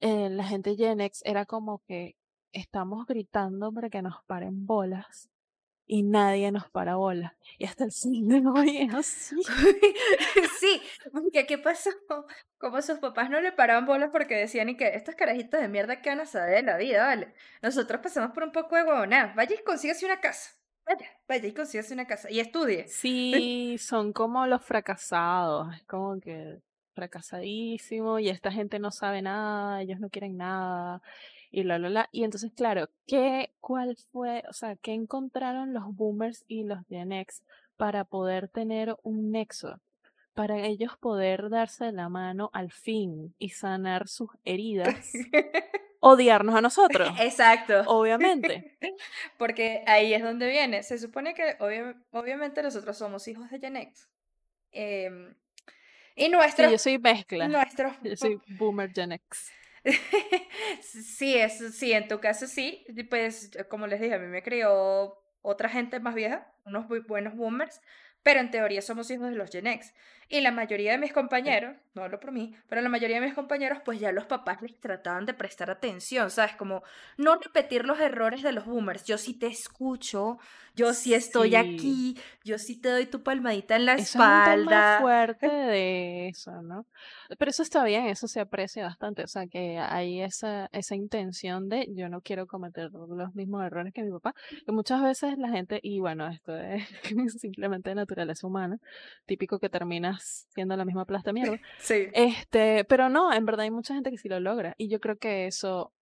eh, 0.00 0.30
la 0.30 0.44
gente 0.44 0.76
Gen 0.76 1.00
X 1.00 1.22
era 1.24 1.46
como 1.46 1.82
que 1.86 2.16
estamos 2.52 3.06
gritando 3.06 3.72
para 3.72 3.90
que 3.90 4.02
nos 4.02 4.22
paren 4.24 4.66
bolas 4.66 5.30
y 5.90 6.04
nadie 6.04 6.52
nos 6.52 6.70
para 6.70 6.94
bola. 6.94 7.36
Y 7.58 7.64
hasta 7.64 7.82
el 7.82 7.90
cine 7.90 8.40
no 8.40 8.62
es 8.62 8.94
así. 8.94 9.34
sí, 10.60 10.80
porque 11.10 11.46
¿qué 11.46 11.58
pasó? 11.58 11.90
Como 12.58 12.80
sus 12.80 13.00
papás 13.00 13.28
no 13.28 13.40
le 13.40 13.50
paraban 13.50 13.86
bolas 13.86 14.10
porque 14.12 14.36
decían 14.36 14.68
y 14.68 14.76
que 14.76 14.94
estos 14.94 15.16
carajitos 15.16 15.60
de 15.60 15.66
mierda 15.66 16.00
que 16.00 16.10
van 16.10 16.20
a 16.20 16.26
saber 16.26 16.54
de 16.54 16.62
la 16.62 16.76
vida, 16.76 17.04
¿vale? 17.04 17.34
Nosotros 17.60 18.00
pasamos 18.00 18.30
por 18.30 18.44
un 18.44 18.52
poco 18.52 18.76
de 18.76 18.84
huevonada. 18.84 19.34
Vaya 19.34 19.56
y 19.58 19.64
consíguese 19.64 20.06
una 20.06 20.20
casa. 20.20 20.52
Vaya, 20.86 21.10
vaya 21.26 21.48
y 21.48 21.52
consíguese 21.52 21.92
una 21.92 22.06
casa. 22.06 22.30
Y 22.30 22.38
estudie. 22.38 22.86
Sí, 22.86 23.76
son 23.80 24.12
como 24.12 24.46
los 24.46 24.64
fracasados. 24.64 25.74
Es 25.74 25.82
como 25.86 26.20
que 26.20 26.60
fracasadísimo 26.94 28.20
y 28.20 28.28
esta 28.28 28.52
gente 28.52 28.78
no 28.78 28.92
sabe 28.92 29.22
nada, 29.22 29.82
ellos 29.82 29.98
no 29.98 30.08
quieren 30.08 30.36
nada 30.36 31.02
y 31.50 31.64
la, 31.64 31.78
la, 31.78 31.90
la. 31.90 32.08
Y 32.12 32.24
entonces, 32.24 32.52
claro, 32.52 32.88
¿qué, 33.06 33.52
cuál 33.60 33.96
fue, 34.12 34.44
o 34.48 34.52
sea, 34.52 34.76
qué 34.76 34.92
encontraron 34.92 35.74
los 35.74 35.94
boomers 35.94 36.44
y 36.46 36.64
los 36.64 36.86
Gen 36.88 37.12
X 37.12 37.42
para 37.76 38.04
poder 38.04 38.48
tener 38.48 38.96
un 39.02 39.30
nexo? 39.30 39.80
Para 40.34 40.64
ellos 40.64 40.96
poder 40.98 41.50
darse 41.50 41.90
la 41.92 42.08
mano 42.08 42.50
al 42.52 42.70
fin 42.70 43.34
y 43.38 43.50
sanar 43.50 44.06
sus 44.08 44.30
heridas. 44.44 45.12
odiarnos 46.00 46.54
a 46.54 46.60
nosotros. 46.60 47.10
Exacto. 47.20 47.82
Obviamente. 47.86 48.78
Porque 49.38 49.82
ahí 49.86 50.14
es 50.14 50.22
donde 50.22 50.48
viene. 50.48 50.82
Se 50.82 50.98
supone 50.98 51.34
que 51.34 51.56
obviamente 52.10 52.62
nosotros 52.62 52.96
somos 52.96 53.26
hijos 53.28 53.50
de 53.50 53.58
Gen 53.60 53.76
X. 53.76 54.08
Em, 54.72 55.34
y 56.16 56.28
nuestros... 56.28 56.70
yo 56.70 56.78
soy 56.78 56.98
mezcla. 56.98 57.48
Nuestros... 57.48 57.92
Yo 58.02 58.16
soy 58.16 58.40
boomer 58.58 58.90
Gen 58.92 59.12
X. 59.12 59.52
sí, 60.82 61.36
eso 61.36 61.70
sí, 61.70 61.92
en 61.92 62.08
tu 62.08 62.20
caso 62.20 62.46
sí. 62.46 62.84
Pues, 63.08 63.50
como 63.68 63.86
les 63.86 64.00
dije, 64.00 64.14
a 64.14 64.18
mí 64.18 64.26
me 64.26 64.42
crió 64.42 65.18
otra 65.42 65.68
gente 65.68 66.00
más 66.00 66.14
vieja, 66.14 66.52
unos 66.64 66.86
buenos 67.06 67.34
boomers, 67.34 67.80
pero 68.22 68.40
en 68.40 68.50
teoría 68.50 68.82
somos 68.82 69.10
hijos 69.10 69.30
de 69.30 69.36
los 69.36 69.50
Gen 69.50 69.66
X. 69.66 69.94
Y 70.32 70.40
la 70.42 70.52
mayoría 70.52 70.92
de 70.92 70.98
mis 70.98 71.12
compañeros, 71.12 71.76
no 71.92 72.04
hablo 72.04 72.20
por 72.20 72.30
mí, 72.30 72.54
pero 72.68 72.80
la 72.80 72.88
mayoría 72.88 73.18
de 73.18 73.26
mis 73.26 73.34
compañeros, 73.34 73.78
pues 73.84 73.98
ya 73.98 74.12
los 74.12 74.26
papás 74.26 74.62
les 74.62 74.78
trataban 74.78 75.26
de 75.26 75.34
prestar 75.34 75.72
atención, 75.72 76.30
¿sabes? 76.30 76.54
Como 76.54 76.84
no 77.16 77.34
repetir 77.34 77.84
los 77.84 77.98
errores 77.98 78.40
de 78.44 78.52
los 78.52 78.64
boomers. 78.64 79.02
Yo 79.02 79.18
sí 79.18 79.36
te 79.36 79.48
escucho, 79.48 80.38
yo 80.76 80.94
sí 80.94 81.14
estoy 81.14 81.56
aquí, 81.56 82.16
yo 82.44 82.58
sí 82.58 82.80
te 82.80 82.90
doy 82.90 83.06
tu 83.06 83.24
palmadita 83.24 83.74
en 83.74 83.86
la 83.86 83.94
espalda. 83.94 84.94
Es 84.98 85.00
fuerte 85.00 85.46
de 85.50 86.28
eso, 86.28 86.62
¿no? 86.62 86.86
Pero 87.36 87.50
eso 87.50 87.64
está 87.64 87.82
bien, 87.82 88.06
eso 88.06 88.28
se 88.28 88.38
aprecia 88.38 88.84
bastante, 88.84 89.24
o 89.24 89.26
sea, 89.26 89.48
que 89.48 89.78
hay 89.78 90.22
esa, 90.22 90.68
esa 90.70 90.94
intención 90.94 91.68
de 91.68 91.88
yo 91.90 92.08
no 92.08 92.20
quiero 92.20 92.46
cometer 92.46 92.92
los 92.92 93.34
mismos 93.34 93.64
errores 93.64 93.92
que 93.92 94.04
mi 94.04 94.12
papá, 94.12 94.32
que 94.64 94.70
muchas 94.70 95.02
veces 95.02 95.38
la 95.38 95.48
gente, 95.48 95.80
y 95.82 95.98
bueno, 95.98 96.28
esto 96.28 96.56
es 96.56 96.84
simplemente 97.40 97.92
naturaleza 97.96 98.46
humana, 98.46 98.78
típico 99.26 99.58
que 99.58 99.68
terminas 99.68 100.19
siendo 100.20 100.76
la 100.76 100.84
misma 100.84 101.04
plasta 101.04 101.32
mierda. 101.32 101.58
Sí. 101.78 102.08
Este, 102.12 102.84
pero 102.84 103.08
no, 103.08 103.32
en 103.32 103.44
verdad 103.46 103.64
hay 103.64 103.70
mucha 103.70 103.94
gente 103.94 104.10
que 104.10 104.18
sí 104.18 104.28
lo 104.28 104.40
logra, 104.40 104.74
y 104.78 104.88
yo 104.88 105.00
creo 105.00 105.16
que 105.16 105.46
eso 105.46 105.92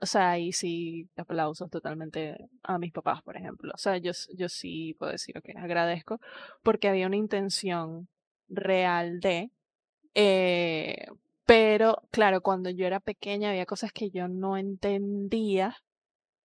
o 0.00 0.06
sea, 0.06 0.32
ahí 0.32 0.52
sí 0.52 1.08
aplausos 1.16 1.70
totalmente 1.70 2.36
a 2.64 2.78
mis 2.78 2.92
papás, 2.92 3.22
por 3.22 3.36
ejemplo. 3.36 3.72
O 3.74 3.78
sea, 3.78 3.96
yo, 3.96 4.10
yo 4.36 4.48
sí 4.48 4.94
puedo 4.98 5.12
decir, 5.12 5.38
ok, 5.38 5.50
agradezco, 5.56 6.20
porque 6.62 6.88
había 6.88 7.06
una 7.06 7.16
intención 7.16 8.08
real 8.48 9.20
de 9.20 9.50
eh, 10.14 11.06
pero 11.46 12.02
claro, 12.10 12.40
cuando 12.40 12.70
yo 12.70 12.86
era 12.86 13.00
pequeña 13.00 13.50
había 13.50 13.66
cosas 13.66 13.92
que 13.92 14.10
yo 14.10 14.28
no 14.28 14.56
entendía 14.56 15.76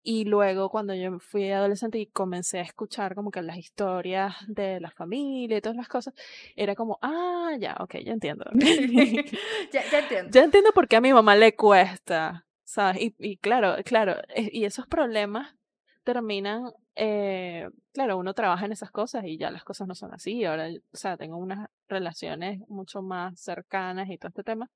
y 0.04 0.26
luego 0.26 0.70
cuando 0.70 0.94
yo 0.94 1.20
fui 1.20 1.52
adolescente 1.52 2.00
y 2.00 2.08
comencé 2.08 2.60
a 2.60 2.64
escuchar 2.64 3.16
como 3.16 3.32
que 3.32 3.42
las 3.42 3.58
historias 3.58 4.36
de 4.48 4.80
la 4.80 4.92
familia 4.92 5.58
y 5.58 5.62
todas 5.62 5.78
las 5.78 5.88
cosas, 5.88 6.14
era 6.56 6.76
como, 6.76 6.98
ah, 7.02 7.52
ya, 7.60 7.76
ok, 7.80 7.96
ya 8.04 8.14
entiendo. 8.14 8.46
ya, 9.72 9.84
ya 9.92 10.00
entiendo. 10.00 10.32
Ya 10.32 10.44
entiendo 10.44 10.72
por 10.74 10.88
qué 10.88 10.96
a 10.96 11.02
mi 11.02 11.14
mamá 11.14 11.36
le 11.36 11.56
cuesta, 11.56 12.48
¿sabes? 12.64 13.02
Y, 13.02 13.16
y 13.20 13.38
claro, 13.38 13.76
claro, 13.84 14.16
y 14.36 14.66
esos 14.66 14.88
problemas 14.88 15.56
terminan 16.04 16.72
eh, 17.02 17.70
claro, 17.94 18.18
uno 18.18 18.34
trabaja 18.34 18.66
en 18.66 18.74
esas 18.74 18.92
cosas 18.92 19.24
y 19.26 19.38
ya 19.38 19.52
las 19.52 19.64
cosas 19.64 19.88
no 19.88 19.96
son 19.96 20.14
así. 20.14 20.44
Ahora, 20.44 20.68
o 20.70 20.98
sea, 20.98 21.16
tengo 21.16 21.38
unas 21.38 21.70
relaciones 21.88 22.60
mucho 22.68 23.02
más 23.02 23.40
cercanas 23.40 24.10
y 24.10 24.18
todo 24.18 24.30
este 24.30 24.44
tema, 24.44 24.70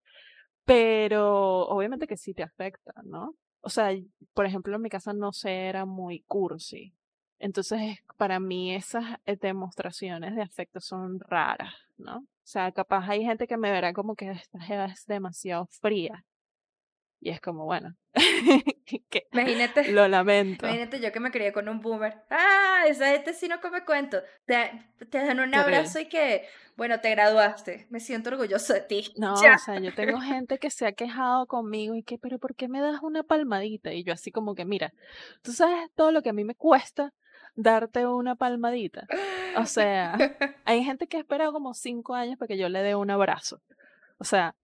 pero 0.66 1.68
obviamente 1.68 2.08
que 2.08 2.18
sí 2.18 2.34
te 2.34 2.44
afecta, 2.44 2.94
¿no? 3.04 3.36
O 3.64 3.70
sea, 3.70 3.92
por 4.34 4.46
ejemplo, 4.46 4.76
en 4.76 4.82
mi 4.82 4.90
casa 4.90 5.14
no 5.14 5.32
se 5.32 5.68
era 5.68 5.86
muy 5.86 6.22
cursi. 6.28 6.94
Entonces, 7.40 7.98
para 8.18 8.40
mí 8.40 8.76
esas 8.76 9.20
eh, 9.26 9.38
demostraciones 9.38 10.36
de 10.36 10.42
afecto 10.42 10.82
son 10.82 11.20
raras, 11.20 11.74
¿no? 11.98 12.18
O 12.18 12.46
sea, 12.46 12.72
capaz 12.74 13.08
hay 13.10 13.24
gente 13.24 13.48
que 13.48 13.58
me 13.58 13.72
verá 13.72 13.94
como 13.94 14.16
que 14.16 14.32
esta 14.32 14.60
es 14.92 15.06
demasiado 15.06 15.68
fría. 15.68 16.26
Y 17.22 17.30
es 17.30 17.40
como, 17.40 17.64
bueno, 17.64 17.96
imagínate, 19.32 19.92
lo 19.92 20.08
lamento. 20.10 20.66
Imagínate 20.66 21.00
yo 21.00 21.12
que 21.12 21.20
me 21.20 21.32
crié 21.32 21.52
con 21.54 21.70
un 21.70 21.82
boomer. 21.82 22.22
Ah, 22.30 22.84
esa 22.88 23.08
gente 23.08 23.34
sí 23.34 23.48
no 23.48 23.62
come 23.62 23.86
cuento. 23.86 24.22
Te, 24.46 24.72
te 25.10 25.18
dan 25.20 25.40
un 25.40 25.54
abrazo 25.56 26.00
y 26.00 26.06
que, 26.08 26.48
bueno, 26.76 27.00
te 27.00 27.10
graduaste. 27.12 27.88
Me 27.90 28.00
siento 28.00 28.30
orgulloso 28.30 28.74
de 28.74 28.82
ti. 28.82 29.14
No, 29.18 29.34
o 29.34 29.38
sea, 29.38 29.80
yo 29.80 29.94
tengo 29.94 30.20
gente 30.20 30.58
que 30.58 30.70
se 30.70 30.86
ha 30.86 30.92
quejado 30.92 31.46
conmigo 31.48 31.96
y 31.96 32.04
que, 32.04 32.18
pero 32.18 32.40
¿por 32.40 32.56
qué 32.56 32.68
me 32.68 32.82
das 32.82 33.02
una 33.02 33.24
palmadita? 33.24 33.94
Y 33.94 34.04
yo 34.04 34.14
así 34.14 34.32
como 34.32 34.56
que, 34.56 34.66
mira, 34.66 34.92
tú 35.42 35.54
sabes 35.54 35.90
todo 35.96 36.12
lo 36.12 36.22
que 36.22 36.30
a 36.30 36.34
mí 36.34 36.44
me 36.44 36.56
cuesta 36.56 37.14
darte 37.56 38.06
una 38.06 38.36
palmadita. 38.36 39.08
O 39.58 39.66
sea, 39.66 40.18
hay 40.66 40.84
gente 40.84 41.08
que 41.08 41.18
ha 41.18 41.20
esperado 41.20 41.54
como 41.54 41.74
cinco 41.74 42.16
años 42.16 42.38
para 42.38 42.48
que 42.48 42.58
yo 42.58 42.70
le 42.70 42.82
dé 42.82 42.96
un 42.96 43.12
abrazo. 43.12 43.62
O 44.18 44.24
sea, 44.24 44.56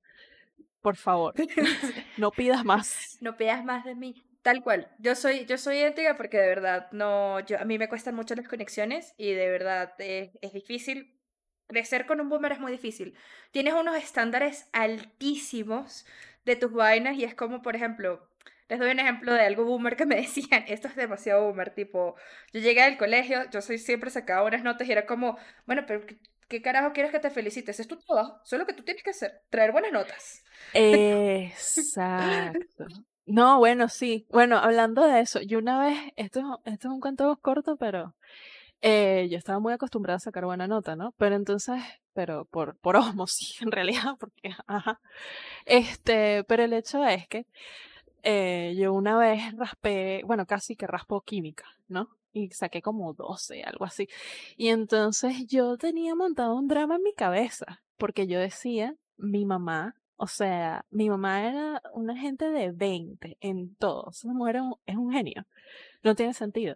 por 0.81 0.95
favor, 0.95 1.33
no 2.17 2.31
pidas 2.31 2.63
más. 2.65 3.17
No 3.21 3.37
pidas 3.37 3.63
más 3.63 3.85
de 3.85 3.95
mí. 3.95 4.23
Tal 4.41 4.63
cual. 4.63 4.89
Yo 4.99 5.15
soy, 5.15 5.45
yo 5.45 5.57
soy 5.57 5.77
idéntica 5.77 6.15
porque 6.15 6.37
de 6.37 6.47
verdad 6.47 6.87
no, 6.91 7.39
yo, 7.41 7.59
a 7.59 7.65
mí 7.65 7.77
me 7.77 7.89
cuestan 7.89 8.15
mucho 8.15 8.35
las 8.35 8.47
conexiones 8.47 9.13
y 9.17 9.33
de 9.33 9.49
verdad 9.49 9.93
es, 9.99 10.31
es 10.41 10.53
difícil. 10.53 11.15
Crecer 11.67 12.05
con 12.05 12.19
un 12.21 12.29
boomer 12.29 12.53
es 12.53 12.59
muy 12.59 12.71
difícil. 12.71 13.15
Tienes 13.51 13.73
unos 13.73 13.95
estándares 13.97 14.67
altísimos 14.73 16.05
de 16.45 16.55
tus 16.55 16.71
vainas 16.73 17.15
y 17.17 17.25
es 17.25 17.35
como, 17.35 17.61
por 17.61 17.75
ejemplo, 17.75 18.27
les 18.69 18.79
doy 18.79 18.91
un 18.91 18.99
ejemplo 18.99 19.33
de 19.33 19.41
algo 19.41 19.65
boomer 19.65 19.95
que 19.95 20.05
me 20.05 20.15
decían, 20.21 20.63
esto 20.67 20.87
es 20.87 20.95
demasiado 20.95 21.43
boomer, 21.43 21.71
tipo, 21.71 22.15
yo 22.53 22.61
llegué 22.61 22.81
al 22.81 22.97
colegio, 22.97 23.49
yo 23.51 23.61
soy 23.61 23.77
siempre 23.77 24.09
sacaba 24.09 24.47
unas 24.47 24.63
notas 24.63 24.87
y 24.87 24.91
era 24.91 25.05
como, 25.05 25.37
bueno, 25.65 25.83
pero 25.87 26.05
¿qué 26.49 26.61
carajo 26.61 26.91
quieres 26.91 27.11
que 27.11 27.19
te 27.19 27.29
felicites? 27.29 27.79
Es 27.79 27.87
tu 27.87 27.97
trabajo, 27.97 28.39
solo 28.43 28.65
que 28.65 28.73
tú 28.73 28.83
tienes 28.83 29.03
que 29.03 29.11
hacer, 29.11 29.43
traer 29.49 29.71
buenas 29.71 29.91
notas. 29.91 30.43
Exacto. 30.73 32.85
No, 33.25 33.59
bueno, 33.59 33.87
sí. 33.87 34.25
Bueno, 34.31 34.57
hablando 34.57 35.05
de 35.05 35.21
eso, 35.21 35.39
yo 35.41 35.59
una 35.59 35.79
vez, 35.79 35.97
esto, 36.15 36.59
es 36.65 36.83
un 36.85 36.99
cuento 36.99 37.37
corto, 37.41 37.77
pero 37.77 38.15
eh, 38.81 39.27
yo 39.29 39.37
estaba 39.37 39.59
muy 39.59 39.71
acostumbrada 39.71 40.17
a 40.17 40.19
sacar 40.19 40.45
buena 40.45 40.67
nota, 40.67 40.95
¿no? 40.95 41.13
Pero 41.17 41.35
entonces, 41.35 41.81
pero 42.13 42.45
por, 42.45 42.75
por 42.77 42.93
osmosis, 42.97 43.61
en 43.61 43.71
realidad, 43.71 44.15
porque, 44.19 44.51
ajá. 44.67 44.99
Este, 45.65 46.43
pero 46.45 46.63
el 46.63 46.73
hecho 46.73 47.05
es 47.05 47.27
que 47.27 47.45
eh, 48.23 48.75
yo 48.77 48.93
una 48.93 49.17
vez 49.17 49.55
raspé, 49.55 50.21
bueno, 50.25 50.45
casi 50.45 50.75
que 50.75 50.87
raspo 50.87 51.21
química, 51.21 51.65
¿no? 51.87 52.09
Y 52.31 52.49
saqué 52.51 52.81
como 52.81 53.13
12, 53.13 53.63
algo 53.63 53.85
así. 53.85 54.07
Y 54.57 54.69
entonces 54.69 55.45
yo 55.47 55.77
tenía 55.77 56.15
montado 56.15 56.55
un 56.55 56.67
drama 56.67 56.95
en 56.97 57.03
mi 57.03 57.13
cabeza, 57.13 57.81
porque 57.97 58.27
yo 58.27 58.39
decía, 58.39 58.95
mi 59.17 59.45
mamá, 59.45 59.95
o 60.15 60.27
sea, 60.27 60.85
mi 60.89 61.09
mamá 61.09 61.47
era 61.47 61.81
una 61.93 62.17
gente 62.17 62.49
de 62.49 62.71
20 62.71 63.37
en 63.41 63.75
todo. 63.75 64.09
Esa 64.11 64.31
mujer 64.33 64.57
es 64.57 64.61
un, 64.61 64.75
es 64.85 64.95
un 64.95 65.11
genio. 65.11 65.45
No 66.03 66.15
tiene 66.15 66.33
sentido 66.33 66.75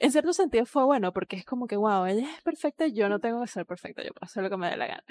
en 0.00 0.10
cierto 0.12 0.32
sentido 0.32 0.64
fue 0.64 0.84
bueno 0.84 1.12
porque 1.12 1.36
es 1.36 1.44
como 1.44 1.66
que, 1.66 1.76
wow, 1.76 2.06
ella 2.06 2.28
es 2.34 2.42
perfecta, 2.42 2.86
yo 2.88 3.08
no 3.08 3.20
tengo 3.20 3.42
que 3.42 3.48
ser 3.48 3.66
perfecta, 3.66 4.02
yo 4.02 4.12
puedo 4.12 4.24
hacer 4.24 4.42
lo 4.42 4.48
que 4.50 4.56
me 4.56 4.70
dé 4.70 4.76
la 4.76 4.86
gana. 4.86 5.04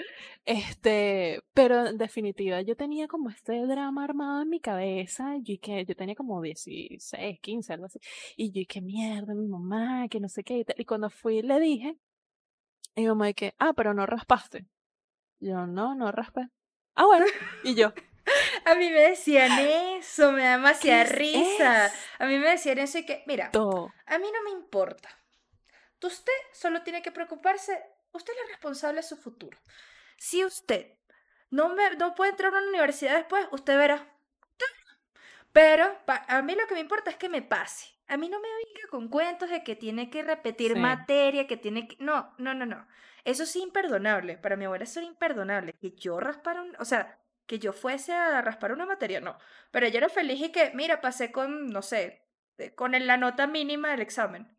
Este, 0.44 1.40
pero 1.54 1.86
en 1.86 1.96
definitiva, 1.96 2.60
yo 2.62 2.76
tenía 2.76 3.06
como 3.06 3.30
este 3.30 3.66
drama 3.66 4.04
armado 4.04 4.42
en 4.42 4.48
mi 4.48 4.60
cabeza, 4.60 5.36
y 5.44 5.58
que 5.58 5.84
yo 5.84 5.94
tenía 5.94 6.16
como 6.16 6.42
16, 6.42 7.38
15, 7.40 7.72
algo 7.72 7.86
así, 7.86 8.00
y 8.36 8.50
yo, 8.50 8.66
qué 8.68 8.80
mierda, 8.80 9.32
mi 9.34 9.46
mamá, 9.46 10.08
que 10.08 10.18
no 10.20 10.28
sé 10.28 10.42
qué, 10.42 10.58
y, 10.58 10.66
y 10.76 10.84
cuando 10.84 11.08
fui 11.08 11.42
le 11.42 11.60
dije, 11.60 11.96
y 12.96 13.02
mi 13.02 13.08
mamá, 13.08 13.32
que, 13.32 13.54
ah, 13.58 13.72
pero 13.74 13.94
no 13.94 14.06
raspaste. 14.06 14.66
Yo, 15.40 15.66
no, 15.66 15.94
no 15.94 16.10
raspé. 16.12 16.48
Ah, 16.96 17.06
bueno, 17.06 17.26
y 17.64 17.74
yo, 17.74 17.92
a 18.64 18.74
mí 18.74 18.90
me 18.90 19.00
decían 19.00 19.50
eso, 19.98 20.32
me 20.32 20.42
da 20.42 20.52
demasiada 20.52 21.04
risa. 21.04 21.92
A 22.18 22.26
mí 22.26 22.38
me 22.38 22.50
decían 22.50 22.78
eso 22.78 22.98
y 22.98 23.06
que, 23.06 23.22
mira, 23.26 23.50
a 23.54 24.18
mí 24.18 24.28
no 24.32 24.42
me 24.44 24.50
importa. 24.50 25.08
Usted 26.02 26.32
solo 26.52 26.82
tiene 26.82 27.02
que 27.02 27.12
preocuparse, 27.12 27.78
usted 28.12 28.32
es 28.32 28.38
la 28.42 28.48
responsable 28.48 29.00
de 29.00 29.06
su 29.06 29.16
futuro. 29.16 29.58
Si 30.16 30.44
usted 30.44 30.94
no, 31.50 31.68
me, 31.70 31.96
no 31.96 32.14
puede 32.14 32.30
entrar 32.30 32.54
a 32.54 32.58
una 32.58 32.68
universidad 32.68 33.16
después, 33.16 33.46
usted 33.50 33.76
verá. 33.76 34.06
Pero 35.52 35.98
a 36.06 36.42
mí 36.42 36.54
lo 36.54 36.66
que 36.66 36.74
me 36.74 36.80
importa 36.80 37.10
es 37.10 37.16
que 37.16 37.28
me 37.28 37.42
pase. 37.42 37.88
A 38.06 38.16
mí 38.16 38.28
no 38.28 38.40
me 38.40 38.48
venga 38.48 38.88
con 38.88 39.08
cuentos 39.08 39.50
de 39.50 39.62
que 39.62 39.76
tiene 39.76 40.10
que 40.10 40.22
repetir 40.22 40.76
materia, 40.76 41.46
que 41.46 41.56
tiene 41.56 41.88
que... 41.88 41.96
No, 41.98 42.34
no, 42.38 42.54
no, 42.54 42.66
no. 42.66 42.86
Eso 43.24 43.42
es 43.44 43.54
imperdonable. 43.56 44.36
Para 44.38 44.56
mi 44.56 44.64
abuela 44.64 44.84
eso 44.84 45.00
era 45.00 45.08
imperdonable. 45.08 45.74
Que 45.74 45.92
yo 45.92 46.18
raspara 46.18 46.62
un... 46.62 46.74
O 46.78 46.84
sea, 46.84 47.19
que 47.50 47.58
yo 47.58 47.72
fuese 47.72 48.12
a 48.12 48.40
raspar 48.42 48.70
una 48.70 48.86
materia, 48.86 49.20
no. 49.20 49.36
Pero 49.72 49.84
ella 49.84 49.98
era 49.98 50.08
feliz 50.08 50.40
y 50.40 50.52
que, 50.52 50.70
mira, 50.72 51.00
pasé 51.00 51.32
con, 51.32 51.66
no 51.66 51.82
sé, 51.82 52.22
con 52.76 52.92
la 52.92 53.16
nota 53.16 53.48
mínima 53.48 53.90
del 53.90 54.02
examen. 54.02 54.56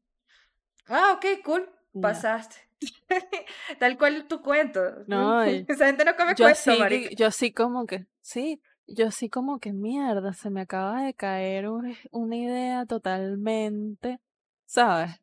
Ah, 0.88 1.14
ok, 1.16 1.42
cool, 1.42 1.70
pasaste. 2.02 2.58
Tal 3.80 3.98
cual 3.98 4.28
tu 4.28 4.42
cuento. 4.42 4.82
No, 5.08 5.42
esa 5.42 5.86
gente 5.86 6.04
no 6.04 6.18
come 6.18 6.34
yo 6.36 6.54
sí, 6.54 7.16
Yo 7.16 7.32
sí 7.32 7.54
como 7.54 7.86
que, 7.86 8.08
sí, 8.20 8.62
yo 8.88 9.10
sí 9.10 9.30
como 9.30 9.60
que 9.60 9.72
mierda, 9.72 10.34
se 10.34 10.50
me 10.50 10.60
acaba 10.60 11.04
de 11.04 11.14
caer 11.14 11.70
una 11.70 12.36
idea 12.36 12.86
totalmente, 12.86 14.20
¿sabes? 14.66 15.22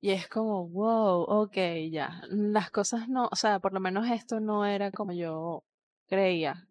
Y 0.00 0.12
es 0.12 0.28
como, 0.28 0.68
wow, 0.68 1.22
ok, 1.22 1.56
ya. 1.90 2.22
Las 2.28 2.70
cosas 2.70 3.08
no, 3.08 3.28
o 3.32 3.34
sea, 3.34 3.58
por 3.58 3.72
lo 3.72 3.80
menos 3.80 4.08
esto 4.08 4.38
no 4.38 4.64
era 4.64 4.92
como 4.92 5.10
yo 5.10 5.64
creía. 6.06 6.69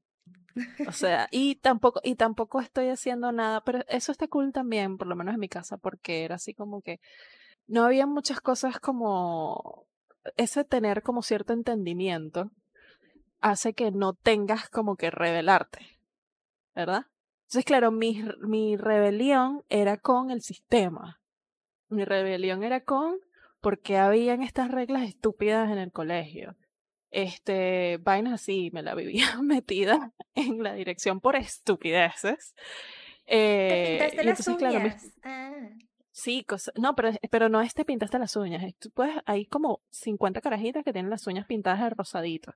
O 0.87 0.91
sea, 0.91 1.27
y 1.31 1.55
tampoco, 1.55 1.99
y 2.03 2.15
tampoco 2.15 2.59
estoy 2.59 2.89
haciendo 2.89 3.31
nada, 3.31 3.61
pero 3.63 3.79
eso 3.87 4.11
está 4.11 4.27
cool 4.27 4.51
también, 4.51 4.97
por 4.97 5.07
lo 5.07 5.15
menos 5.15 5.33
en 5.33 5.39
mi 5.39 5.49
casa, 5.49 5.77
porque 5.77 6.23
era 6.23 6.35
así 6.35 6.53
como 6.53 6.81
que 6.81 6.99
no 7.67 7.85
había 7.85 8.05
muchas 8.05 8.41
cosas 8.41 8.79
como 8.79 9.85
ese 10.37 10.63
tener 10.63 11.01
como 11.01 11.21
cierto 11.21 11.53
entendimiento 11.53 12.51
hace 13.41 13.73
que 13.73 13.91
no 13.91 14.13
tengas 14.13 14.69
como 14.69 14.95
que 14.95 15.11
revelarte, 15.11 15.99
¿verdad? 16.75 17.05
Entonces, 17.43 17.65
claro, 17.65 17.91
mi, 17.91 18.23
mi 18.41 18.77
rebelión 18.77 19.63
era 19.69 19.97
con 19.97 20.29
el 20.29 20.41
sistema. 20.41 21.19
Mi 21.87 22.05
rebelión 22.05 22.63
era 22.63 22.83
con 22.83 23.17
porque 23.61 23.97
habían 23.97 24.43
estas 24.43 24.71
reglas 24.71 25.03
estúpidas 25.03 25.71
en 25.71 25.77
el 25.77 25.91
colegio 25.91 26.55
este, 27.11 27.97
vainas 28.01 28.33
así, 28.33 28.69
me 28.73 28.83
la 28.83 28.95
vivía 28.95 29.25
metida 29.41 30.13
en 30.35 30.63
la 30.63 30.73
dirección 30.73 31.19
por 31.19 31.35
estupideces. 31.35 32.53
Eh, 33.25 34.09
¿Te 34.11 34.17
pintaste 34.17 34.23
las 34.23 34.47
uñas? 34.47 35.13
Ah. 35.23 35.69
Sí, 36.11 36.45
no, 36.75 36.95
pero, 36.95 37.11
pero 37.31 37.47
no 37.47 37.61
es 37.61 37.73
te 37.73 37.85
pintaste 37.85 38.19
las 38.19 38.35
uñas. 38.35 38.73
Tú 38.77 38.91
puedes, 38.91 39.15
hay 39.25 39.45
como 39.45 39.81
50 39.91 40.41
carajitas 40.41 40.83
que 40.83 40.91
tienen 40.91 41.09
las 41.09 41.25
uñas 41.27 41.45
pintadas 41.45 41.79
de 41.79 41.91
rosadito. 41.91 42.55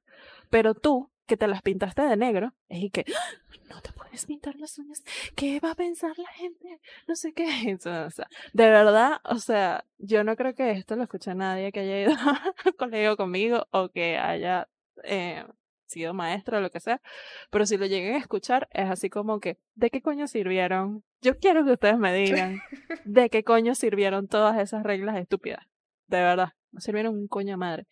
Pero 0.49 0.73
tú, 0.73 1.09
que 1.25 1.37
te 1.37 1.47
las 1.47 1.61
pintaste 1.61 2.01
de 2.03 2.17
negro, 2.17 2.53
y 2.69 2.89
que 2.89 3.05
¡Ah! 3.07 3.53
no 3.69 3.81
te 3.81 3.91
puedes 3.91 4.25
pintar 4.25 4.55
las 4.55 4.77
uñas. 4.77 5.03
¿Qué 5.35 5.59
va 5.59 5.71
a 5.71 5.75
pensar 5.75 6.17
la 6.17 6.29
gente? 6.29 6.79
No 7.07 7.15
sé 7.15 7.33
qué. 7.33 7.43
O 8.05 8.09
sea, 8.09 8.27
de 8.53 8.69
verdad, 8.69 9.21
o 9.23 9.39
sea, 9.39 9.85
yo 9.97 10.23
no 10.23 10.35
creo 10.35 10.53
que 10.53 10.71
esto 10.71 10.95
lo 10.95 11.03
escuche 11.03 11.33
nadie 11.35 11.71
que 11.71 11.81
haya 11.81 12.01
ido 12.01 12.11
al 12.65 12.75
colegio 12.75 13.17
conmigo 13.17 13.67
o 13.71 13.89
que 13.89 14.17
haya 14.17 14.67
eh, 15.03 15.45
sido 15.93 16.13
maestro 16.13 16.57
o 16.57 16.61
lo 16.61 16.71
que 16.71 16.79
sea, 16.79 17.01
pero 17.49 17.65
si 17.65 17.77
lo 17.77 17.85
lleguen 17.85 18.15
a 18.15 18.19
escuchar 18.19 18.67
es 18.71 18.89
así 18.89 19.09
como 19.09 19.39
que, 19.39 19.57
¿de 19.75 19.89
qué 19.89 20.01
coño 20.01 20.27
sirvieron? 20.27 21.03
Yo 21.21 21.37
quiero 21.37 21.63
que 21.65 21.71
ustedes 21.71 21.97
me 21.97 22.13
digan, 22.21 22.61
¿de 23.05 23.29
qué 23.29 23.43
coño 23.43 23.75
sirvieron 23.75 24.27
todas 24.27 24.59
esas 24.59 24.83
reglas 24.83 25.17
estúpidas? 25.17 25.65
De 26.07 26.17
verdad, 26.17 26.49
no 26.71 26.81
sirvieron 26.81 27.15
un 27.15 27.27
coño 27.27 27.57
madre. 27.57 27.87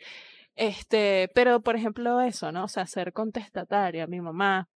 Este, 0.56 1.30
pero 1.34 1.62
por 1.62 1.76
ejemplo 1.76 2.22
eso, 2.22 2.52
¿no? 2.52 2.66
O 2.66 2.68
sea, 2.68 2.86
ser 2.86 3.14
contestataria, 3.14 4.08
mi 4.08 4.22
mamá, 4.22 4.70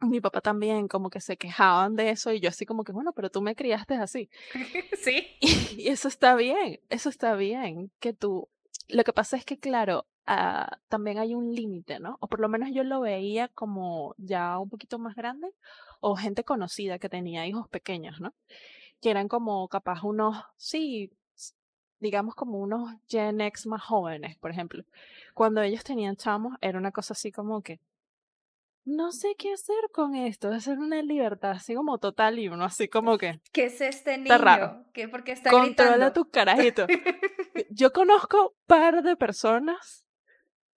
mi 0.00 0.20
papá 0.20 0.40
también 0.40 0.88
como 0.88 1.10
que 1.10 1.20
se 1.20 1.36
quejaban 1.36 1.96
de 1.96 2.10
eso 2.10 2.32
y 2.32 2.40
yo 2.40 2.48
así 2.48 2.66
como 2.66 2.84
que, 2.84 2.92
bueno, 2.92 3.12
pero 3.12 3.30
tú 3.30 3.42
me 3.42 3.54
criaste 3.54 3.94
así. 3.94 4.30
Sí. 5.02 5.26
y 5.78 5.88
eso 5.88 6.08
está 6.08 6.34
bien, 6.34 6.80
eso 6.88 7.08
está 7.08 7.34
bien, 7.34 7.90
que 8.00 8.12
tú, 8.12 8.48
lo 8.88 9.04
que 9.04 9.12
pasa 9.12 9.36
es 9.36 9.44
que, 9.44 9.58
claro, 9.58 10.06
Ah, 10.30 10.78
también 10.88 11.18
hay 11.18 11.34
un 11.34 11.54
límite, 11.54 12.00
¿no? 12.00 12.18
O 12.20 12.28
por 12.28 12.40
lo 12.40 12.50
menos 12.50 12.68
yo 12.70 12.84
lo 12.84 13.00
veía 13.00 13.48
como 13.48 14.14
ya 14.18 14.58
un 14.58 14.68
poquito 14.68 14.98
más 14.98 15.14
grande 15.16 15.48
o 16.00 16.16
gente 16.16 16.44
conocida 16.44 16.98
que 16.98 17.08
tenía 17.08 17.46
hijos 17.46 17.66
pequeños, 17.70 18.20
¿no? 18.20 18.34
Que 19.00 19.10
eran 19.10 19.28
como 19.28 19.66
capaz 19.68 20.02
unos, 20.04 20.36
sí, 20.58 21.10
digamos 22.00 22.34
como 22.34 22.58
unos 22.58 22.94
Gen 23.08 23.40
X 23.40 23.66
más 23.66 23.82
jóvenes, 23.82 24.36
por 24.38 24.50
ejemplo. 24.50 24.84
Cuando 25.34 25.62
ellos 25.62 25.84
tenían 25.84 26.16
chamos, 26.16 26.56
era 26.60 26.78
una 26.78 26.92
cosa 26.92 27.12
así 27.12 27.32
como 27.32 27.62
que, 27.62 27.80
no 28.84 29.12
sé 29.12 29.34
qué 29.36 29.52
hacer 29.52 29.90
con 29.92 30.14
esto, 30.14 30.52
es 30.52 30.66
una 30.66 31.02
libertad 31.02 31.52
así 31.52 31.74
como 31.74 31.98
total 31.98 32.38
y 32.38 32.48
uno 32.48 32.64
así 32.64 32.88
como 32.88 33.18
que... 33.18 33.40
¿Qué 33.52 33.66
es 33.66 33.80
este 33.80 34.16
niño? 34.16 34.34
Está 34.34 34.38
raro. 34.38 34.84
¿Qué, 34.92 35.08
¿Por 35.08 35.24
qué 35.24 35.32
está 35.32 35.50
Controla 35.50 36.12
tus 36.12 36.28
carajitos. 36.28 36.88
Yo 37.70 37.92
conozco 37.92 38.56
par 38.66 39.02
de 39.02 39.16
personas 39.16 40.06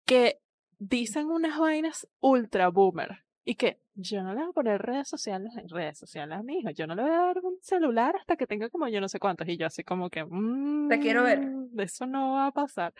que 0.05 0.41
dicen 0.77 1.27
unas 1.27 1.57
vainas 1.57 2.07
ultra 2.19 2.67
boomer 2.69 3.23
y 3.45 3.55
que 3.55 3.80
yo 3.95 4.23
no 4.23 4.33
le 4.33 4.41
voy 4.41 4.49
a 4.49 4.53
poner 4.53 4.81
redes 4.81 5.07
sociales 5.07 5.51
en 5.57 5.67
redes 5.67 5.97
sociales 5.97 6.37
a 6.37 6.43
mi 6.43 6.59
hijo, 6.59 6.69
yo 6.71 6.87
no 6.87 6.95
le 6.95 7.03
voy 7.03 7.11
a 7.11 7.17
dar 7.17 7.37
un 7.43 7.57
celular 7.61 8.15
hasta 8.15 8.35
que 8.35 8.47
tenga 8.47 8.69
como 8.69 8.87
yo 8.87 9.01
no 9.01 9.09
sé 9.09 9.19
cuántos 9.19 9.47
y 9.47 9.57
yo 9.57 9.67
así 9.67 9.83
como 9.83 10.09
que 10.09 10.23
mmm, 10.23 10.89
te 10.89 10.99
quiero 10.99 11.23
ver 11.23 11.41
eso 11.77 12.05
no 12.05 12.33
va 12.33 12.47
a 12.47 12.51
pasar 12.51 12.93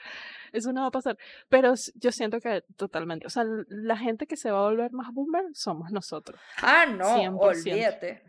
eso 0.52 0.74
no 0.74 0.82
va 0.82 0.88
a 0.88 0.92
pasar 0.92 1.18
pero 1.50 1.74
yo 1.96 2.12
siento 2.12 2.40
que 2.40 2.64
totalmente 2.76 3.28
o 3.28 3.30
sea 3.30 3.44
la 3.68 3.98
gente 3.98 4.28
que 4.28 4.38
se 4.38 4.52
va 4.52 4.60
a 4.60 4.70
volver 4.70 4.92
más 4.92 5.14
boomer 5.14 5.46
somos 5.54 5.92
nosotros 5.92 6.40
ah 6.58 6.86
no 6.86 7.38
olvídate 7.38 8.24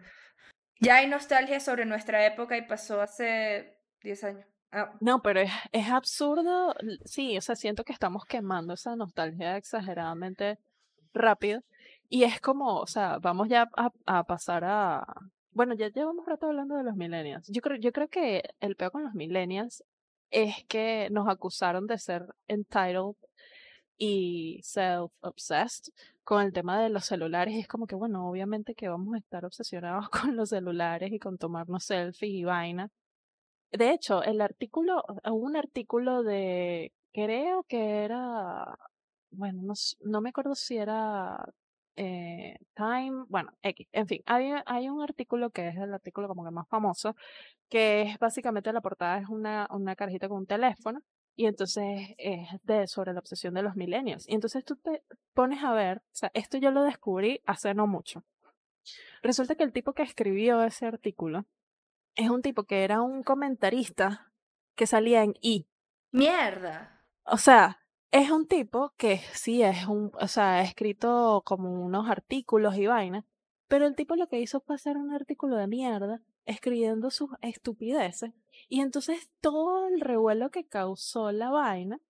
ya 0.81 0.97
hay 0.97 1.09
nostalgia 1.09 1.61
sobre 1.61 1.85
nuestra 1.85 2.27
época 2.27 2.57
y 2.57 2.63
pasó 2.63 3.01
hace 3.01 3.79
10 4.03 4.25
años 4.25 4.47
Ah. 4.73 4.91
No, 5.01 5.21
pero 5.21 5.41
es, 5.41 5.53
es 5.71 5.89
absurdo. 5.91 6.75
Sí, 7.05 7.37
o 7.37 7.43
sea, 7.43 7.57
siento 7.57 7.85
que 7.85 7.93
estamos 7.93 8.25
quemando 8.25 8.73
esa 8.73 8.97
nostalgia 8.97 9.59
exageradamente 9.59 10.59
rápido. 11.13 11.61
Y 12.09 12.24
es 12.24 12.40
como, 12.40 12.78
o 12.80 12.86
sea, 12.86 13.18
vamos 13.18 13.48
ya 13.48 13.68
a, 14.07 14.24
pasar 14.24 14.64
a. 14.64 15.07
Bueno, 15.53 15.74
ya 15.74 15.88
llevamos 15.88 16.26
rato 16.26 16.46
hablando 16.46 16.76
de 16.76 16.84
los 16.84 16.96
millennials. 16.96 17.48
Yo 17.48 17.62
creo, 17.62 17.78
yo 17.78 17.92
creo 17.92 18.09
que 18.09 18.42
el 18.61 18.76
peor 18.76 18.92
con 18.92 19.05
los 19.05 19.14
millennials 19.14 19.84
es 20.30 20.64
que 20.66 21.09
nos 21.11 21.28
acusaron 21.28 21.86
de 21.86 21.98
ser 21.98 22.26
entitled 22.48 23.16
y 23.98 24.61
self-obsessed 24.62 25.92
con 26.24 26.42
el 26.42 26.53
tema 26.53 26.80
de 26.82 26.90
los 26.90 27.07
celulares. 27.07 27.55
Es 27.57 27.68
como 27.68 27.86
que, 27.86 27.94
bueno, 27.94 28.28
obviamente 28.28 28.74
que 28.74 28.88
vamos 28.88 29.14
a 29.14 29.18
estar 29.18 29.44
obsesionados 29.44 30.09
con 30.11 30.36
los 30.36 30.50
celulares 30.50 31.12
y 31.12 31.18
con 31.18 31.38
tomarnos 31.38 31.84
selfies 31.84 32.32
y 32.32 32.44
vaina 32.44 32.90
de 33.72 33.90
hecho, 33.92 34.22
el 34.22 34.40
artículo, 34.40 35.03
un 35.24 35.57
artículo 35.57 36.22
de, 36.22 36.92
creo 37.12 37.64
que 37.64 38.05
era, 38.05 38.78
bueno, 39.30 39.62
no, 39.62 39.74
no 40.03 40.20
me 40.20 40.30
acuerdo 40.30 40.55
si 40.55 40.76
era 40.76 41.42
eh, 41.97 42.57
Time, 42.74 43.24
bueno, 43.28 43.53
X, 43.62 43.86
en 43.93 44.07
fin, 44.07 44.22
hay, 44.26 44.53
hay 44.66 44.88
un 44.88 45.03
artículo 45.03 45.51
que 45.51 45.68
es 45.68 45.76
el 45.76 45.93
artículo 45.93 46.28
como 46.28 46.45
que 46.45 46.51
más 46.51 46.68
famoso, 46.68 47.16
que 47.68 48.03
es 48.03 48.18
básicamente 48.18 48.72
la 48.72 48.80
portada 48.80 49.18
es 49.18 49.28
una, 49.28 49.66
una 49.70 49.97
carajita 49.97 50.28
con 50.28 50.38
un 50.38 50.47
teléfono 50.47 51.01
y 51.34 51.47
entonces 51.47 52.14
es 52.18 52.49
de, 52.62 52.86
sobre 52.86 53.12
la 53.12 53.20
obsesión 53.20 53.55
de 53.55 53.62
los 53.62 53.76
millennials. 53.76 54.28
Y 54.28 54.34
entonces 54.34 54.64
tú 54.64 54.76
te 54.76 55.03
pones 55.34 55.62
a 55.64 55.72
ver, 55.72 55.99
o 55.99 56.14
sea, 56.14 56.30
esto 56.34 56.59
yo 56.59 56.70
lo 56.70 56.82
descubrí 56.82 57.40
hace 57.47 57.74
no 57.74 57.86
mucho. 57.86 58.24
Resulta 59.22 59.55
que 59.55 59.64
el 59.64 59.72
tipo 59.72 59.93
que 59.93 60.03
escribió 60.03 60.62
ese 60.64 60.86
artículo 60.86 61.47
es 62.14 62.28
un 62.28 62.43
tipo 62.43 62.64
que 62.64 62.84
era 62.84 63.01
un 63.01 63.22
comentarista 63.22 64.32
que 64.74 64.86
salía 64.86 65.22
en 65.22 65.34
I. 65.40 65.66
Mierda. 66.11 67.03
O 67.24 67.38
sea, 67.38 67.82
es 68.13 68.31
un 68.31 68.47
tipo 68.47 68.93
que 68.99 69.21
sí 69.33 69.63
es 69.63 69.87
un, 69.87 70.13
o 70.21 70.29
sea, 70.29 70.59
ha 70.59 70.63
escrito 70.63 71.43
como 71.45 71.83
unos 71.83 72.09
artículos 72.09 72.77
y 72.77 72.87
vainas, 72.87 73.25
pero 73.69 73.87
el 73.87 73.97
tipo 73.97 74.17
lo 74.17 74.29
que 74.29 74.39
hizo 74.39 74.61
fue 74.61 74.77
hacer 74.77 74.99
un 74.99 75.13
artículo 75.13 75.57
de 75.57 75.67
mierda 75.67 76.21
escribiendo 76.45 77.11
sus 77.11 77.31
estupideces 77.41 78.33
y 78.69 78.81
entonces 78.81 79.31
todo 79.41 79.89
el 79.89 80.01
revuelo 80.01 80.51
que 80.51 80.67
causó 80.67 81.33
la 81.33 81.51
vaina, 81.51 82.01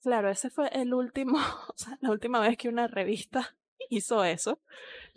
claro, 0.00 0.30
ese 0.30 0.48
fue 0.48 0.68
el 0.68 0.94
último, 0.94 1.38
o 1.68 1.74
sea, 1.76 1.98
la 2.00 2.12
última 2.12 2.38
vez 2.38 2.56
que 2.56 2.68
una 2.68 2.86
revista 2.86 3.56
hizo 3.90 4.22
eso, 4.22 4.60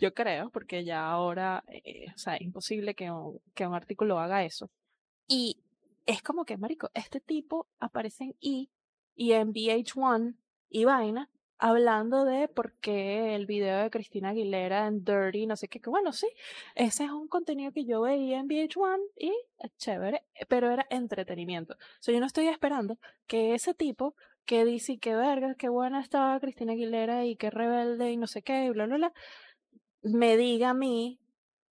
yo 0.00 0.12
creo, 0.12 0.50
porque 0.50 0.84
ya 0.84 1.08
ahora, 1.08 1.62
eh, 1.68 2.06
o 2.12 2.18
sea, 2.18 2.34
es 2.34 2.42
imposible 2.42 2.96
que 2.96 3.12
un, 3.12 3.40
que 3.54 3.66
un 3.66 3.74
artículo 3.74 4.18
haga 4.18 4.44
eso. 4.44 4.70
Y 5.28 5.62
es 6.04 6.20
como 6.20 6.44
que, 6.44 6.56
marico, 6.56 6.90
este 6.94 7.20
tipo 7.20 7.68
aparece 7.78 8.24
en 8.24 8.36
E 8.40 8.68
y 9.14 9.32
en 9.32 9.52
VH1 9.52 10.34
y 10.70 10.84
vaina 10.84 11.28
hablando 11.62 12.24
de 12.24 12.48
por 12.48 12.72
qué 12.80 13.36
el 13.36 13.46
video 13.46 13.84
de 13.84 13.90
Cristina 13.90 14.30
Aguilera 14.30 14.88
en 14.88 15.04
Dirty, 15.04 15.46
no 15.46 15.54
sé 15.54 15.68
qué, 15.68 15.80
que 15.80 15.90
bueno, 15.90 16.12
sí, 16.12 16.26
ese 16.74 17.04
es 17.04 17.10
un 17.12 17.28
contenido 17.28 17.70
que 17.70 17.84
yo 17.84 18.00
veía 18.00 18.40
en 18.40 18.48
VH1 18.48 18.98
y 19.16 19.32
es 19.60 19.76
chévere, 19.76 20.24
pero 20.48 20.72
era 20.72 20.84
entretenimiento. 20.90 21.74
O 21.74 21.76
sea, 22.00 22.14
yo 22.14 22.18
no 22.18 22.26
estoy 22.26 22.48
esperando 22.48 22.98
que 23.28 23.54
ese 23.54 23.74
tipo 23.74 24.16
que 24.44 24.64
dice 24.64 24.98
que 24.98 25.14
verga, 25.14 25.54
qué 25.54 25.68
buena 25.68 26.00
estaba 26.00 26.40
Cristina 26.40 26.72
Aguilera 26.72 27.24
y 27.26 27.36
qué 27.36 27.48
rebelde 27.50 28.10
y 28.10 28.16
no 28.16 28.26
sé 28.26 28.42
qué, 28.42 28.64
y 28.64 28.70
bla, 28.70 28.86
bla, 28.86 28.96
bla, 28.96 29.12
me 30.02 30.36
diga 30.36 30.70
a 30.70 30.74
mí 30.74 31.20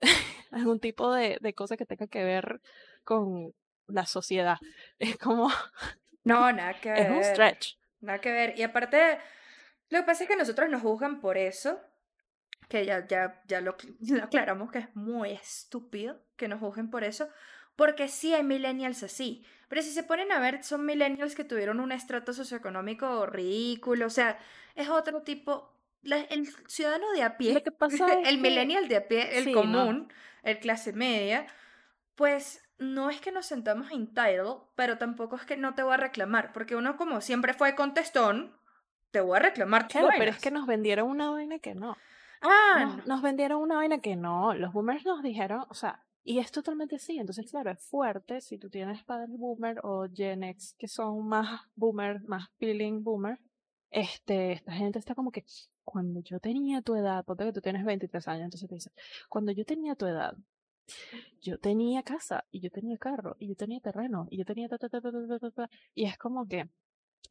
algún 0.52 0.80
tipo 0.80 1.12
de, 1.12 1.38
de 1.42 1.54
cosa 1.54 1.76
que 1.76 1.86
tenga 1.86 2.08
que 2.08 2.24
ver 2.24 2.62
con 3.04 3.54
la 3.88 4.06
sociedad. 4.06 4.58
Es 5.00 5.18
como... 5.18 5.50
No, 6.24 6.52
nada 6.52 6.74
que 6.80 6.92
ver. 6.92 7.00
Es 7.00 7.10
un 7.10 7.24
stretch. 7.24 7.78
Nada 8.02 8.20
que 8.20 8.32
ver. 8.32 8.58
Y 8.58 8.64
aparte, 8.64 9.20
lo 9.90 10.00
que 10.00 10.06
pasa 10.06 10.24
es 10.24 10.30
que 10.30 10.36
nosotros 10.36 10.70
nos 10.70 10.82
juzgan 10.82 11.20
por 11.20 11.38
eso, 11.38 11.80
que 12.68 12.86
ya, 12.86 13.06
ya, 13.08 13.42
ya 13.48 13.62
lo, 13.62 13.76
lo 14.00 14.24
aclaramos 14.24 14.72
que 14.72 14.80
es 14.80 14.96
muy 14.96 15.32
estúpido 15.32 16.22
que 16.36 16.48
nos 16.48 16.60
juzguen 16.60 16.90
por 16.90 17.04
eso, 17.04 17.30
porque 17.76 18.08
sí 18.08 18.34
hay 18.34 18.44
millennials 18.44 19.04
así. 19.04 19.46
Pero 19.68 19.82
si 19.82 19.92
se 19.92 20.04
ponen 20.04 20.32
a 20.32 20.40
ver, 20.40 20.64
son 20.64 20.86
millennials 20.86 21.34
que 21.34 21.46
tuvieron 21.46 21.80
un 21.80 21.92
estrato 21.92 22.34
socioeconómico 22.34 23.26
ridículo. 23.26 24.06
O 24.08 24.10
sea, 24.10 24.38
es 24.76 24.90
otro 24.90 25.22
tipo. 25.22 25.74
el 26.04 26.48
ciudadano 26.68 27.10
de 27.14 27.24
a 27.24 27.38
pie, 27.38 27.64
el 28.26 28.38
millennial 28.40 28.88
de 28.88 28.98
a 28.98 29.08
pie, 29.08 29.38
el 29.38 29.54
común, 29.54 30.12
el 30.44 30.60
clase 30.60 30.92
media, 30.92 31.48
pues 32.16 32.61
no 32.82 33.10
es 33.10 33.22
que 33.22 33.32
nos 33.32 33.46
sentamos 33.46 33.92
entitled, 33.92 34.58
pero 34.76 34.98
tampoco 34.98 35.36
es 35.36 35.46
que 35.46 35.56
no 35.56 35.76
te 35.76 35.84
voy 35.84 35.94
a 35.94 35.98
reclamar, 35.98 36.52
porque 36.52 36.76
uno 36.76 36.98
como 36.98 37.22
siempre 37.22 37.54
fue 37.54 37.76
contestón, 37.76 38.58
te 39.12 39.22
voy 39.22 39.38
a 39.38 39.42
reclamar. 39.42 39.88
Claro, 39.88 40.10
pero 40.18 40.32
es 40.32 40.40
que 40.40 40.52
nos 40.52 40.66
vendieron 40.66 41.10
una 41.10 41.30
vaina 41.30 41.60
que 41.60 41.76
no. 41.76 41.96
Ah, 42.42 42.96
nos, 42.96 43.08
nos 43.08 43.22
vendieron 43.22 43.62
una 43.62 43.76
vaina 43.76 44.00
que 44.00 44.16
no. 44.16 44.56
Los 44.56 44.74
boomers 44.74 45.06
nos 45.06 45.22
dijeron, 45.22 45.66
o 45.70 45.74
sea, 45.76 46.04
y 46.24 46.40
es 46.40 46.52
totalmente 46.52 46.96
así. 46.96 47.18
Entonces, 47.20 47.50
claro, 47.50 47.72
es 47.72 47.84
fuerte 47.84 48.42
si 48.42 48.58
tú 48.58 48.70
tienes 48.70 49.04
padres 49.04 49.30
boomer 49.38 49.80
o 49.84 50.08
Gen 50.12 50.44
X 50.44 50.76
que 50.78 50.88
son 50.88 51.28
más 51.28 51.62
boomer, 51.76 52.22
más 52.24 52.50
feeling 52.58 53.04
boomer. 53.04 53.40
Este, 53.92 54.54
esta 54.54 54.72
gente 54.72 54.98
está 54.98 55.14
como 55.14 55.32
que 55.32 55.46
cuando 55.84 56.22
yo 56.22 56.40
tenía 56.40 56.82
tu 56.82 56.96
edad, 56.96 57.26
ponte 57.26 57.44
que 57.46 57.54
tú 57.54 57.62
tienes 57.62 57.84
23 57.84 58.28
años, 58.28 58.46
entonces 58.46 58.70
te 58.70 58.76
dice, 58.76 58.92
cuando 59.28 59.52
yo 59.52 59.66
tenía 59.66 59.96
tu 59.96 60.06
edad, 60.06 60.36
yo 61.42 61.60
tenía 61.60 62.04
casa 62.04 62.46
y 62.52 62.62
yo 62.62 62.70
tenía 62.70 62.98
carro 62.98 63.36
y 63.40 63.48
yo 63.50 63.56
tenía 63.56 63.80
terreno 63.80 64.28
y 64.30 64.38
yo 64.38 64.46
tenía 64.46 64.68
ta, 64.68 64.78
ta, 64.78 64.90
ta, 64.90 65.70
y 65.94 66.06
es 66.06 66.18
como 66.18 66.48
que 66.48 66.70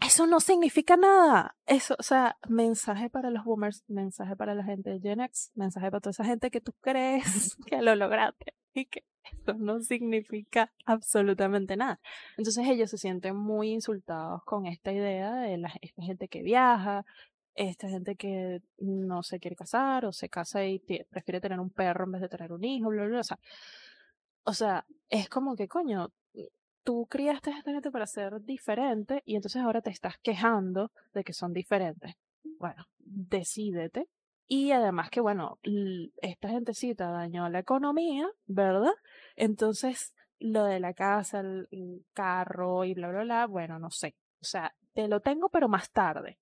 eso 0.05 0.26
no 0.26 0.40
significa 0.40 0.96
nada. 0.96 1.57
Eso, 1.66 1.94
o 1.98 2.03
sea, 2.03 2.38
mensaje 2.48 3.11
para 3.11 3.30
los 3.30 3.44
boomers, 3.44 3.84
mensaje 3.88 4.34
para 4.34 4.55
la 4.55 4.64
gente 4.64 4.90
de 4.90 5.01
Gen 5.01 5.20
X, 5.20 5.53
mensaje 5.55 5.90
para 5.90 6.01
toda 6.01 6.12
esa 6.12 6.24
gente 6.24 6.51
que 6.51 6.61
tú 6.61 6.72
crees 6.80 7.57
que 7.66 7.82
lo 7.82 7.94
lograste 7.94 8.55
y 8.72 8.86
que 8.86 9.05
eso 9.22 9.55
no 9.55 9.80
significa 9.80 10.72
absolutamente 10.86 11.76
nada. 11.76 12.01
Entonces 12.38 12.66
ellos 12.66 12.90
se 12.90 12.98
sienten 12.98 13.36
muy 13.36 13.70
insultados 13.70 14.42
con 14.44 14.66
esta 14.66 14.92
idea 14.92 15.34
de 15.34 15.59
la, 15.59 15.70
gente 15.98 16.28
que 16.28 16.42
viaja, 16.42 17.05
esta 17.55 17.88
gente 17.88 18.16
que 18.16 18.62
no 18.78 19.22
se 19.22 19.40
quiere 19.40 19.57
casar 19.57 20.07
o 20.07 20.12
se 20.12 20.28
casa 20.28 20.64
y 20.64 20.80
prefiere 21.11 21.40
tener 21.40 21.61
un 21.61 21.70
perro 21.70 22.05
en 22.05 22.12
vez 22.12 22.22
de 22.22 22.28
tener 22.28 22.53
un 22.53 22.64
hijo, 22.64 22.88
bla, 22.88 23.07
bla, 23.07 23.20
O 23.20 23.24
sea, 23.24 23.38
o 24.44 24.53
sea, 24.55 24.86
es 25.09 25.28
como 25.28 25.57
que, 25.57 25.68
coño, 25.68 26.12
tú 26.82 27.07
criaste 27.09 27.51
a 27.51 27.59
esta 27.59 27.72
gente 27.72 27.90
para 27.90 28.07
ser 28.07 28.40
diferente 28.42 29.22
y 29.24 29.36
entonces 29.36 29.62
ahora 29.62 29.82
te 29.82 29.90
estás 29.90 30.18
quejando 30.18 30.92
de 31.12 31.24
que 31.24 31.32
son 31.32 31.53
diferentes. 31.53 32.14
Bueno, 32.59 32.86
decídete. 32.98 34.09
Y 34.46 34.72
además 34.72 35.11
que, 35.11 35.20
bueno, 35.20 35.61
esta 36.22 36.48
gentecita 36.48 37.11
dañó 37.11 37.48
la 37.48 37.61
economía, 37.61 38.28
¿verdad? 38.46 38.94
Entonces, 39.36 40.12
lo 40.40 40.64
de 40.64 40.80
la 40.80 40.94
casa, 40.94 41.40
el, 41.40 42.05
carro 42.12 42.84
y 42.84 42.94
bla, 42.94 43.11
bla, 43.11 43.22
bla, 43.22 43.46
bueno, 43.46 43.78
no 43.78 43.90
sé. 43.90 44.16
O 44.40 44.44
sea, 44.44 44.74
te 44.92 45.07
lo 45.07 45.20
tengo, 45.20 45.51
pero 45.51 45.68
más 45.68 45.92
tarde. 45.92 46.38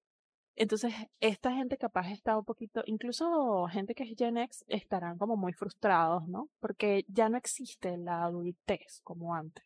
Entonces, 0.60 0.92
esta 1.20 1.52
gente 1.52 1.78
capaz 1.78 2.10
está 2.10 2.36
un 2.36 2.44
poquito, 2.44 2.82
incluso 2.86 3.68
gente 3.70 3.94
que 3.94 4.02
es 4.02 4.14
Gen 4.18 4.38
X, 4.38 4.64
estarán 4.66 5.16
como 5.16 5.36
muy 5.36 5.52
frustrados, 5.52 6.26
¿no? 6.26 6.48
Porque 6.58 7.04
ya 7.06 7.28
no 7.28 7.36
existe 7.36 7.96
la 7.96 8.24
adultez 8.24 9.00
como 9.04 9.36
antes. 9.36 9.64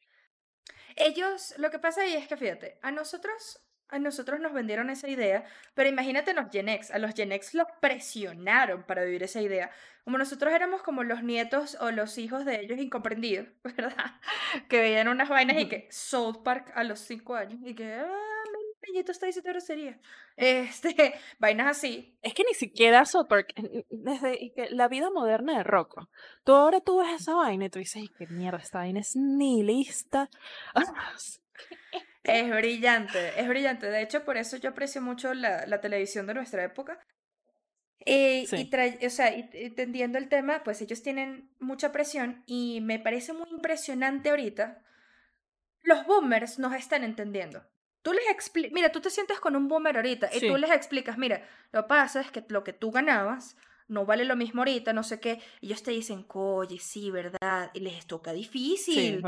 Ellos, 0.97 1.55
lo 1.57 1.71
que 1.71 1.79
pasa 1.79 2.03
ahí 2.03 2.13
es 2.13 2.29
que 2.29 2.37
fíjate, 2.37 2.79
a 2.83 2.91
nosotros, 2.91 3.63
a 3.89 3.99
nosotros 3.99 4.39
nos 4.39 4.53
vendieron 4.53 4.91
esa 4.91 5.09
idea, 5.09 5.47
pero 5.73 5.89
imagínate 5.89 6.35
los 6.35 6.51
Gen 6.53 6.69
X, 6.69 6.91
a 6.91 6.99
los 6.99 7.15
Gen 7.15 7.33
X 7.33 7.55
los 7.55 7.69
presionaron 7.81 8.83
para 8.83 9.03
vivir 9.03 9.23
esa 9.23 9.41
idea. 9.41 9.71
Como 10.05 10.19
nosotros 10.19 10.53
éramos 10.53 10.83
como 10.83 11.05
los 11.05 11.23
nietos 11.23 11.79
o 11.81 11.91
los 11.91 12.19
hijos 12.19 12.45
de 12.45 12.61
ellos 12.61 12.79
incomprendidos, 12.79 13.49
¿verdad? 13.65 14.21
Que 14.69 14.83
veían 14.83 15.09
unas 15.09 15.31
vainas 15.31 15.59
y 15.59 15.71
que 15.71 15.89
South 15.91 16.43
Park 16.45 16.71
a 16.75 16.85
los 16.85 17.01
cinco 17.01 17.35
años 17.35 17.61
y 17.65 17.75
que, 17.75 17.95
ah, 17.95 18.32
niñito 18.87 19.13
está 19.13 19.27
diciendo 19.27 19.51
grosería. 19.51 19.99
Este, 20.37 20.95
vainas 21.39 21.79
así. 21.79 22.19
Es 22.23 22.35
que 22.35 22.45
ni 22.45 22.55
siquiera 22.55 23.05
South 23.05 23.27
Park, 23.29 23.55
desde 23.91 24.53
la 24.71 24.89
vida 24.89 25.11
moderna 25.11 25.59
de 25.59 25.65
Rocco, 25.65 26.09
tú 26.45 26.53
ahora 26.53 26.81
tú 26.81 26.99
ves 26.99 27.21
esa 27.21 27.35
vaina 27.35 27.67
y 27.67 27.71
tú 27.71 27.79
dices, 27.79 28.03
qué 28.19 28.27
mierda, 28.27 28.59
esta 28.59 28.79
vaina 28.79 29.01
es 29.01 29.17
nihilista. 29.17 30.29
Es 32.25 32.49
brillante, 32.49 33.41
es 33.41 33.49
brillante. 33.49 33.91
De 33.91 34.01
hecho, 34.01 34.25
por 34.25 34.37
eso 34.37 34.57
yo 34.57 34.71
aprecio 34.71 35.03
mucho 35.03 35.35
la, 35.35 35.67
la 35.67 35.81
televisión 35.81 36.25
de 36.27 36.35
nuestra 36.35 36.63
época. 36.63 37.01
Eh, 38.05 38.47
y, 38.51 39.07
o 39.07 39.11
sea, 39.11 39.37
y, 39.37 39.49
entendiendo 39.53 40.19
el 40.19 40.29
tema, 40.29 40.63
pues 40.65 40.81
ellos 40.83 41.03
tienen 41.03 41.51
mucha 41.61 41.93
presión 41.93 42.43
y 42.47 42.81
me 42.81 42.99
parece 42.99 43.33
muy 43.33 43.49
impresionante 43.51 44.31
ahorita. 44.31 44.83
Los 45.83 46.07
boomers 46.07 46.59
nos 46.59 46.75
están 46.75 47.05
entendiendo. 47.05 47.65
Tú 48.03 48.13
les 48.13 48.29
explicas, 48.31 48.73
mira, 48.73 48.91
tú 48.91 49.01
te 49.01 49.11
sientes 49.11 49.41
con 49.41 49.57
un 49.57 49.69
boomer 49.69 49.97
ahorita 49.97 50.29
y 50.33 50.41
tú 50.41 50.57
les 50.57 50.71
explicas, 50.71 51.19
mira, 51.19 51.49
lo 51.71 51.83
que 51.83 51.89
pasa 51.89 52.21
es 52.21 52.31
que 52.31 52.45
lo 52.49 52.65
que 52.65 52.73
tú 52.73 52.91
ganabas 52.91 53.57
no 53.89 54.07
vale 54.07 54.25
lo 54.25 54.37
mismo 54.37 54.63
ahorita, 54.63 54.93
no 54.93 55.03
sé 55.03 55.21
qué. 55.21 55.41
Y 55.61 55.67
ellos 55.67 55.83
te 55.83 55.93
dicen, 55.93 56.27
oye, 56.29 56.79
sí, 56.79 57.11
¿verdad? 57.11 57.71
Y 57.75 57.81
les 57.81 58.07
toca 58.07 58.33
difícil. 58.33 59.23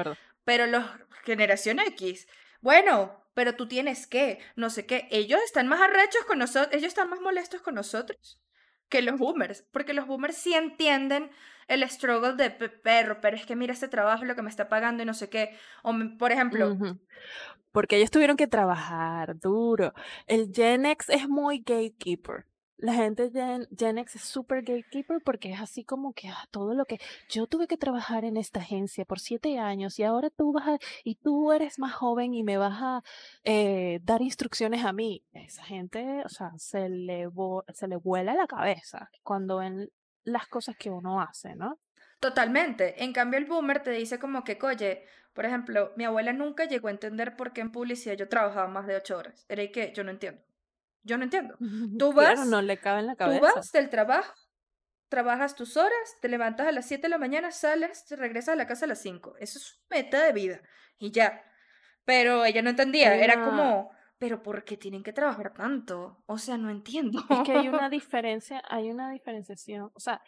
Pero 0.44 0.66
los 0.66 0.84
generación 1.24 1.78
X, 1.78 2.28
bueno, 2.60 3.24
pero 3.34 3.54
tú 3.54 3.66
tienes 3.66 4.06
que, 4.06 4.38
no 4.56 4.70
sé 4.70 4.86
qué. 4.86 5.08
Ellos 5.10 5.40
están 5.44 5.68
más 5.68 5.80
arrechos 5.80 6.24
con 6.26 6.38
nosotros, 6.38 6.74
ellos 6.74 6.88
están 6.88 7.08
más 7.10 7.20
molestos 7.20 7.62
con 7.62 7.74
nosotros 7.74 8.38
que 8.94 9.02
los 9.02 9.18
boomers, 9.18 9.62
porque 9.72 9.92
los 9.92 10.06
boomers 10.06 10.36
sí 10.36 10.54
entienden 10.54 11.28
el 11.66 11.82
struggle 11.90 12.34
de 12.34 12.50
perro, 12.50 13.20
pero 13.20 13.34
es 13.36 13.44
que 13.44 13.56
mira 13.56 13.72
este 13.72 13.88
trabajo, 13.88 14.24
lo 14.24 14.36
que 14.36 14.42
me 14.42 14.50
está 14.50 14.68
pagando 14.68 15.02
y 15.02 15.06
no 15.06 15.14
sé 15.14 15.28
qué. 15.28 15.58
O, 15.82 15.92
por 16.16 16.30
ejemplo, 16.30 16.76
porque 17.72 17.96
ellos 17.96 18.12
tuvieron 18.12 18.36
que 18.36 18.46
trabajar 18.46 19.36
duro. 19.40 19.94
El 20.28 20.52
Gen 20.54 20.86
X 20.86 21.08
es 21.08 21.28
muy 21.28 21.58
gatekeeper. 21.58 22.46
La 22.84 22.92
gente 22.92 23.30
de 23.30 23.66
Gen 23.78 23.96
X 23.96 24.16
es 24.16 24.22
super 24.24 24.62
gatekeeper 24.62 25.22
porque 25.24 25.50
es 25.50 25.58
así 25.58 25.84
como 25.84 26.12
que 26.12 26.28
ah, 26.28 26.46
todo 26.50 26.74
lo 26.74 26.84
que 26.84 27.00
yo 27.30 27.46
tuve 27.46 27.66
que 27.66 27.78
trabajar 27.78 28.26
en 28.26 28.36
esta 28.36 28.60
agencia 28.60 29.06
por 29.06 29.20
siete 29.20 29.58
años 29.58 29.98
y 29.98 30.02
ahora 30.02 30.28
tú 30.28 30.52
vas 30.52 30.68
a, 30.68 30.78
y 31.02 31.14
tú 31.14 31.50
eres 31.52 31.78
más 31.78 31.94
joven 31.94 32.34
y 32.34 32.42
me 32.42 32.58
vas 32.58 32.82
a 32.82 33.02
eh, 33.42 34.00
dar 34.02 34.20
instrucciones 34.20 34.84
a 34.84 34.92
mí. 34.92 35.24
Esa 35.32 35.64
gente, 35.64 36.22
o 36.26 36.28
sea, 36.28 36.52
se 36.58 36.90
le, 36.90 37.26
se 37.72 37.88
le 37.88 37.96
vuela 37.96 38.34
la 38.34 38.46
cabeza 38.46 39.08
cuando 39.22 39.56
ven 39.58 39.90
las 40.24 40.46
cosas 40.48 40.76
que 40.76 40.90
uno 40.90 41.22
hace, 41.22 41.56
¿no? 41.56 41.78
Totalmente. 42.20 43.02
En 43.02 43.14
cambio, 43.14 43.38
el 43.38 43.46
boomer 43.46 43.82
te 43.82 43.92
dice 43.92 44.18
como 44.18 44.44
que, 44.44 44.58
oye, 44.60 45.06
por 45.32 45.46
ejemplo, 45.46 45.92
mi 45.96 46.04
abuela 46.04 46.34
nunca 46.34 46.66
llegó 46.66 46.88
a 46.88 46.90
entender 46.90 47.34
por 47.34 47.54
qué 47.54 47.62
en 47.62 47.72
publicidad 47.72 48.14
yo 48.14 48.28
trabajaba 48.28 48.68
más 48.68 48.86
de 48.86 48.96
ocho 48.96 49.16
horas. 49.16 49.46
Era 49.48 49.62
y 49.62 49.72
que 49.72 49.90
yo 49.94 50.04
no 50.04 50.10
entiendo. 50.10 50.42
Yo 51.04 51.18
no 51.18 51.24
entiendo. 51.24 51.56
Tú 51.98 52.12
vas, 52.12 52.46
no 52.46 52.62
le 52.62 52.78
cabe 52.78 53.00
en 53.00 53.06
la 53.06 53.16
cabeza. 53.16 53.40
Tú 53.40 53.46
vas 53.54 53.72
del 53.72 53.90
trabajo, 53.90 54.34
trabajas 55.08 55.54
tus 55.54 55.76
horas, 55.76 56.16
te 56.20 56.28
levantas 56.28 56.66
a 56.66 56.72
las 56.72 56.86
7 56.86 57.02
de 57.02 57.08
la 57.10 57.18
mañana, 57.18 57.52
sales, 57.52 58.04
regresas 58.10 58.54
a 58.54 58.56
la 58.56 58.66
casa 58.66 58.86
a 58.86 58.88
las 58.88 59.00
5. 59.00 59.36
Eso 59.38 59.58
es 59.58 59.80
meta 59.90 60.24
de 60.24 60.32
vida. 60.32 60.60
Y 60.98 61.12
ya. 61.12 61.42
Pero 62.04 62.44
ella 62.44 62.62
no 62.62 62.70
entendía. 62.70 63.14
Era 63.14 63.44
como, 63.44 63.90
pero 64.18 64.42
¿por 64.42 64.64
qué 64.64 64.76
tienen 64.76 65.02
que 65.02 65.12
trabajar 65.12 65.54
tanto? 65.54 66.22
O 66.26 66.38
sea, 66.38 66.56
no 66.56 66.70
entiendo. 66.70 67.22
Es 67.28 67.40
que 67.44 67.52
hay 67.52 67.68
una 67.68 67.88
diferencia, 67.88 68.62
hay 68.68 68.90
una 68.90 69.10
diferenciación. 69.10 69.90
O 69.94 70.00
sea, 70.00 70.22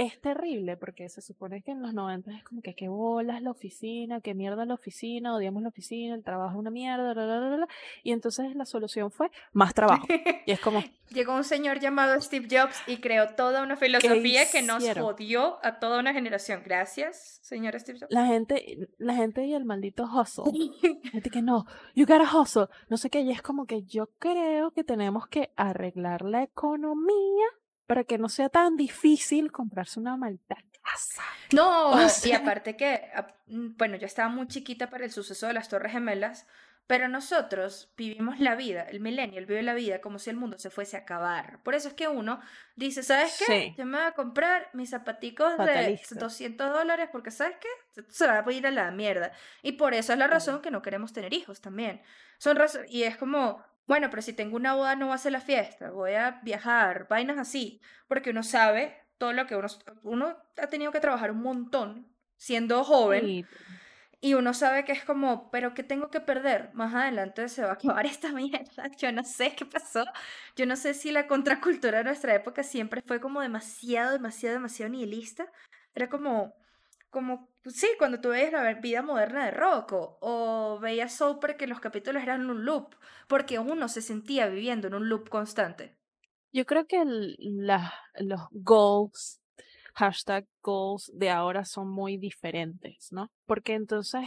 es 0.00 0.18
terrible 0.18 0.78
porque 0.78 1.10
se 1.10 1.20
supone 1.20 1.60
que 1.60 1.72
en 1.72 1.82
los 1.82 1.92
90 1.92 2.32
es 2.32 2.42
como 2.42 2.62
que 2.62 2.74
qué 2.74 2.88
bolas 2.88 3.42
la 3.42 3.50
oficina, 3.50 4.22
qué 4.22 4.32
mierda 4.32 4.64
la 4.64 4.72
oficina, 4.72 5.34
odiamos 5.34 5.62
la 5.62 5.68
oficina, 5.68 6.14
el 6.14 6.24
trabajo 6.24 6.52
es 6.52 6.56
una 6.56 6.70
mierda, 6.70 7.66
y 8.02 8.12
entonces 8.12 8.56
la 8.56 8.64
solución 8.64 9.10
fue 9.10 9.30
más 9.52 9.74
trabajo. 9.74 10.06
Y 10.46 10.52
es 10.52 10.60
como... 10.60 10.82
Llegó 11.10 11.34
un 11.34 11.44
señor 11.44 11.80
llamado 11.80 12.18
Steve 12.20 12.48
Jobs 12.50 12.82
y 12.86 12.96
creó 12.96 13.34
toda 13.34 13.62
una 13.62 13.76
filosofía 13.76 14.50
que 14.50 14.62
nos 14.62 14.88
jodió 14.94 15.58
a 15.62 15.78
toda 15.78 16.00
una 16.00 16.14
generación. 16.14 16.62
Gracias, 16.64 17.40
señor 17.42 17.78
Steve 17.78 17.98
Jobs. 18.00 18.12
La 18.12 18.26
gente, 18.26 18.88
la 18.96 19.14
gente 19.14 19.44
y 19.44 19.52
el 19.52 19.66
maldito 19.66 20.04
hustle. 20.04 20.44
la 21.04 21.10
gente 21.10 21.30
que 21.30 21.42
no, 21.42 21.66
you 21.94 22.06
gotta 22.06 22.24
hustle, 22.24 22.66
no 22.88 22.96
sé 22.96 23.10
qué, 23.10 23.20
y 23.20 23.32
es 23.32 23.42
como 23.42 23.66
que 23.66 23.82
yo 23.82 24.08
creo 24.18 24.70
que 24.70 24.82
tenemos 24.82 25.28
que 25.28 25.52
arreglar 25.56 26.22
la 26.22 26.42
economía 26.42 27.46
para 27.90 28.04
que 28.04 28.18
no 28.18 28.28
sea 28.28 28.48
tan 28.48 28.76
difícil 28.76 29.50
comprarse 29.50 29.98
una 29.98 30.16
maldita 30.16 30.54
casa. 30.80 31.24
No, 31.52 31.98
y 32.24 32.30
aparte 32.30 32.76
que, 32.76 33.10
mm, 33.48 33.76
bueno, 33.76 33.96
yo 33.96 34.06
estaba 34.06 34.28
muy 34.28 34.46
chiquita 34.46 34.88
para 34.90 35.04
el 35.04 35.10
suceso 35.10 35.48
de 35.48 35.54
las 35.54 35.68
Torres 35.68 35.90
Gemelas, 35.90 36.46
pero 36.86 37.08
nosotros 37.08 37.92
vivimos 37.96 38.38
la 38.38 38.54
vida, 38.54 38.82
el 38.82 39.00
millennial 39.00 39.44
vive 39.44 39.64
la 39.64 39.74
vida 39.74 40.00
como 40.00 40.20
si 40.20 40.30
el 40.30 40.36
mundo 40.36 40.56
se 40.56 40.70
fuese 40.70 40.98
a 40.98 41.00
acabar. 41.00 41.60
Por 41.64 41.74
eso 41.74 41.88
es 41.88 41.94
que 41.94 42.06
uno 42.06 42.40
dice, 42.76 43.02
¿sabes 43.02 43.42
qué? 43.44 43.74
Yo 43.76 43.84
me 43.86 43.98
voy 43.98 44.06
a 44.06 44.12
comprar 44.12 44.70
mis 44.72 44.90
zapaticos 44.90 45.58
de 45.58 46.00
200 46.10 46.72
dólares 46.72 47.08
porque, 47.10 47.32
¿sabes 47.32 47.56
qué? 47.60 48.04
Se 48.08 48.24
va 48.24 48.44
a 48.46 48.52
ir 48.52 48.68
a 48.68 48.70
la 48.70 48.92
mierda. 48.92 49.32
Y 49.64 49.72
por 49.72 49.94
eso 49.94 50.12
es 50.12 50.18
la 50.20 50.28
razón 50.28 50.62
que 50.62 50.70
no 50.70 50.80
queremos 50.80 51.12
tener 51.12 51.34
hijos 51.34 51.60
también. 51.60 52.02
Son 52.38 52.56
y 52.88 53.02
es 53.02 53.16
como, 53.16 53.64
bueno, 53.90 54.08
pero 54.08 54.22
si 54.22 54.32
tengo 54.32 54.54
una 54.54 54.74
boda 54.74 54.94
no 54.94 55.08
va 55.08 55.16
a 55.16 55.18
ser 55.18 55.32
la 55.32 55.40
fiesta, 55.40 55.90
voy 55.90 56.12
a 56.12 56.38
viajar, 56.44 57.08
vainas 57.10 57.38
así, 57.38 57.80
porque 58.06 58.30
uno 58.30 58.44
sabe 58.44 58.96
todo 59.18 59.32
lo 59.32 59.48
que 59.48 59.56
uno, 59.56 59.66
uno 60.04 60.36
ha 60.58 60.68
tenido 60.68 60.92
que 60.92 61.00
trabajar 61.00 61.32
un 61.32 61.42
montón 61.42 62.06
siendo 62.36 62.84
joven. 62.84 63.44
Y 64.20 64.34
uno 64.34 64.54
sabe 64.54 64.84
que 64.84 64.92
es 64.92 65.02
como, 65.02 65.50
pero 65.50 65.74
¿qué 65.74 65.82
tengo 65.82 66.08
que 66.08 66.20
perder? 66.20 66.70
Más 66.72 66.94
adelante 66.94 67.48
se 67.48 67.62
va 67.62 67.70
a 67.70 67.72
acabar 67.72 68.06
esta 68.06 68.30
mierda. 68.30 68.88
Yo 68.96 69.10
no 69.10 69.24
sé 69.24 69.56
qué 69.56 69.66
pasó. 69.66 70.04
Yo 70.54 70.66
no 70.66 70.76
sé 70.76 70.94
si 70.94 71.10
la 71.10 71.26
contracultura 71.26 71.98
de 71.98 72.04
nuestra 72.04 72.32
época 72.32 72.62
siempre 72.62 73.02
fue 73.04 73.20
como 73.20 73.40
demasiado, 73.40 74.12
demasiado, 74.12 74.54
demasiado 74.54 74.92
nihilista. 74.92 75.50
Era 75.96 76.08
como, 76.08 76.54
como, 77.10 77.48
pues 77.62 77.76
sí, 77.76 77.88
cuando 77.98 78.20
tú 78.20 78.30
veías 78.30 78.52
la 78.52 78.74
vida 78.74 79.02
moderna 79.02 79.44
de 79.44 79.50
Rocco 79.50 80.18
o 80.20 80.78
veías 80.80 81.14
Soper 81.14 81.56
que 81.56 81.66
los 81.66 81.80
capítulos 81.80 82.22
eran 82.22 82.48
un 82.48 82.64
loop, 82.64 82.94
porque 83.28 83.58
uno 83.58 83.88
se 83.88 84.02
sentía 84.02 84.46
viviendo 84.46 84.88
en 84.88 84.94
un 84.94 85.08
loop 85.08 85.28
constante. 85.28 85.96
Yo 86.52 86.64
creo 86.66 86.86
que 86.86 87.04
los 87.04 88.40
goals, 88.50 89.40
hashtag 89.94 90.46
goals 90.62 91.10
de 91.14 91.30
ahora 91.30 91.64
son 91.64 91.90
muy 91.90 92.16
diferentes, 92.16 93.12
¿no? 93.12 93.30
Porque 93.46 93.74
entonces, 93.74 94.22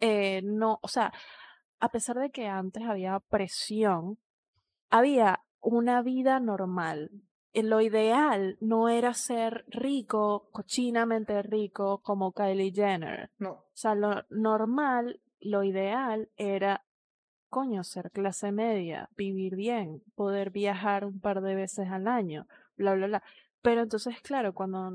eh, 0.00 0.42
no, 0.44 0.78
o 0.82 0.88
sea, 0.88 1.12
a 1.80 1.88
pesar 1.90 2.16
de 2.18 2.30
que 2.30 2.46
antes 2.46 2.84
había 2.84 3.18
presión, 3.28 4.18
había 4.90 5.40
una 5.60 6.02
vida 6.02 6.38
normal, 6.38 7.10
lo 7.54 7.80
ideal 7.80 8.56
no 8.60 8.88
era 8.88 9.12
ser 9.12 9.64
rico, 9.68 10.48
cochinamente 10.52 11.42
rico 11.42 11.98
como 12.02 12.32
Kylie 12.32 12.72
Jenner. 12.72 13.30
No. 13.38 13.50
O 13.50 13.70
sea, 13.74 13.94
lo 13.94 14.24
normal, 14.30 15.20
lo 15.40 15.62
ideal 15.62 16.30
era, 16.36 16.84
coño, 17.50 17.84
ser 17.84 18.10
clase 18.10 18.52
media, 18.52 19.10
vivir 19.16 19.56
bien, 19.56 20.02
poder 20.14 20.50
viajar 20.50 21.04
un 21.04 21.20
par 21.20 21.42
de 21.42 21.54
veces 21.54 21.88
al 21.90 22.08
año, 22.08 22.46
bla, 22.76 22.94
bla, 22.94 23.06
bla. 23.06 23.22
Pero 23.60 23.82
entonces, 23.82 24.20
claro, 24.22 24.54
cuando 24.54 24.92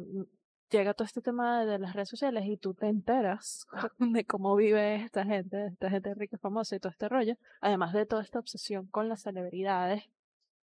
llega 0.69 0.93
todo 0.93 1.05
este 1.05 1.21
tema 1.21 1.65
de 1.65 1.79
las 1.79 1.93
redes 1.93 2.09
sociales 2.09 2.45
y 2.45 2.57
tú 2.57 2.73
te 2.73 2.87
enteras 2.87 3.67
de 3.99 4.25
cómo 4.25 4.55
vive 4.55 4.95
esta 4.95 5.25
gente, 5.25 5.67
esta 5.67 5.89
gente 5.89 6.13
rica, 6.15 6.37
famosa 6.37 6.75
y 6.75 6.79
todo 6.79 6.91
este 6.91 7.07
rollo, 7.07 7.35
además 7.61 7.93
de 7.93 8.05
toda 8.05 8.23
esta 8.23 8.39
obsesión 8.39 8.87
con 8.87 9.09
las 9.09 9.21
celebridades 9.21 10.03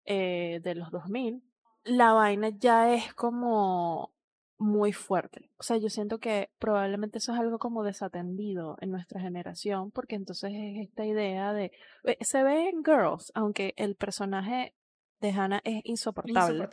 eh, 0.06 0.60
de 0.64 0.76
los 0.76 0.92
2000, 0.92 1.44
la 1.88 2.14
vaina 2.14 2.50
ya 2.50 2.94
es 2.94 3.14
como 3.14 4.14
muy 4.58 4.92
fuerte. 4.92 5.52
O 5.58 5.64
sea, 5.64 5.78
yo 5.78 5.90
siento 5.90 6.20
que 6.20 6.50
probablemente 6.60 7.20
eso 7.20 7.34
es 7.34 7.40
algo 7.40 7.60
como 7.60 7.84
desatendido 7.84 8.78
en 8.82 8.92
nuestra 8.92 9.22
generación, 9.22 9.92
porque 9.92 10.16
entonces 10.16 10.52
es 10.54 10.90
esta 10.90 11.06
idea 11.06 11.54
de... 11.54 11.72
Eh, 12.04 12.18
se 12.22 12.44
ve 12.44 12.70
en 12.70 12.84
Girls, 12.84 13.32
aunque 13.36 13.74
el 13.78 13.96
personaje 13.96 14.76
de 15.20 15.32
Hannah 15.32 15.62
es 15.64 15.82
insoportable, 15.84 16.68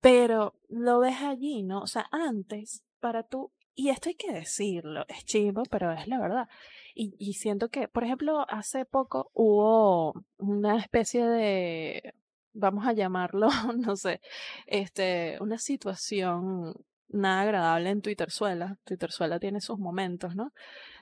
pero 0.00 0.54
lo 0.68 1.00
ves 1.00 1.20
allí, 1.20 1.62
¿no? 1.62 1.80
O 1.82 1.86
sea, 1.86 2.06
antes, 2.10 2.84
para 3.00 3.22
tú... 3.22 3.52
Y 3.74 3.90
esto 3.90 4.08
hay 4.08 4.14
que 4.16 4.32
decirlo, 4.32 5.04
es 5.08 5.24
chivo, 5.24 5.62
pero 5.70 5.92
es 5.92 6.06
la 6.08 6.18
verdad. 6.18 6.48
Y, 6.94 7.14
y 7.18 7.34
siento 7.34 7.68
que, 7.68 7.86
por 7.88 8.04
ejemplo, 8.04 8.44
hace 8.48 8.84
poco 8.84 9.30
hubo 9.32 10.14
una 10.38 10.76
especie 10.78 11.24
de 11.24 12.14
vamos 12.52 12.86
a 12.86 12.92
llamarlo, 12.92 13.48
no 13.76 13.96
sé, 13.96 14.20
este, 14.66 15.38
una 15.40 15.58
situación 15.58 16.74
nada 17.12 17.42
agradable 17.42 17.90
en 17.90 18.02
Twitterzuela. 18.02 18.78
Twitterzuela 18.84 19.38
tiene 19.40 19.60
sus 19.60 19.78
momentos, 19.78 20.34
¿no? 20.36 20.52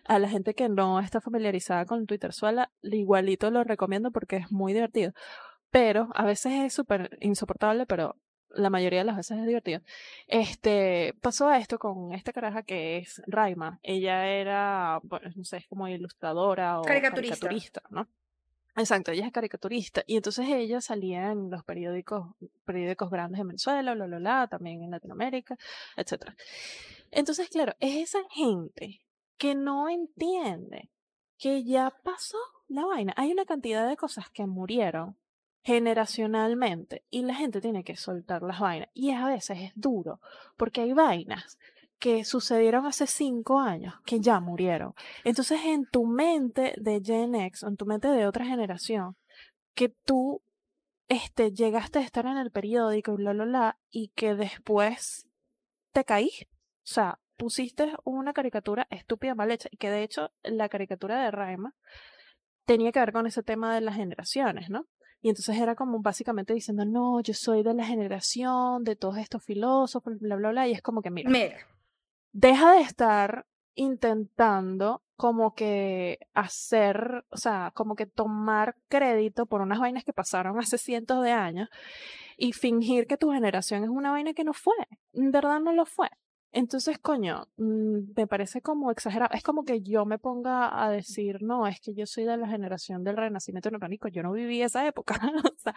A 0.04 0.18
la 0.18 0.28
gente 0.28 0.54
que 0.54 0.68
no 0.68 1.00
está 1.00 1.20
familiarizada 1.20 1.84
con 1.84 2.06
Twitterzuela, 2.06 2.70
igualito 2.82 3.50
lo 3.50 3.64
recomiendo 3.64 4.10
porque 4.10 4.36
es 4.36 4.50
muy 4.50 4.72
divertido. 4.72 5.12
Pero 5.70 6.08
a 6.14 6.24
veces 6.24 6.52
es 6.64 6.72
súper 6.72 7.18
insoportable, 7.20 7.84
pero 7.86 8.16
la 8.50 8.70
mayoría 8.70 9.00
de 9.00 9.04
las 9.04 9.16
veces 9.16 9.38
es 9.38 9.46
divertido. 9.46 9.80
Este, 10.26 11.14
pasó 11.20 11.52
esto 11.52 11.78
con 11.78 12.12
esta 12.12 12.32
caraja 12.32 12.62
que 12.62 12.98
es 12.98 13.22
Raima. 13.26 13.78
Ella 13.82 14.26
era, 14.26 15.00
bueno, 15.02 15.30
no 15.36 15.44
sé, 15.44 15.58
es 15.58 15.66
como 15.66 15.88
ilustradora 15.88 16.80
o 16.80 16.84
caricaturista 16.84 17.82
¿no? 17.90 18.08
Exacto, 18.78 19.10
ella 19.10 19.26
es 19.26 19.32
caricaturista 19.32 20.04
y 20.06 20.16
entonces 20.16 20.46
ella 20.48 20.80
salía 20.80 21.32
en 21.32 21.50
los 21.50 21.64
periódicos, 21.64 22.28
periódicos 22.64 23.10
grandes 23.10 23.40
en 23.40 23.48
Venezuela, 23.48 23.94
lo, 23.94 24.06
lo, 24.06 24.20
la, 24.20 24.46
también 24.46 24.82
en 24.82 24.92
Latinoamérica, 24.92 25.56
etc. 25.96 26.32
Entonces, 27.10 27.48
claro, 27.48 27.74
es 27.80 27.96
esa 27.96 28.20
gente 28.30 29.00
que 29.36 29.54
no 29.54 29.88
entiende 29.88 30.90
que 31.38 31.64
ya 31.64 31.92
pasó 32.02 32.38
la 32.68 32.84
vaina. 32.84 33.14
Hay 33.16 33.32
una 33.32 33.46
cantidad 33.46 33.88
de 33.88 33.96
cosas 33.96 34.30
que 34.30 34.46
murieron 34.46 35.16
generacionalmente 35.62 37.04
y 37.10 37.22
la 37.22 37.34
gente 37.34 37.60
tiene 37.60 37.84
que 37.84 37.96
soltar 37.96 38.42
las 38.42 38.60
vainas 38.60 38.88
y 38.94 39.10
a 39.10 39.26
veces 39.26 39.58
es 39.60 39.72
duro 39.74 40.20
porque 40.56 40.82
hay 40.82 40.92
vainas 40.92 41.58
que 41.98 42.24
sucedieron 42.24 42.86
hace 42.86 43.06
cinco 43.06 43.58
años, 43.60 43.94
que 44.04 44.20
ya 44.20 44.40
murieron. 44.40 44.94
Entonces, 45.24 45.60
en 45.64 45.86
tu 45.86 46.06
mente 46.06 46.74
de 46.76 47.00
Gen 47.04 47.34
X, 47.34 47.64
en 47.64 47.76
tu 47.76 47.86
mente 47.86 48.08
de 48.08 48.26
otra 48.26 48.44
generación, 48.44 49.16
que 49.74 49.88
tú 49.88 50.42
este, 51.08 51.52
llegaste 51.52 51.98
a 51.98 52.02
estar 52.02 52.26
en 52.26 52.36
el 52.36 52.50
periódico 52.50 53.12
y 53.12 53.16
bla, 53.16 53.32
bla, 53.32 53.44
bla, 53.44 53.78
y 53.90 54.08
que 54.14 54.34
después 54.34 55.26
te 55.92 56.04
caíste. 56.04 56.46
O 56.52 56.90
sea, 56.90 57.18
pusiste 57.36 57.92
una 58.04 58.32
caricatura 58.32 58.86
estúpida, 58.90 59.34
mal 59.34 59.50
hecha, 59.50 59.68
y 59.72 59.76
que 59.76 59.90
de 59.90 60.02
hecho 60.02 60.30
la 60.42 60.68
caricatura 60.68 61.22
de 61.22 61.30
Raima 61.30 61.74
tenía 62.64 62.92
que 62.92 63.00
ver 63.00 63.12
con 63.12 63.26
ese 63.26 63.42
tema 63.42 63.74
de 63.74 63.80
las 63.80 63.96
generaciones, 63.96 64.70
¿no? 64.70 64.86
Y 65.20 65.30
entonces 65.30 65.56
era 65.56 65.74
como 65.74 66.00
básicamente 66.00 66.54
diciendo, 66.54 66.84
no, 66.84 67.20
yo 67.22 67.34
soy 67.34 67.64
de 67.64 67.74
la 67.74 67.84
generación 67.84 68.84
de 68.84 68.94
todos 68.94 69.16
estos 69.16 69.42
filósofos, 69.42 70.16
bla, 70.20 70.36
bla, 70.36 70.50
bla, 70.50 70.68
y 70.68 70.72
es 70.72 70.82
como 70.82 71.02
que, 71.02 71.10
mira, 71.10 71.28
mira 71.30 71.56
deja 72.38 72.72
de 72.72 72.82
estar 72.82 73.46
intentando 73.74 75.02
como 75.16 75.54
que 75.54 76.20
hacer, 76.34 77.24
o 77.30 77.36
sea, 77.36 77.72
como 77.74 77.96
que 77.96 78.06
tomar 78.06 78.76
crédito 78.88 79.46
por 79.46 79.60
unas 79.60 79.80
vainas 79.80 80.04
que 80.04 80.12
pasaron 80.12 80.56
hace 80.58 80.78
cientos 80.78 81.22
de 81.24 81.32
años 81.32 81.68
y 82.36 82.52
fingir 82.52 83.08
que 83.08 83.16
tu 83.16 83.32
generación 83.32 83.82
es 83.82 83.90
una 83.90 84.12
vaina 84.12 84.34
que 84.34 84.44
no 84.44 84.52
fue. 84.52 84.74
En 85.12 85.32
verdad 85.32 85.58
no 85.60 85.72
lo 85.72 85.84
fue. 85.84 86.08
Entonces, 86.52 86.98
coño, 87.00 87.48
mm, 87.56 88.12
me 88.16 88.26
parece 88.28 88.62
como 88.62 88.90
exagerado. 88.92 89.34
Es 89.34 89.42
como 89.42 89.64
que 89.64 89.82
yo 89.82 90.06
me 90.06 90.18
ponga 90.18 90.84
a 90.84 90.90
decir, 90.90 91.42
no, 91.42 91.66
es 91.66 91.80
que 91.80 91.94
yo 91.94 92.06
soy 92.06 92.24
de 92.24 92.36
la 92.36 92.48
generación 92.48 93.02
del 93.04 93.16
renacimiento 93.16 93.70
neoclásico, 93.70 94.08
yo 94.08 94.22
no 94.22 94.32
viví 94.32 94.62
esa 94.62 94.86
época. 94.86 95.14
o 95.52 95.58
sea, 95.58 95.74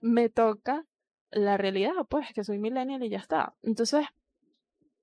me 0.00 0.28
toca 0.28 0.84
la 1.30 1.56
realidad, 1.56 1.92
pues, 2.08 2.32
que 2.34 2.44
soy 2.44 2.58
millennial 2.58 3.02
y 3.04 3.10
ya 3.10 3.18
está. 3.18 3.54
Entonces, 3.62 4.06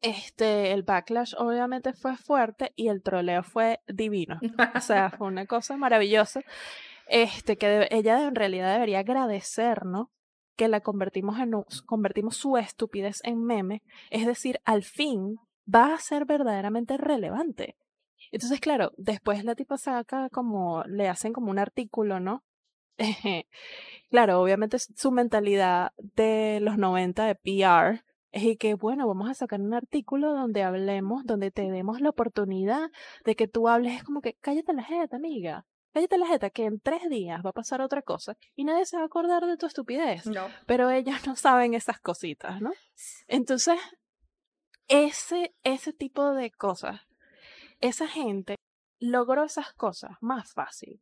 este, 0.02 0.72
el 0.72 0.84
backlash 0.84 1.34
obviamente 1.38 1.94
fue 1.94 2.18
fuerte 2.18 2.74
y 2.76 2.90
el 2.90 3.02
troleo 3.02 3.44
fue 3.44 3.82
divino. 3.88 4.40
O 4.76 4.82
sea, 4.82 5.10
fue 5.10 5.28
una 5.28 5.46
cosa 5.46 5.78
maravillosa. 5.78 6.42
Este, 7.08 7.58
que 7.58 7.88
ella 7.90 8.28
en 8.28 8.36
realidad 8.36 8.74
debería 8.74 9.00
agradecer, 9.00 9.86
¿no? 9.86 10.12
que 10.58 10.68
la 10.68 10.82
convertimos 10.82 11.40
en 11.40 11.52
convertimos 11.86 12.36
su 12.36 12.58
estupidez 12.58 13.22
en 13.24 13.44
meme, 13.44 13.84
es 14.10 14.26
decir, 14.26 14.60
al 14.66 14.84
fin 14.84 15.38
va 15.74 15.94
a 15.94 16.00
ser 16.00 16.26
verdaderamente 16.26 16.98
relevante. 16.98 17.78
Entonces, 18.32 18.60
claro, 18.60 18.92
después 18.98 19.46
la 19.46 19.56
tipa 19.56 19.78
saca 19.78 20.30
como, 20.30 20.84
le 20.86 21.08
hacen 21.08 21.32
como 21.32 21.52
un 21.52 21.60
artículo, 21.60 22.20
¿no? 22.20 22.44
claro, 24.10 24.42
obviamente 24.42 24.80
su 24.80 25.12
mentalidad 25.12 25.92
de 25.98 26.60
los 26.62 26.78
90 26.78 27.26
de 27.28 27.36
PR 27.36 28.04
es 28.32 28.58
que, 28.58 28.74
bueno, 28.74 29.08
vamos 29.08 29.30
a 29.30 29.34
sacar 29.34 29.62
un 29.62 29.74
artículo 29.74 30.34
donde 30.34 30.64
hablemos, 30.64 31.26
donde 31.26 31.52
te 31.52 31.70
demos 31.70 32.02
la 32.02 32.10
oportunidad 32.10 32.92
de 33.26 33.36
que 33.36 33.48
tú 33.48 33.68
hables, 33.68 33.96
es 33.96 34.04
como 34.04 34.22
que 34.22 34.36
cállate 34.42 34.74
la 34.74 34.84
jeta, 34.84 35.16
amiga 35.18 35.66
cállate 35.98 36.18
la 36.20 36.28
jeta 36.28 36.50
que 36.52 36.66
en 36.66 36.80
tres 36.80 37.10
días 37.10 37.44
va 37.44 37.50
a 37.50 37.54
pasar 37.54 37.82
otra 37.82 38.04
cosa 38.04 38.38
y 38.56 38.66
nadie 38.66 38.86
se 38.86 38.98
va 38.98 39.04
a 39.04 39.06
acordar 39.08 39.46
de 39.48 39.58
tu 39.58 39.66
estupidez. 39.66 40.28
No. 40.28 40.48
Pero 40.68 40.92
ellas 40.92 41.26
no 41.26 41.36
saben 41.36 41.74
esas 41.74 42.00
cositas, 42.00 42.62
¿no? 42.62 42.72
Entonces, 43.28 43.80
ese, 44.88 45.56
ese 45.64 45.94
tipo 45.94 46.34
de 46.34 46.52
cosas, 46.52 47.02
esa 47.80 48.08
gente 48.08 48.58
logró 49.00 49.46
esas 49.46 49.74
cosas 49.74 50.12
más 50.22 50.54
fácil. 50.54 51.02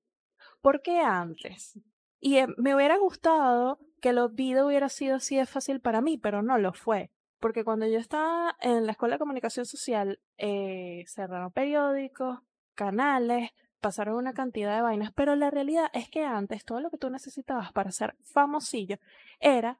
Porque 0.61 0.99
antes, 0.99 1.77
y 2.21 2.37
eh, 2.37 2.47
me 2.57 2.73
hubiera 2.73 2.97
gustado 2.97 3.79
que 4.01 4.13
los 4.13 4.33
vida 4.33 4.65
hubiera 4.65 4.87
sido 4.87 5.17
así 5.17 5.35
de 5.35 5.45
fácil 5.45 5.81
para 5.81 5.99
mí, 5.99 6.17
pero 6.17 6.41
no 6.41 6.57
lo 6.57 6.71
fue. 6.71 7.11
Porque 7.39 7.63
cuando 7.63 7.87
yo 7.87 7.99
estaba 7.99 8.55
en 8.61 8.85
la 8.85 8.93
escuela 8.93 9.15
de 9.15 9.19
comunicación 9.19 9.65
social, 9.65 10.19
eh, 10.37 11.03
cerraron 11.07 11.51
periódicos, 11.51 12.39
canales, 12.75 13.51
pasaron 13.79 14.15
una 14.15 14.33
cantidad 14.33 14.75
de 14.75 14.81
vainas, 14.81 15.11
pero 15.13 15.35
la 15.35 15.51
realidad 15.51 15.91
es 15.93 16.09
que 16.09 16.23
antes 16.23 16.65
todo 16.65 16.81
lo 16.81 16.89
que 16.89 16.97
tú 16.97 17.09
necesitabas 17.09 17.71
para 17.71 17.91
ser 17.91 18.15
famosillo 18.23 18.97
era 19.39 19.79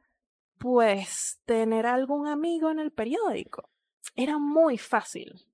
pues 0.57 1.41
tener 1.45 1.85
algún 1.85 2.27
amigo 2.27 2.69
en 2.69 2.79
el 2.79 2.91
periódico. 2.91 3.69
Era 4.15 4.37
muy 4.37 4.77
fácil 4.77 5.47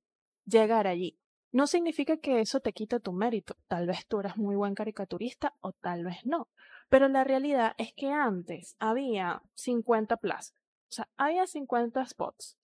llegar 0.45 0.87
allí. 0.87 1.17
No 1.51 1.67
significa 1.67 2.17
que 2.17 2.39
eso 2.39 2.59
te 2.59 2.73
quite 2.73 2.99
tu 2.99 3.11
mérito. 3.11 3.57
Tal 3.67 3.87
vez 3.87 4.05
tú 4.05 4.19
eras 4.19 4.37
muy 4.37 4.55
buen 4.55 4.75
caricaturista 4.75 5.55
o 5.59 5.73
tal 5.73 6.03
vez 6.05 6.25
no. 6.25 6.49
Pero 6.89 7.07
la 7.07 7.23
realidad 7.23 7.73
es 7.77 7.93
que 7.93 8.11
antes 8.11 8.75
había 8.79 9.41
50 9.55 10.17
plazas. 10.17 10.60
O 10.91 10.93
sea, 10.93 11.09
había 11.15 11.47
50 11.47 12.05
spots. 12.05 12.57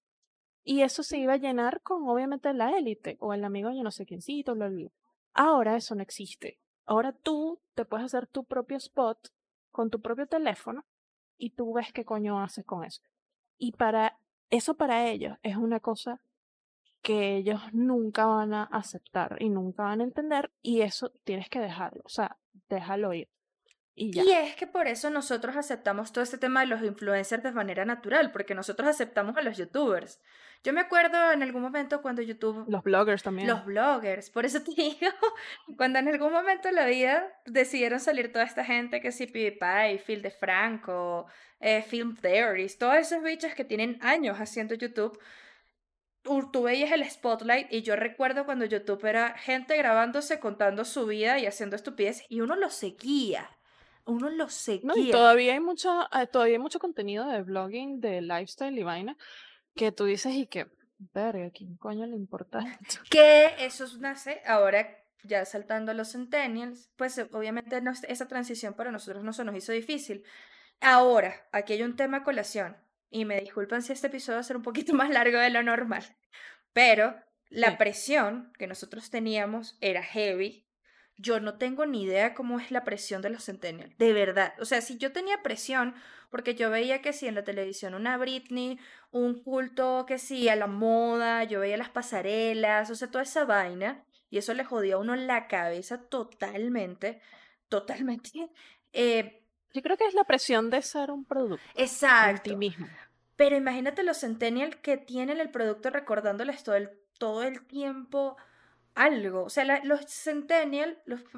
Y 0.64 0.82
eso 0.82 1.02
se 1.02 1.18
iba 1.18 1.34
a 1.34 1.38
llenar 1.38 1.82
con 1.82 2.10
obviamente 2.10 2.54
la 2.54 2.78
élite 2.78 3.16
o 3.22 3.34
el 3.34 3.46
amigo 3.46 3.70
de 3.70 3.82
no 3.82 3.92
sé 3.92 4.06
quiéncito, 4.06 4.54
lo, 4.54 4.70
lo, 4.70 4.92
Ahora 5.34 5.78
eso 5.78 5.96
no 5.96 6.02
existe. 6.02 6.60
Ahora 6.86 7.14
tú 7.14 7.62
te 7.74 7.86
puedes 7.86 8.06
hacer 8.06 8.28
tu 8.28 8.44
propio 8.44 8.76
spot 8.78 9.30
con 9.72 9.90
tu 9.90 10.02
propio 10.02 10.28
teléfono 10.28 10.86
y 11.38 11.52
tú 11.52 11.72
ves 11.74 11.94
qué 11.94 12.04
coño 12.04 12.42
haces 12.42 12.66
con 12.66 12.84
eso. 12.84 13.02
Y 13.58 13.72
para 13.72 14.20
eso 14.50 14.76
para 14.76 15.08
ellos 15.08 15.38
es 15.42 15.56
una 15.56 15.80
cosa 15.80 16.22
que 17.02 17.38
ellos 17.38 17.62
nunca 17.72 18.26
van 18.26 18.54
a 18.54 18.64
aceptar 18.64 19.38
y 19.40 19.50
nunca 19.50 19.84
van 19.84 20.02
a 20.02 20.04
entender 20.04 20.52
y 20.62 20.82
eso 20.82 21.12
tienes 21.24 21.48
que 21.48 21.62
dejarlo, 21.62 22.02
o 22.04 22.10
sea, 22.10 22.38
déjalo 22.68 23.14
ir. 23.14 23.30
Y, 24.00 24.16
y, 24.16 24.32
es 24.32 24.56
que 24.56 24.68
por 24.68 24.88
eso 24.88 25.10
nosotros 25.10 25.56
aceptamos 25.56 26.12
todo 26.12 26.24
este 26.24 26.38
tema 26.38 26.60
de 26.60 26.68
los 26.68 26.84
influencers 26.84 27.42
de 27.42 27.52
manera 27.52 27.84
natural, 27.84 28.32
porque 28.32 28.54
nosotros 28.54 28.88
aceptamos 28.88 29.36
a 29.38 29.42
los 29.42 29.58
youtubers. 29.58 30.22
Yo 30.64 30.72
me 30.72 30.82
acuerdo 30.82 31.32
en 31.32 31.42
algún 31.42 31.64
momento 31.64 32.02
cuando 32.04 32.22
YouTube... 32.22 32.66
Los 32.68 32.84
bloggers 32.84 33.24
también. 33.24 33.48
Los 33.48 33.66
bloggers, 33.66 34.30
por 34.30 34.46
eso 34.46 34.62
te 34.62 34.72
digo, 34.78 35.12
cuando 35.78 35.98
en 35.98 36.10
algún 36.10 36.32
momento 36.32 36.68
de 36.68 36.76
la 36.76 36.86
vida 36.86 37.28
decidieron 37.46 38.00
salir 38.00 38.32
toda 38.32 38.46
esta 38.46 38.64
gente 38.64 39.02
que 39.02 39.12
sí, 39.12 39.26
PewDiePie, 39.26 40.04
Phil 40.06 40.22
de 40.22 40.30
Franco, 40.30 41.26
eh, 41.60 41.82
Film 41.82 42.16
Theories, 42.16 42.78
todos 42.78 42.98
esos 42.98 43.24
bichos 43.24 43.56
que 43.56 43.66
tienen 43.66 43.98
años 44.02 44.38
haciendo 44.38 44.76
YouTube, 44.76 45.20
tú 46.52 46.64
veías 46.64 46.92
el 46.92 47.10
spotlight 47.10 47.72
y 47.72 47.82
yo 47.82 47.96
recuerdo 47.96 48.46
cuando 48.46 48.66
YouTube 48.66 49.06
era 49.06 49.38
gente 49.38 49.78
grabándose, 49.78 50.40
contando 50.40 50.86
su 50.86 51.06
vida 51.06 51.40
y 51.40 51.46
haciendo 51.46 51.76
estupidez 51.76 52.24
y 52.30 52.42
uno 52.42 52.56
lo 52.56 52.70
seguía. 52.70 53.57
Uno 54.08 54.30
lo 54.30 54.50
seguía. 54.50 54.94
y 54.96 55.12
todavía 55.12 55.54
hay 55.54 55.60
mucho, 55.60 56.08
eh, 56.14 56.28
todavía 56.28 56.56
hay 56.56 56.62
mucho 56.62 56.80
contenido 56.80 57.28
de 57.28 57.44
blogging, 57.44 58.00
de 58.00 58.22
lifestyle 58.22 58.78
y 58.78 58.84
vaina 58.84 59.18
que 59.76 59.92
tú 59.92 60.06
dices 60.06 60.34
y 60.34 60.48
que, 60.48 60.68
verga, 61.14 61.52
¿quién 61.52 61.78
coño 61.78 62.06
le 62.08 62.16
importa 62.16 62.60
Que 63.12 63.54
eso 63.60 63.86
nace 64.00 64.42
ahora 64.46 64.88
ya 65.24 65.46
saltando 65.46 65.92
a 65.92 65.96
los 65.96 66.12
centennials, 66.14 66.90
pues 66.96 67.20
obviamente 67.32 67.82
esa 68.08 68.28
transición 68.28 68.74
para 68.74 68.92
nosotros 68.92 69.24
no 69.24 69.34
se 69.34 69.44
nos 69.44 69.56
hizo 69.56 69.72
difícil. 69.72 70.24
Ahora, 70.80 71.48
aquí 71.52 71.74
hay 71.74 71.84
un 71.84 71.96
tema 71.96 72.24
colación, 72.24 72.78
y 73.10 73.26
me 73.26 73.40
disculpan 73.40 73.82
si 73.82 73.94
este 73.94 74.08
episodio 74.08 74.38
va 74.38 74.42
a 74.42 74.44
ser 74.44 74.58
un 74.58 74.64
poquito 74.64 74.94
más 74.94 75.10
largo 75.10 75.38
de 75.40 75.50
lo 75.50 75.64
normal, 75.64 76.04
pero 76.74 77.16
la 77.50 77.78
presión 77.78 78.52
que 78.58 78.68
nosotros 78.68 79.10
teníamos 79.10 79.78
era 79.80 80.04
heavy 80.04 80.67
yo 81.18 81.40
no 81.40 81.58
tengo 81.58 81.86
ni 81.86 82.04
idea 82.04 82.34
cómo 82.34 82.60
es 82.60 82.72
la 82.72 82.84
presión 82.84 83.22
de 83.22 83.30
los 83.30 83.46
centennials, 83.46 83.98
de 83.98 84.14
verdad. 84.14 84.54
O 84.60 84.66
sea, 84.66 84.82
si 84.82 84.98
yo 84.98 85.12
tenía 85.12 85.42
presión, 85.42 85.96
porque 86.30 86.56
yo 86.56 86.70
veía 86.70 87.02
que 87.02 87.14
si 87.14 87.28
en 87.28 87.36
la 87.36 87.44
televisión 87.44 87.96
una 87.96 88.18
Britney, 88.18 88.80
un 89.12 89.42
culto 89.42 90.06
que 90.08 90.20
sí 90.20 90.48
a 90.50 90.56
la 90.56 90.68
moda, 90.68 91.44
yo 91.44 91.60
veía 91.60 91.78
las 91.78 91.90
pasarelas, 91.90 92.90
o 92.92 92.96
sea, 92.96 93.10
toda 93.10 93.24
esa 93.24 93.46
vaina, 93.46 94.04
y 94.30 94.38
eso 94.38 94.54
le 94.54 94.64
jodía 94.64 94.96
a 94.96 95.00
uno 95.00 95.16
la 95.16 95.48
cabeza 95.48 96.02
totalmente, 96.02 97.22
totalmente. 97.70 98.32
Eh, 98.94 99.44
yo 99.74 99.82
creo 99.84 99.98
que 99.98 100.08
es 100.08 100.16
la 100.16 100.24
presión 100.24 100.72
de 100.72 100.82
ser 100.82 101.12
un 101.12 101.24
producto. 101.24 101.64
Exacto. 101.76 102.50
ti 102.50 102.56
mismo. 102.56 102.88
Pero 103.36 103.56
imagínate 103.56 104.02
los 104.02 104.22
centennials 104.22 104.78
que 104.78 104.98
tienen 104.98 105.40
el 105.40 105.52
producto 105.52 105.92
recordándoles 105.92 106.64
todo 106.64 106.76
el, 106.76 106.90
todo 107.20 107.44
el 107.44 107.68
tiempo 107.68 108.38
algo. 108.98 109.44
O 109.44 109.50
sea, 109.50 109.82
los 109.84 110.06
centennials 110.08 110.98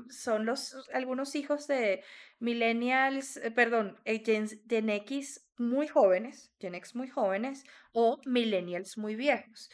son 0.10 0.46
los, 0.46 0.76
algunos 0.94 1.36
hijos 1.36 1.68
de 1.68 2.04
millennials, 2.40 3.38
eh, 3.38 3.52
perdón, 3.52 4.00
eh, 4.06 4.24
Gen, 4.26 4.90
X 4.90 5.46
muy 5.58 5.88
jóvenes, 5.88 6.52
Gen 6.60 6.76
X 6.76 6.96
muy 6.96 7.10
jóvenes, 7.10 7.66
o 7.92 8.20
millennials 8.26 8.98
muy 8.98 9.16
viejos. 9.16 9.70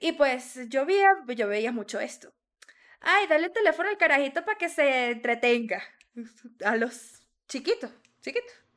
Y 0.00 0.12
pues 0.12 0.58
yo 0.68 0.86
veía, 0.86 1.10
yo 1.36 1.48
veía 1.48 1.72
mucho 1.72 2.00
esto. 2.00 2.32
Ay, 3.00 3.26
dale 3.28 3.46
el 3.46 3.52
teléfono 3.52 3.88
al 3.88 3.98
carajito 3.98 4.44
para 4.44 4.58
que 4.58 4.68
se 4.68 5.10
entretenga. 5.10 5.82
A 6.64 6.76
los 6.76 7.22
chiquitos, 7.46 7.92
chiquitos 8.22 8.67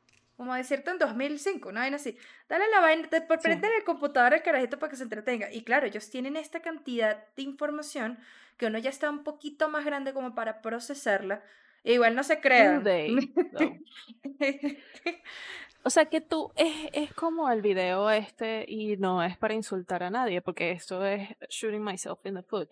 como 0.41 0.55
decirte 0.55 0.89
en 0.89 0.97
2005, 0.97 1.69
una 1.69 1.81
vaina 1.81 1.97
así. 1.97 2.17
Dale 2.49 2.67
la 2.71 2.79
vaina, 2.79 3.07
te, 3.07 3.21
prende 3.21 3.67
el 3.77 3.83
computador 3.83 4.33
al 4.33 4.41
carajito 4.41 4.79
para 4.79 4.89
que 4.89 4.95
se 4.95 5.03
entretenga. 5.03 5.53
Y 5.53 5.61
claro, 5.61 5.85
ellos 5.85 6.09
tienen 6.09 6.35
esta 6.35 6.61
cantidad 6.63 7.27
de 7.35 7.43
información 7.43 8.17
que 8.57 8.65
uno 8.65 8.79
ya 8.79 8.89
está 8.89 9.07
un 9.11 9.23
poquito 9.23 9.69
más 9.69 9.85
grande 9.85 10.13
como 10.13 10.33
para 10.33 10.63
procesarla. 10.63 11.43
E 11.83 11.93
igual 11.93 12.15
no 12.15 12.23
se 12.23 12.41
crean. 12.41 12.83
o 15.83 15.89
sea 15.91 16.05
que 16.05 16.21
tú, 16.21 16.51
es, 16.55 16.89
es 16.91 17.13
como 17.13 17.51
el 17.51 17.61
video 17.61 18.09
este 18.09 18.65
y 18.67 18.97
no 18.97 19.21
es 19.21 19.37
para 19.37 19.53
insultar 19.53 20.01
a 20.01 20.09
nadie, 20.09 20.41
porque 20.41 20.71
esto 20.71 21.05
es 21.05 21.29
shooting 21.51 21.83
myself 21.83 22.25
in 22.25 22.33
the 22.33 22.41
foot. 22.41 22.67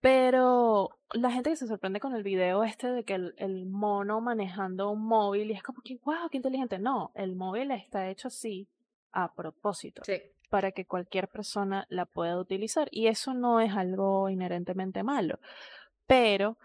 Pero 0.00 0.98
la 1.12 1.30
gente 1.30 1.50
que 1.50 1.56
se 1.56 1.66
sorprende 1.66 2.00
con 2.00 2.14
el 2.14 2.22
video 2.22 2.62
este 2.62 2.88
de 2.88 3.04
que 3.04 3.14
el, 3.14 3.66
mono 3.66 4.20
manejando 4.20 4.90
un 4.90 5.04
móvil 5.04 5.50
y 5.50 5.54
es 5.54 5.62
como 5.62 5.82
que, 5.82 5.98
wow, 6.04 6.28
qué 6.30 6.36
inteligente. 6.36 6.78
No, 6.78 7.10
el 7.14 7.34
móvil 7.34 7.72
está 7.72 8.08
hecho 8.08 8.28
así 8.28 8.68
a 9.12 9.32
propósito. 9.34 10.02
Para 10.50 10.72
que 10.72 10.86
cualquier 10.86 11.28
persona 11.28 11.86
la 11.88 12.06
pueda 12.06 12.38
utilizar. 12.38 12.88
Y 12.92 13.08
eso 13.08 13.34
no 13.34 13.60
es 13.60 13.72
algo 13.74 14.28
inherentemente 14.28 15.02
malo. 15.02 15.40
Pero 16.06 16.56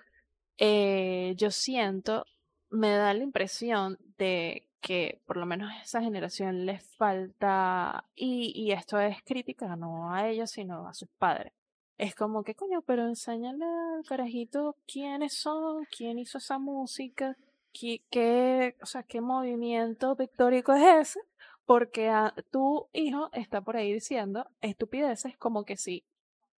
eh, 0.58 1.34
yo 1.36 1.50
siento, 1.50 2.26
me 2.70 2.92
da 2.92 3.14
la 3.14 3.24
impresión 3.24 3.98
de 4.18 4.68
que 4.80 5.22
por 5.26 5.38
lo 5.38 5.46
menos 5.46 5.72
a 5.72 5.82
esa 5.82 6.02
generación 6.02 6.66
les 6.66 6.84
falta, 6.98 8.06
y, 8.16 8.52
y 8.54 8.74
esto 8.74 9.00
es 9.00 9.24
crítica 9.24 9.76
no 9.78 10.14
a 10.14 10.28
ellos, 10.30 10.52
sino 10.52 10.88
a 10.88 10.94
sus 10.94 11.10
padres 11.18 11.54
es 11.98 12.16
como 12.16 12.44
que 12.44 12.56
coño, 12.56 12.82
pero 12.82 13.08
enséñale 13.08 13.66
al 13.66 14.06
carajito 14.06 14.76
quiénes 14.88 15.34
son, 15.34 15.86
quién 15.96 16.20
hizo 16.20 16.38
esa 16.38 16.58
música, 16.60 17.38
qué, 17.72 18.02
qué 18.10 18.76
o 18.82 18.86
sea, 18.86 19.04
qué 19.04 19.22
movimiento 19.22 20.16
pictórico 20.16 20.74
es 20.74 21.10
ese, 21.10 21.20
porque 21.66 22.10
a, 22.10 22.34
tu 22.52 22.88
hijo 22.94 23.30
está 23.34 23.62
por 23.62 23.78
ahí 23.78 23.94
diciendo 23.94 24.48
estupideces 24.62 25.38
como 25.38 25.64
que 25.66 25.78
sí, 25.78 26.04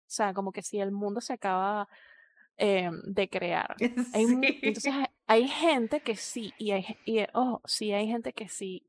o 0.02 0.10
sea, 0.10 0.34
como 0.34 0.52
que 0.52 0.62
si 0.62 0.80
el 0.80 0.92
mundo 0.92 1.22
se 1.22 1.34
acaba 1.34 1.88
eh, 2.58 2.90
de 3.06 3.30
crear. 3.30 3.76
Hay, 4.14 4.26
Sí. 4.26 4.60
entonces 4.62 4.94
hay, 4.94 5.06
hay 5.28 5.48
gente 5.48 6.02
que 6.02 6.16
sí, 6.16 6.54
y 6.58 6.72
hay, 6.72 6.86
y, 7.06 7.20
ojo, 7.34 7.62
sí 7.66 7.92
hay 7.92 8.08
gente 8.08 8.34
que 8.34 8.48
sí 8.48 8.84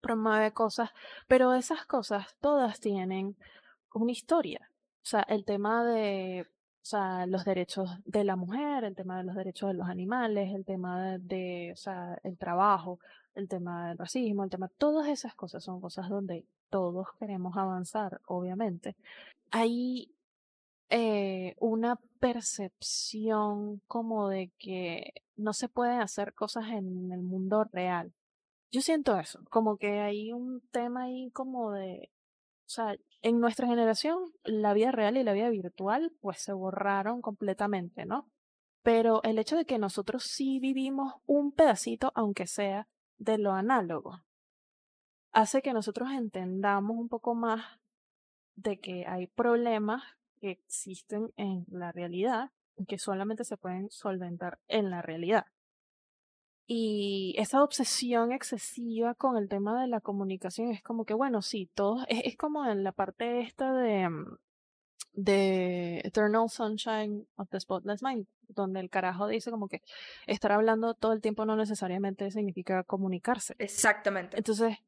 promueve 0.00 0.52
cosas, 0.52 0.90
pero 1.28 1.54
esas 1.54 1.86
cosas 1.86 2.36
todas 2.40 2.80
tienen 2.80 3.36
una 3.94 4.12
historia. 4.12 4.70
O 5.04 5.06
sea, 5.06 5.20
el 5.28 5.44
tema 5.44 5.84
de 5.84 6.46
o 6.84 6.86
sea, 6.86 7.26
los 7.26 7.46
derechos 7.46 7.88
de 8.04 8.24
la 8.24 8.36
mujer, 8.36 8.84
el 8.84 8.94
tema 8.94 9.16
de 9.16 9.24
los 9.24 9.34
derechos 9.34 9.68
de 9.68 9.74
los 9.74 9.88
animales, 9.88 10.54
el 10.54 10.66
tema 10.66 11.16
de, 11.18 11.70
o 11.72 11.76
sea, 11.76 12.18
el 12.24 12.36
trabajo, 12.36 12.98
el 13.34 13.48
tema 13.48 13.88
del 13.88 13.96
racismo, 13.96 14.44
el 14.44 14.50
tema, 14.50 14.68
todas 14.76 15.08
esas 15.08 15.34
cosas 15.34 15.64
son 15.64 15.80
cosas 15.80 16.10
donde 16.10 16.44
todos 16.68 17.06
queremos 17.18 17.56
avanzar, 17.56 18.20
obviamente. 18.26 18.96
Hay 19.50 20.14
eh, 20.90 21.54
una 21.58 21.96
percepción 22.20 23.80
como 23.86 24.28
de 24.28 24.52
que 24.58 25.14
no 25.36 25.54
se 25.54 25.70
pueden 25.70 26.02
hacer 26.02 26.34
cosas 26.34 26.66
en 26.68 27.12
el 27.12 27.22
mundo 27.22 27.64
real. 27.72 28.12
Yo 28.70 28.82
siento 28.82 29.18
eso, 29.18 29.40
como 29.48 29.78
que 29.78 30.00
hay 30.00 30.32
un 30.34 30.60
tema 30.70 31.04
ahí 31.04 31.30
como 31.30 31.72
de, 31.72 32.10
sea, 32.74 32.96
en 33.22 33.40
nuestra 33.40 33.66
generación 33.66 34.18
la 34.44 34.74
vida 34.74 34.92
real 34.92 35.16
y 35.16 35.22
la 35.22 35.32
vida 35.32 35.48
virtual 35.48 36.12
pues 36.20 36.42
se 36.42 36.52
borraron 36.52 37.22
completamente, 37.22 38.04
¿no? 38.04 38.28
Pero 38.82 39.22
el 39.22 39.38
hecho 39.38 39.56
de 39.56 39.64
que 39.64 39.78
nosotros 39.78 40.24
sí 40.24 40.60
vivimos 40.60 41.14
un 41.26 41.52
pedacito, 41.52 42.12
aunque 42.14 42.46
sea 42.46 42.86
de 43.16 43.38
lo 43.38 43.52
análogo, 43.52 44.24
hace 45.32 45.62
que 45.62 45.72
nosotros 45.72 46.10
entendamos 46.12 46.96
un 46.96 47.08
poco 47.08 47.34
más 47.34 47.64
de 48.56 48.78
que 48.78 49.06
hay 49.06 49.26
problemas 49.26 50.02
que 50.40 50.50
existen 50.50 51.32
en 51.36 51.64
la 51.68 51.92
realidad 51.92 52.50
que 52.88 52.98
solamente 52.98 53.44
se 53.44 53.56
pueden 53.56 53.90
solventar 53.90 54.58
en 54.68 54.90
la 54.90 55.00
realidad. 55.00 55.46
Y 56.66 57.34
esa 57.36 57.62
obsesión 57.62 58.32
excesiva 58.32 59.14
con 59.14 59.36
el 59.36 59.48
tema 59.48 59.80
de 59.80 59.86
la 59.86 60.00
comunicación 60.00 60.70
es 60.70 60.82
como 60.82 61.04
que, 61.04 61.12
bueno, 61.12 61.42
sí, 61.42 61.70
todos, 61.74 62.04
es, 62.08 62.22
es 62.24 62.36
como 62.36 62.64
en 62.66 62.84
la 62.84 62.92
parte 62.92 63.40
esta 63.40 63.72
de, 63.74 64.08
de 65.12 66.00
Eternal 66.04 66.48
Sunshine 66.48 67.26
of 67.36 67.48
the 67.50 67.60
Spotless 67.60 68.02
Mind, 68.02 68.26
donde 68.48 68.80
el 68.80 68.90
carajo 68.90 69.26
dice 69.28 69.50
como 69.50 69.68
que 69.68 69.82
estar 70.26 70.52
hablando 70.52 70.94
todo 70.94 71.12
el 71.12 71.20
tiempo 71.20 71.44
no 71.44 71.56
necesariamente 71.56 72.30
significa 72.30 72.82
comunicarse. 72.82 73.54
Exactamente. 73.58 74.36
Entonces, 74.36 74.78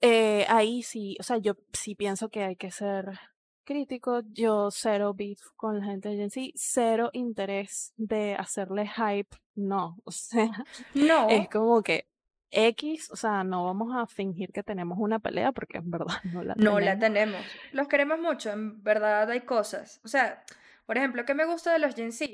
eh, 0.00 0.44
ahí 0.48 0.82
sí, 0.82 1.16
o 1.20 1.22
sea, 1.22 1.38
yo 1.38 1.56
sí 1.72 1.94
pienso 1.94 2.28
que 2.28 2.42
hay 2.42 2.56
que 2.56 2.70
ser 2.70 3.18
crítico. 3.64 4.22
Yo 4.32 4.70
cero 4.70 5.14
beef 5.14 5.40
con 5.56 5.78
la 5.78 5.84
gente 5.86 6.08
de 6.10 6.16
Gen 6.16 6.30
Z, 6.30 6.50
cero 6.54 7.10
interés 7.12 7.92
de 7.96 8.34
hacerle 8.34 8.88
hype, 8.88 9.36
no. 9.54 9.96
O 10.04 10.10
sea, 10.10 10.50
no. 10.94 11.28
es 11.28 11.48
como 11.48 11.82
que 11.82 12.06
X, 12.50 13.10
o 13.10 13.16
sea, 13.16 13.44
no 13.44 13.64
vamos 13.64 13.96
a 13.96 14.06
fingir 14.06 14.52
que 14.52 14.62
tenemos 14.62 14.98
una 15.00 15.18
pelea 15.18 15.52
porque 15.52 15.78
en 15.78 15.90
verdad 15.90 16.14
no 16.32 16.42
la 16.44 16.54
no 16.54 16.76
tenemos. 16.76 16.82
la 16.84 16.98
tenemos. 16.98 17.40
Los 17.72 17.88
queremos 17.88 18.18
mucho, 18.18 18.50
en 18.50 18.82
verdad 18.82 19.30
hay 19.30 19.40
cosas. 19.40 20.00
O 20.04 20.08
sea, 20.08 20.44
por 20.86 20.98
ejemplo, 20.98 21.24
¿qué 21.24 21.34
me 21.34 21.46
gusta 21.46 21.72
de 21.72 21.78
los 21.78 21.94
Gen 21.94 22.12
Z? 22.12 22.30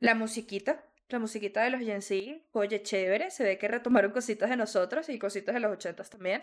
La 0.00 0.14
musiquita. 0.14 0.84
La 1.10 1.18
musiquita 1.18 1.62
de 1.62 1.70
los 1.70 1.80
Gen 1.80 2.02
Z, 2.02 2.16
oye, 2.52 2.82
chévere, 2.82 3.30
se 3.30 3.42
ve 3.42 3.58
que 3.58 3.68
retomaron 3.68 4.12
cositas 4.12 4.50
de 4.50 4.56
nosotros 4.56 5.08
y 5.08 5.18
cositas 5.18 5.54
de 5.54 5.60
los 5.60 5.72
ochentas 5.72 6.10
también. 6.10 6.42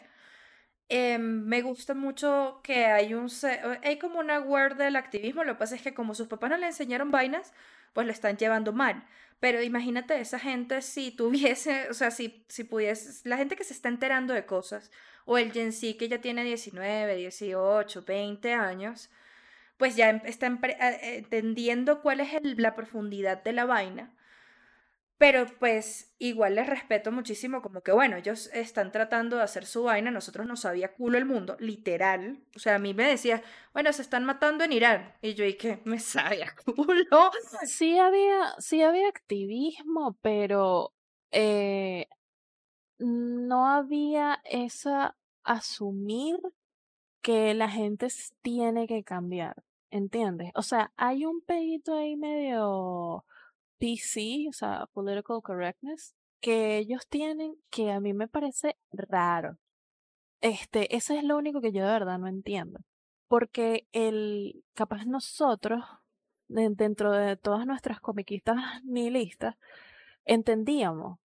Eh, 0.89 1.17
me 1.17 1.61
gusta 1.63 1.95
mucho 1.95 2.59
que 2.63 2.86
hay 2.86 3.15
un 3.15 3.27
hay 3.83 3.97
como 3.97 4.19
una 4.19 4.39
word 4.39 4.75
del 4.77 4.95
activismo, 4.95 5.43
lo 5.43 5.53
que 5.53 5.59
pasa 5.59 5.75
es 5.75 5.81
que 5.81 5.95
como 5.95 6.13
sus 6.13 6.27
papás 6.27 6.51
no 6.51 6.57
le 6.57 6.67
enseñaron 6.67 7.09
vainas, 7.11 7.53
pues 7.93 8.05
lo 8.05 8.13
están 8.13 8.38
llevando 8.38 8.71
mal. 8.73 9.03
Pero 9.39 9.61
imagínate 9.61 10.19
esa 10.19 10.39
gente 10.39 10.81
si 10.81 11.11
tuviese, 11.11 11.89
o 11.89 11.93
sea, 11.93 12.11
si, 12.11 12.45
si 12.49 12.63
pudiese, 12.63 13.27
la 13.27 13.38
gente 13.38 13.55
que 13.55 13.63
se 13.63 13.73
está 13.73 13.89
enterando 13.89 14.33
de 14.33 14.45
cosas, 14.45 14.91
o 15.25 15.38
el 15.38 15.51
Gen 15.51 15.73
Z 15.73 15.97
que 15.97 16.07
ya 16.07 16.21
tiene 16.21 16.43
19, 16.43 17.15
18, 17.15 18.03
20 18.03 18.53
años, 18.53 19.09
pues 19.77 19.95
ya 19.95 20.09
está 20.25 20.47
entendiendo 20.47 22.01
cuál 22.01 22.21
es 22.21 22.33
el, 22.33 22.55
la 22.57 22.75
profundidad 22.75 23.43
de 23.43 23.53
la 23.53 23.65
vaina. 23.65 24.11
Pero 25.18 25.45
pues 25.59 26.13
igual 26.20 26.55
les 26.55 26.68
respeto 26.68 27.11
muchísimo, 27.11 27.61
como 27.61 27.82
que 27.82 27.93
bueno, 27.93 28.18
ellos 28.18 28.49
están 28.53 28.91
tratando 28.91 29.38
de 29.38 29.43
hacer 29.43 29.66
su 29.66 29.84
vaina, 29.84 30.11
nosotros 30.11 30.45
no 30.45 30.57
sabía 30.57 30.93
culo 30.93 31.18
el 31.18 31.26
mundo, 31.26 31.55
literal. 31.59 32.43
O 32.55 32.59
sea, 32.59 32.76
a 32.76 32.80
mí 32.80 32.93
me 32.93 33.07
decía, 33.07 33.41
bueno, 33.74 33.93
se 33.93 34.01
están 34.01 34.26
matando 34.26 34.66
en 34.66 34.74
Irán. 34.74 35.13
Y 35.22 35.34
yo, 35.34 35.45
¿y 35.45 35.55
qué? 35.55 35.82
Me 35.86 35.99
sabía 35.99 36.53
culo. 36.66 37.32
Sí 37.66 37.97
había, 37.97 38.55
sí 38.59 38.82
había 38.82 39.07
activismo, 39.07 40.18
pero 40.22 40.93
eh, 41.32 42.07
no 42.99 43.70
había 43.70 44.41
esa 44.43 45.16
asumir 45.43 46.38
que 47.22 47.53
la 47.53 47.70
gente 47.70 48.07
tiene 48.41 48.88
que 48.88 49.03
cambiar, 49.03 49.63
¿entiendes? 49.91 50.51
O 50.55 50.61
sea, 50.61 50.91
hay 50.97 51.26
un 51.26 51.41
pedito 51.41 51.97
ahí 51.97 52.16
medio 52.18 53.26
PC, 53.78 54.47
o 54.49 54.53
sea, 54.53 54.88
political 54.93 55.41
correctness, 55.43 56.15
que 56.41 56.78
ellos 56.78 57.07
tienen 57.09 57.55
que 57.69 57.91
a 57.91 57.99
mí 57.99 58.13
me 58.13 58.28
parece 58.28 58.78
raro. 58.91 59.57
Este, 60.41 60.95
eso 60.95 61.13
es 61.15 61.23
lo 61.23 61.38
único 61.38 61.61
que 61.61 61.71
yo 61.71 61.84
de 61.86 61.91
verdad 61.91 62.19
no 62.19 62.28
entiendo. 62.28 62.80
Porque 63.28 63.88
el, 63.91 64.63
capaz 64.76 65.05
nosotros, 65.05 65.84
dentro 66.47 67.11
de 67.11 67.38
todas 67.38 67.65
nuestras 67.65 67.99
comiquitas 67.99 68.57
nihilistas, 68.84 69.55
entendíamos 70.26 71.19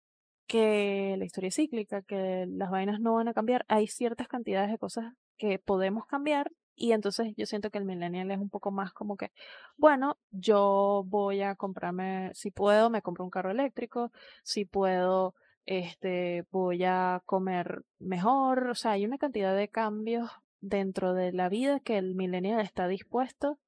que 0.46 1.16
la 1.18 1.24
historia 1.24 1.48
es 1.48 1.56
cíclica, 1.56 2.02
que 2.02 2.46
las 2.48 2.70
vainas 2.70 3.00
no 3.00 3.14
van 3.14 3.28
a 3.28 3.34
cambiar. 3.34 3.64
Hay 3.68 3.86
ciertas 3.86 4.28
cantidades 4.28 4.70
de 4.70 4.78
cosas 4.78 5.14
que 5.36 5.58
podemos 5.58 6.06
cambiar 6.06 6.50
y 6.80 6.92
entonces 6.92 7.34
yo 7.36 7.44
siento 7.44 7.70
que 7.70 7.76
el 7.76 7.84
millennial 7.84 8.30
es 8.30 8.38
un 8.38 8.48
poco 8.48 8.70
más 8.70 8.94
como 8.94 9.18
que, 9.18 9.32
bueno, 9.76 10.16
yo 10.30 11.04
voy 11.06 11.42
a 11.42 11.54
comprarme, 11.54 12.30
si 12.32 12.50
puedo, 12.50 12.88
me 12.88 13.02
compro 13.02 13.22
un 13.22 13.30
carro 13.30 13.50
eléctrico, 13.50 14.10
si 14.42 14.64
puedo, 14.64 15.34
este, 15.66 16.46
voy 16.50 16.84
a 16.84 17.20
comer 17.26 17.82
mejor. 17.98 18.68
O 18.68 18.74
sea, 18.74 18.92
hay 18.92 19.04
una 19.04 19.18
cantidad 19.18 19.54
de 19.54 19.68
cambios 19.68 20.30
dentro 20.62 21.12
de 21.12 21.32
la 21.32 21.50
vida 21.50 21.80
que 21.80 21.98
el 21.98 22.14
millennial 22.14 22.60
está 22.60 22.88
dispuesto 22.88 23.58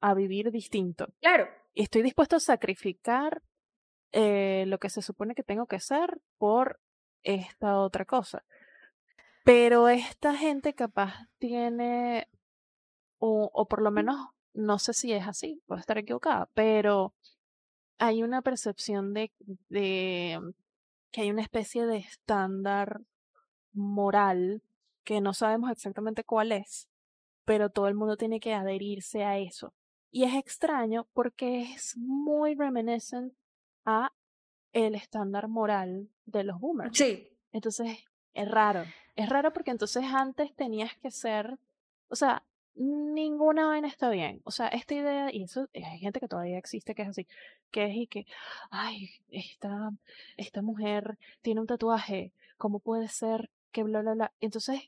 a 0.00 0.14
vivir 0.14 0.52
distinto. 0.52 1.08
Claro. 1.20 1.48
Y 1.74 1.82
estoy 1.82 2.02
dispuesto 2.02 2.36
a 2.36 2.40
sacrificar 2.40 3.42
eh, 4.12 4.62
lo 4.68 4.78
que 4.78 4.90
se 4.90 5.02
supone 5.02 5.34
que 5.34 5.42
tengo 5.42 5.66
que 5.66 5.76
hacer 5.76 6.20
por 6.38 6.78
esta 7.24 7.80
otra 7.80 8.04
cosa. 8.04 8.44
Pero 9.42 9.88
esta 9.88 10.36
gente 10.36 10.72
capaz 10.72 11.26
tiene 11.40 12.28
o, 13.20 13.48
o 13.52 13.68
por 13.68 13.82
lo 13.82 13.92
menos 13.92 14.16
no 14.52 14.78
sé 14.78 14.92
si 14.92 15.12
es 15.12 15.26
así, 15.26 15.62
puedo 15.66 15.78
estar 15.78 15.98
equivocada, 15.98 16.50
pero 16.54 17.14
hay 17.98 18.22
una 18.22 18.42
percepción 18.42 19.14
de, 19.14 19.30
de 19.68 20.40
que 21.12 21.20
hay 21.22 21.30
una 21.30 21.42
especie 21.42 21.86
de 21.86 21.98
estándar 21.98 23.02
moral 23.72 24.62
que 25.04 25.20
no 25.20 25.34
sabemos 25.34 25.70
exactamente 25.70 26.24
cuál 26.24 26.52
es, 26.52 26.88
pero 27.44 27.70
todo 27.70 27.88
el 27.88 27.94
mundo 27.94 28.16
tiene 28.16 28.40
que 28.40 28.54
adherirse 28.54 29.24
a 29.24 29.38
eso. 29.38 29.72
Y 30.10 30.24
es 30.24 30.34
extraño 30.34 31.06
porque 31.12 31.62
es 31.62 31.96
muy 31.96 32.54
reminiscent 32.54 33.32
a 33.84 34.12
el 34.72 34.94
estándar 34.94 35.48
moral 35.48 36.08
de 36.26 36.44
los 36.44 36.58
boomers. 36.58 36.96
Sí. 36.96 37.28
Entonces, 37.52 37.98
es 38.34 38.50
raro. 38.50 38.84
Es 39.16 39.28
raro 39.28 39.52
porque 39.52 39.70
entonces 39.70 40.04
antes 40.04 40.54
tenías 40.54 40.96
que 40.96 41.10
ser, 41.10 41.58
o 42.08 42.16
sea, 42.16 42.44
ninguna 42.80 43.66
vaina 43.66 43.88
está 43.88 44.08
bien. 44.10 44.40
O 44.44 44.50
sea, 44.50 44.68
esta 44.68 44.94
idea, 44.94 45.32
y 45.32 45.44
eso 45.44 45.68
hay 45.74 45.98
gente 45.98 46.18
que 46.20 46.28
todavía 46.28 46.58
existe 46.58 46.94
que 46.94 47.02
es 47.02 47.08
así, 47.08 47.26
que 47.70 47.84
es 47.86 47.94
y 47.96 48.06
que, 48.06 48.26
ay, 48.70 49.10
esta, 49.30 49.90
esta 50.36 50.62
mujer 50.62 51.18
tiene 51.42 51.60
un 51.60 51.66
tatuaje, 51.66 52.32
¿cómo 52.56 52.80
puede 52.80 53.08
ser 53.08 53.50
que 53.72 53.82
bla, 53.82 54.00
bla, 54.00 54.14
bla? 54.14 54.32
Entonces, 54.40 54.80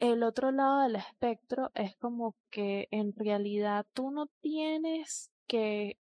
el 0.00 0.22
otro 0.22 0.52
lado 0.52 0.82
del 0.82 0.96
espectro 0.96 1.70
es 1.74 1.96
como 1.96 2.34
que 2.50 2.88
en 2.90 3.14
realidad 3.14 3.86
tú 3.94 4.10
no 4.10 4.26
tienes 4.42 5.30
que 5.46 5.98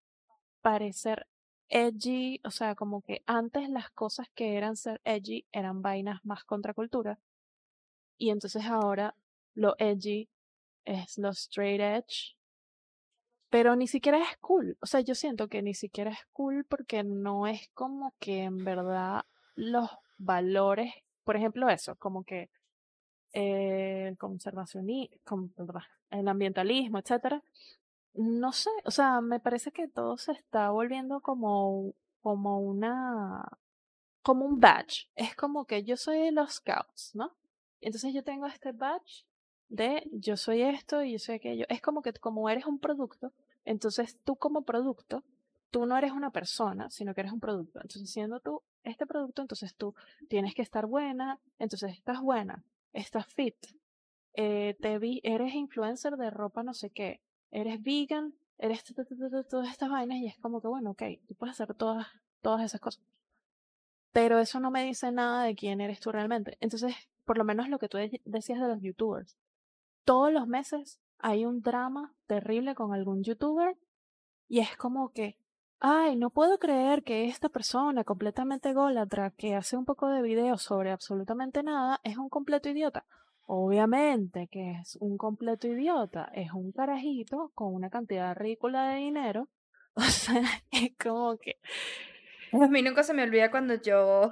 parecer 0.60 1.26
edgy, 1.68 2.40
o 2.44 2.50
sea, 2.50 2.74
como 2.74 3.02
que 3.02 3.22
antes 3.26 3.68
las 3.68 3.90
cosas 3.90 4.28
que 4.34 4.56
eran 4.56 4.76
ser 4.76 5.00
edgy 5.04 5.46
eran 5.52 5.82
vainas 5.82 6.24
más 6.24 6.44
contracultura. 6.44 7.20
Y 8.16 8.30
entonces 8.30 8.64
ahora 8.66 9.14
lo 9.54 9.76
edgy 9.78 10.28
es 10.88 11.18
lo 11.18 11.30
straight 11.30 11.80
edge 11.80 12.38
pero 13.50 13.76
ni 13.76 13.86
siquiera 13.86 14.18
es 14.18 14.36
cool. 14.38 14.76
O 14.80 14.86
sea, 14.86 15.00
yo 15.00 15.14
siento 15.14 15.48
que 15.48 15.62
ni 15.62 15.74
siquiera 15.74 16.10
es 16.10 16.26
cool 16.32 16.64
porque 16.68 17.02
no 17.04 17.46
es 17.46 17.68
como 17.74 18.14
que 18.18 18.44
en 18.44 18.64
verdad 18.64 19.24
los 19.54 19.90
valores, 20.18 20.92
por 21.24 21.36
ejemplo, 21.36 21.68
eso, 21.68 21.96
como 21.96 22.24
que 22.24 22.50
el 23.32 24.16
conservacionismo, 24.18 25.50
el 26.10 26.28
ambientalismo, 26.28 26.98
etcétera. 26.98 27.42
No 28.14 28.52
sé, 28.52 28.70
o 28.84 28.90
sea, 28.90 29.20
me 29.20 29.40
parece 29.40 29.72
que 29.72 29.88
todo 29.88 30.18
se 30.18 30.32
está 30.32 30.70
volviendo 30.70 31.20
como, 31.20 31.94
como 32.20 32.60
una, 32.60 33.46
como 34.22 34.44
un 34.44 34.60
badge. 34.60 35.08
Es 35.14 35.34
como 35.36 35.66
que 35.66 35.84
yo 35.84 35.96
soy 35.96 36.30
los 36.32 36.54
scouts, 36.54 37.12
¿no? 37.14 37.36
Entonces 37.80 38.12
yo 38.12 38.24
tengo 38.24 38.46
este 38.46 38.72
badge 38.72 39.27
de 39.68 40.08
yo 40.12 40.36
soy 40.36 40.62
esto 40.62 41.02
y 41.02 41.12
yo 41.12 41.18
soy 41.18 41.36
aquello. 41.36 41.66
Es 41.68 41.80
como 41.80 42.02
que 42.02 42.12
como 42.14 42.48
eres 42.48 42.66
un 42.66 42.78
producto, 42.78 43.32
entonces 43.64 44.18
tú 44.24 44.36
como 44.36 44.62
producto, 44.62 45.24
tú 45.70 45.86
no 45.86 45.96
eres 45.96 46.12
una 46.12 46.30
persona, 46.30 46.90
sino 46.90 47.14
que 47.14 47.20
eres 47.20 47.32
un 47.32 47.40
producto. 47.40 47.80
Entonces 47.80 48.10
siendo 48.10 48.40
tú 48.40 48.62
este 48.84 49.06
producto, 49.06 49.42
entonces 49.42 49.74
tú 49.74 49.94
tienes 50.28 50.54
que 50.54 50.62
estar 50.62 50.86
buena, 50.86 51.38
entonces 51.58 51.92
estás 51.92 52.20
buena, 52.20 52.64
estás 52.92 53.26
fit, 53.26 53.56
eh, 54.34 54.76
te 54.80 54.98
vi, 54.98 55.20
eres 55.24 55.54
influencer 55.54 56.16
de 56.16 56.30
ropa 56.30 56.62
no 56.62 56.72
sé 56.74 56.90
qué, 56.90 57.20
eres 57.50 57.82
vegan, 57.82 58.34
eres 58.58 58.84
todas 59.48 59.70
estas 59.70 59.90
vainas 59.90 60.18
y 60.18 60.26
es 60.26 60.38
como 60.38 60.60
que 60.60 60.68
bueno, 60.68 60.90
ok, 60.90 61.02
tú 61.26 61.34
puedes 61.34 61.60
hacer 61.60 61.74
todas, 61.74 62.06
todas 62.40 62.64
esas 62.64 62.80
cosas. 62.80 63.02
Pero 64.12 64.38
eso 64.38 64.58
no 64.58 64.70
me 64.70 64.84
dice 64.84 65.12
nada 65.12 65.44
de 65.44 65.54
quién 65.54 65.80
eres 65.80 66.00
tú 66.00 66.10
realmente. 66.10 66.56
Entonces, 66.60 66.94
por 67.24 67.36
lo 67.36 67.44
menos 67.44 67.68
lo 67.68 67.78
que 67.78 67.88
tú 67.88 67.98
decías 68.24 68.60
de 68.60 68.68
los 68.68 68.80
youtubers, 68.80 69.36
todos 70.08 70.32
los 70.32 70.48
meses 70.48 70.98
hay 71.18 71.44
un 71.44 71.60
drama 71.60 72.14
terrible 72.26 72.74
con 72.74 72.94
algún 72.94 73.22
youtuber 73.22 73.76
y 74.48 74.60
es 74.60 74.74
como 74.78 75.12
que, 75.12 75.36
ay, 75.80 76.16
no 76.16 76.30
puedo 76.30 76.58
creer 76.58 77.02
que 77.02 77.26
esta 77.26 77.50
persona 77.50 78.04
completamente 78.04 78.70
ególatra 78.70 79.32
que 79.32 79.54
hace 79.54 79.76
un 79.76 79.84
poco 79.84 80.08
de 80.08 80.22
videos 80.22 80.62
sobre 80.62 80.92
absolutamente 80.92 81.62
nada 81.62 82.00
es 82.04 82.16
un 82.16 82.30
completo 82.30 82.70
idiota. 82.70 83.04
Obviamente 83.44 84.48
que 84.50 84.78
es 84.80 84.96
un 84.98 85.18
completo 85.18 85.68
idiota, 85.68 86.30
es 86.32 86.52
un 86.52 86.72
carajito 86.72 87.52
con 87.54 87.74
una 87.74 87.90
cantidad 87.90 88.34
ridícula 88.34 88.88
de 88.88 88.96
dinero. 88.96 89.48
O 89.94 90.00
sea, 90.00 90.40
es 90.70 90.92
como 90.96 91.36
que... 91.36 91.58
A 92.52 92.66
mí 92.68 92.80
nunca 92.80 93.02
se 93.02 93.12
me 93.12 93.24
olvida 93.24 93.50
cuando 93.50 93.74
yo, 93.74 94.30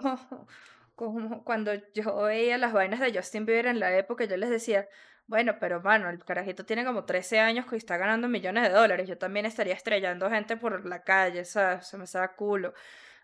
cuando 1.44 1.72
yo 1.92 2.22
veía 2.22 2.56
las 2.56 2.72
vainas 2.72 3.00
de 3.00 3.12
Justin 3.12 3.44
Bieber 3.44 3.66
en 3.66 3.80
la 3.80 3.94
época, 3.98 4.24
yo 4.24 4.36
les 4.38 4.48
decía, 4.48 4.86
bueno, 5.26 5.56
pero 5.58 5.80
mano, 5.80 6.08
el 6.08 6.24
carajito 6.24 6.64
tiene 6.64 6.84
como 6.84 7.04
13 7.04 7.40
años 7.40 7.66
que 7.66 7.76
está 7.76 7.96
ganando 7.96 8.28
millones 8.28 8.62
de 8.64 8.70
dólares. 8.70 9.08
Yo 9.08 9.18
también 9.18 9.44
estaría 9.44 9.74
estrellando 9.74 10.30
gente 10.30 10.56
por 10.56 10.86
la 10.86 11.02
calle, 11.02 11.44
¿sabes? 11.44 11.86
Se 11.86 11.98
me 11.98 12.06
saca 12.06 12.36
culo. 12.36 12.74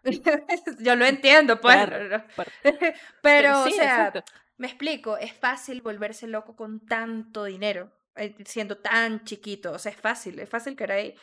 Yo 0.81 0.97
lo 0.97 1.05
entiendo, 1.05 1.61
pues. 1.61 1.77
Pero, 3.23 3.63
o 3.63 3.71
sea, 3.71 4.13
me 4.57 4.67
explico, 4.67 5.17
es 5.17 5.33
fácil 5.33 5.81
volverse 5.81 6.27
loco 6.27 6.57
con 6.57 6.85
tanto 6.85 7.45
dinero, 7.45 7.93
eh, 8.17 8.35
siendo 8.47 8.79
tan 8.79 9.25
chiquito. 9.25 9.71
O 9.73 9.79
sea, 9.79 9.93
es 9.93 9.99
fácil, 9.99 10.41
es 10.41 10.49
fácil 10.49 10.75
que 10.75 10.93
ahí. 10.93 11.15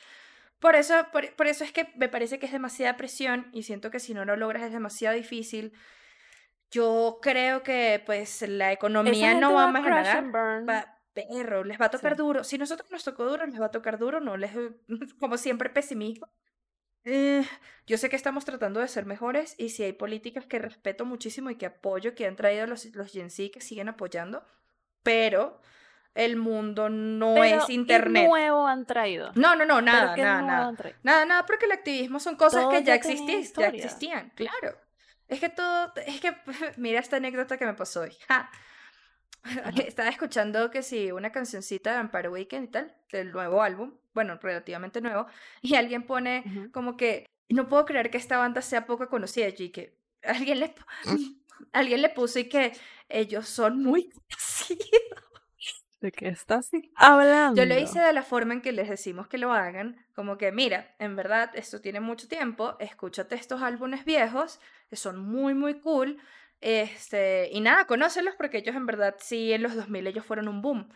Por 0.60 0.76
eso, 0.76 1.08
por, 1.12 1.34
por 1.36 1.48
eso 1.48 1.66
es 1.66 1.74
que 1.74 1.92
me 1.96 2.08
parece 2.08 2.40
que 2.40 2.46
es 2.46 2.52
demasiada 2.54 2.96
presión 2.96 3.50
y 3.52 3.64
siento 3.64 3.92
que 3.92 4.00
si 4.00 4.14
no 4.14 4.24
lo 4.24 4.38
logras 4.38 4.64
es 4.64 4.72
demasiado 4.72 5.16
difícil 5.16 5.74
yo 6.72 7.20
creo 7.22 7.64
que 7.64 8.02
pues 8.06 8.44
la 8.48 8.72
economía 8.72 9.34
no 9.36 9.54
va 9.54 9.66
a 9.66 9.72
mejorar. 9.72 10.26
Perro, 11.14 11.64
les 11.64 11.82
va 11.82 11.86
a 11.86 11.90
tocar 11.90 12.16
duro. 12.16 12.44
Si 12.44 12.58
nosotros 12.58 12.90
nos 12.92 13.04
tocó 13.04 13.26
duro, 13.26 13.46
les 13.46 13.60
va 13.60 13.66
a 13.66 13.72
tocar 13.72 13.98
duro, 13.98 14.20
no 14.20 14.38
les 14.38 14.52
como 15.20 15.38
siempre 15.38 15.70
pesimismo. 15.70 16.30
Eh, 17.06 17.46
yo 17.88 17.98
sé 17.98 18.10
que 18.10 18.16
estamos 18.16 18.46
tratando 18.46 18.80
de 18.80 18.88
ser 18.88 19.06
mejores 19.06 19.56
y 19.58 19.70
si 19.70 19.84
hay 19.84 19.94
políticas 19.94 20.46
que 20.46 20.60
respeto 20.60 21.06
muchísimo 21.06 21.50
y 21.50 21.56
que 21.56 21.66
apoyo, 21.66 22.14
que 22.14 22.28
han 22.28 22.36
traído 22.36 22.68
los, 22.68 22.86
los 22.94 23.12
Gen 23.12 23.32
Z, 23.32 23.52
que 23.52 23.62
siguen 23.62 23.90
apoyando, 23.90 24.46
pero 25.02 25.62
el 26.14 26.36
mundo 26.36 26.90
no 26.90 27.44
es 27.44 27.70
internet. 27.70 28.24
¿qué 28.24 28.28
nuevo 28.28 28.68
han 28.68 28.86
traído? 28.86 29.32
No, 29.36 29.56
no, 29.56 29.66
no, 29.66 29.82
nada, 29.82 30.16
nada, 30.18 30.42
nada. 30.42 30.74
Nada, 31.04 31.26
nada, 31.26 31.46
porque 31.46 31.66
el 31.66 31.72
activismo 31.72 32.20
son 32.20 32.36
cosas 32.36 32.66
que 32.68 32.84
ya, 32.84 32.96
existían, 32.96 33.44
ya 33.44 33.68
existían, 33.68 34.32
claro. 34.36 34.78
Es 35.30 35.40
que 35.40 35.50
todo, 35.50 35.94
es 36.06 36.20
que, 36.20 36.36
mira 36.78 37.00
esta 37.00 37.18
anécdota 37.18 37.58
que 37.58 37.66
me 37.66 37.76
pasó 37.76 38.02
hoy. 38.02 38.18
Estaba 39.88 40.10
escuchando 40.10 40.70
que 40.70 40.84
sí, 40.84 41.12
una 41.12 41.32
cancioncita 41.32 41.92
de 41.92 41.98
Vampire 41.98 42.30
Weekend 42.30 42.68
y 42.68 42.72
tal, 42.72 42.96
del 43.12 43.32
nuevo 43.32 43.62
álbum, 43.62 43.94
bueno, 44.14 44.38
relativamente 44.42 45.00
nuevo, 45.00 45.28
y 45.62 45.76
alguien 45.76 46.04
pone 46.04 46.70
como 46.74 46.98
que, 46.98 47.26
no 47.48 47.70
puedo 47.70 47.86
creer 47.86 48.12
que 48.12 48.18
esta 48.18 48.38
banda 48.38 48.62
sea 48.62 48.86
poco 48.86 49.08
conocida, 49.08 49.48
y 49.48 49.70
que 49.70 49.98
alguien 50.24 50.60
le, 50.60 50.76
alguien 51.72 52.02
le 52.02 52.10
puso 52.10 52.40
y 52.40 52.50
que 52.50 52.74
ellos 53.08 53.48
son 53.48 53.82
muy 53.82 54.10
conocidos. 54.10 55.29
¿De 56.02 56.12
qué 56.14 56.30
estás 56.30 56.70
hablando? 56.96 57.62
Yo 57.62 57.66
lo 57.66 57.78
hice 57.78 58.00
de 58.00 58.14
la 58.14 58.24
forma 58.24 58.54
en 58.54 58.62
que 58.62 58.72
les 58.72 58.88
decimos 58.88 59.28
que 59.28 59.38
lo 59.38 59.52
hagan, 59.52 60.06
como 60.16 60.38
que 60.38 60.52
mira, 60.52 60.96
en 60.98 61.18
verdad 61.18 61.52
esto 61.56 61.82
tiene 61.82 62.00
mucho 62.00 62.30
tiempo, 62.30 62.78
escúchate 62.80 63.36
estos 63.36 63.62
álbumes 63.62 64.06
viejos, 64.06 64.62
que 64.90 64.96
son 64.96 65.20
muy, 65.20 65.54
muy 65.54 65.80
cool, 65.82 66.18
este, 66.62 67.50
y 67.52 67.60
nada, 67.60 67.86
conócelos 67.86 68.36
porque 68.38 68.60
ellos 68.60 68.76
en 68.76 68.86
verdad 68.86 69.16
sí, 69.20 69.52
en 69.52 69.62
los 69.64 69.76
2000 69.76 70.08
ellos 70.08 70.26
fueron 70.26 70.48
un 70.48 70.62
boom. 70.62 70.90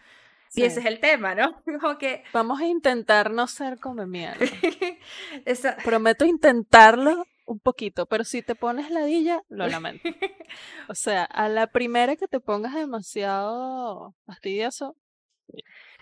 Y 0.56 0.64
ese 0.64 0.82
es 0.82 0.86
el 0.86 1.00
tema, 1.00 1.34
¿no? 1.34 1.62
Como 1.82 1.98
que... 1.98 2.24
Vamos 2.32 2.62
a 2.62 2.66
intentar 2.66 3.32
no 3.32 3.48
ser 3.48 3.80
como 3.80 4.06
mierda. 4.06 4.46
Prometo 5.84 6.26
intentarlo 6.26 7.26
un 7.46 7.60
poquito, 7.60 8.06
pero 8.06 8.24
si 8.24 8.42
te 8.42 8.56
pones 8.56 8.90
ladilla, 8.92 9.44
lo 9.50 9.68
lamento. 9.68 10.04
O 10.88 10.96
sea, 10.96 11.24
a 11.24 11.50
la 11.50 11.68
primera 11.68 12.16
que 12.16 12.28
te 12.28 12.40
pongas 12.40 12.76
demasiado 12.76 14.16
fastidioso. 14.26 14.96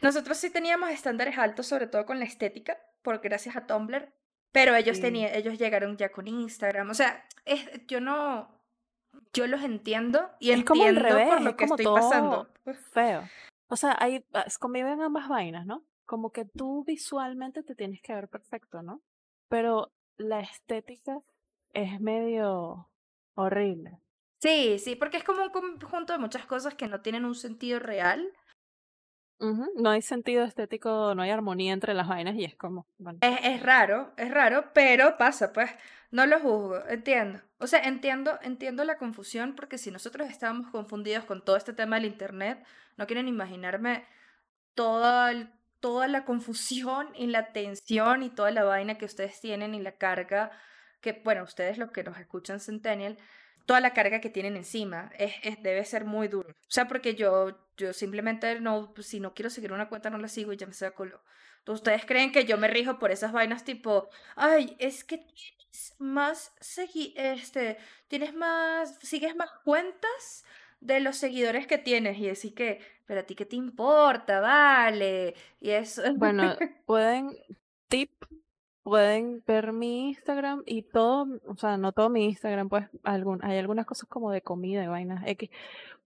Nosotros 0.02 0.38
sí 0.38 0.50
teníamos 0.50 0.90
estándares 0.90 1.38
altos, 1.38 1.68
sobre 1.68 1.88
todo 1.88 2.06
con 2.06 2.20
la 2.20 2.26
estética, 2.26 2.78
por 3.02 3.20
gracias 3.20 3.56
a 3.56 3.66
Tumblr, 3.66 4.14
pero 4.52 4.76
ellos 4.76 5.00
tenían, 5.00 5.34
ellos 5.34 5.58
llegaron 5.58 5.98
ya 5.98 6.12
con 6.12 6.28
Instagram. 6.28 6.90
O 6.90 6.94
sea, 6.94 7.24
es, 7.46 7.66
yo 7.88 8.02
no, 8.02 8.62
yo 9.34 9.48
los 9.48 9.64
entiendo 9.64 10.30
y 10.40 10.52
entiendo 10.52 10.74
como 10.74 10.86
el 10.86 10.96
revés, 10.98 11.28
por 11.30 11.42
lo 11.42 11.56
que 11.56 11.66
estoy 11.66 11.86
pasando. 11.86 12.50
Feo. 12.92 13.24
O 13.68 13.76
sea, 13.76 13.96
hay, 14.00 14.26
ah, 14.34 14.46
conviven 14.60 15.02
ambas 15.02 15.30
vainas, 15.30 15.66
¿no? 15.66 15.86
Como 16.06 16.32
que 16.32 16.46
tú 16.46 16.84
visualmente 16.86 17.64
te 17.64 17.76
tienes 17.76 18.02
que 18.02 18.14
ver 18.14 18.28
perfecto, 18.28 18.82
¿no? 18.82 19.02
Pero 19.48 19.94
la 20.18 20.42
estética 20.42 21.22
es 21.74 22.00
medio 22.00 22.90
horrible. 23.36 24.00
Sí, 24.40 24.80
sí, 24.80 24.96
porque 24.96 25.18
es 25.18 25.24
como 25.24 25.44
un 25.44 25.50
conjunto 25.50 26.14
de 26.14 26.20
muchas 26.20 26.46
cosas 26.46 26.74
que 26.74 26.88
no 26.88 27.02
tienen 27.02 27.26
un 27.26 27.36
sentido 27.36 27.80
real. 27.80 28.28
No 29.40 29.90
hay 29.90 30.04
sentido 30.04 30.44
estético, 30.44 31.16
no 31.16 31.24
hay 31.24 31.32
armonía 31.32 31.74
entre 31.74 31.96
las 31.96 32.08
vainas 32.08 32.36
y 32.36 32.46
es 32.46 32.56
como... 32.56 32.86
Es, 33.22 33.40
es 33.44 33.64
raro, 33.64 34.14
es 34.18 34.32
raro, 34.32 34.72
pero 34.74 35.18
pasa, 35.18 35.52
pues. 35.52 35.72
No 36.12 36.26
lo 36.26 36.40
juzgo, 36.40 36.86
entiendo. 36.90 37.40
O 37.58 37.68
sea, 37.68 37.80
entiendo, 37.80 38.38
entiendo 38.42 38.84
la 38.84 38.98
confusión 38.98 39.56
porque 39.56 39.78
si 39.78 39.92
nosotros 39.92 40.30
estábamos 40.30 40.70
confundidos 40.70 41.24
con 41.24 41.44
todo 41.44 41.56
este 41.56 41.74
tema 41.74 41.96
del 41.96 42.06
Internet, 42.06 42.64
no 42.98 43.08
quieren 43.08 43.28
imaginarme 43.28 44.06
toda, 44.76 45.52
toda 45.80 46.08
la 46.08 46.26
confusión 46.26 47.08
y 47.16 47.28
la 47.28 47.54
tensión 47.54 48.24
y 48.24 48.30
toda 48.30 48.52
la 48.52 48.64
vaina 48.64 48.98
que 48.98 49.06
ustedes 49.06 49.40
tienen 49.40 49.74
y 49.74 49.82
la 49.82 49.94
carga 49.94 50.52
que, 51.02 51.22
bueno, 51.24 51.44
ustedes 51.44 51.78
los 51.78 51.92
que 51.92 52.04
nos 52.04 52.18
escuchan 52.18 52.60
Centennial, 52.60 53.18
toda 53.66 53.80
la 53.80 53.94
carga 53.94 54.22
que 54.22 54.30
tienen 54.30 54.56
encima 54.56 55.12
es, 55.18 55.34
debe 55.62 55.84
ser 55.86 56.06
muy 56.06 56.28
duro. 56.28 56.50
O 56.50 56.72
sea, 56.72 56.88
porque 56.88 57.16
yo, 57.16 57.58
yo 57.78 57.94
simplemente 57.94 58.60
no, 58.60 58.94
pues, 58.94 59.08
si 59.08 59.20
no 59.20 59.34
quiero 59.34 59.50
seguir 59.50 59.74
una 59.74 59.90
cuenta, 59.90 60.10
no 60.10 60.18
la 60.18 60.28
sigo 60.28 60.54
y 60.54 60.58
ya 60.58 60.68
me 60.68 60.74
saco 60.74 60.98
culo. 60.98 61.22
ustedes 61.68 62.06
creen 62.06 62.32
que 62.32 62.46
yo 62.46 62.58
me 62.58 62.68
rijo 62.68 63.00
por 63.00 63.12
esas 63.12 63.32
vainas 63.32 63.64
tipo, 63.64 64.10
ay, 64.36 64.76
es 64.80 65.04
que 65.04 65.18
tienes 65.18 65.96
más 66.00 66.54
segui 66.60 67.14
este, 67.16 67.78
tienes 68.08 68.34
más, 68.34 68.98
sigues 69.02 69.36
más 69.36 69.52
cuentas 69.64 70.46
de 70.82 71.00
los 71.00 71.16
seguidores 71.16 71.68
que 71.68 71.78
tienes 71.78 72.18
y 72.18 72.28
decir 72.28 72.54
que, 72.54 72.82
pero 73.06 73.22
a 73.22 73.24
ti 73.24 73.36
qué 73.36 73.46
te 73.46 73.56
importa, 73.56 74.40
vale, 74.40 75.36
y 75.60 75.70
eso. 75.70 76.02
Bueno, 76.16 76.58
pueden, 76.86 77.38
tip 77.88 78.12
pueden 78.84 79.44
ver 79.46 79.74
mi 79.74 80.10
Instagram 80.10 80.64
y 80.66 80.84
todo, 80.84 81.28
o 81.48 81.56
sea, 81.56 81.78
no 81.78 81.92
todo 81.92 82.10
mi 82.10 82.26
Instagram, 82.26 82.70
pues 82.70 82.88
algún, 83.04 83.44
hay 83.44 83.58
algunas 83.58 83.86
cosas 83.86 84.10
como 84.10 84.32
de 84.32 84.42
comida 84.42 84.84
y 84.84 84.88
vainas 84.88 85.24
X, 85.28 85.50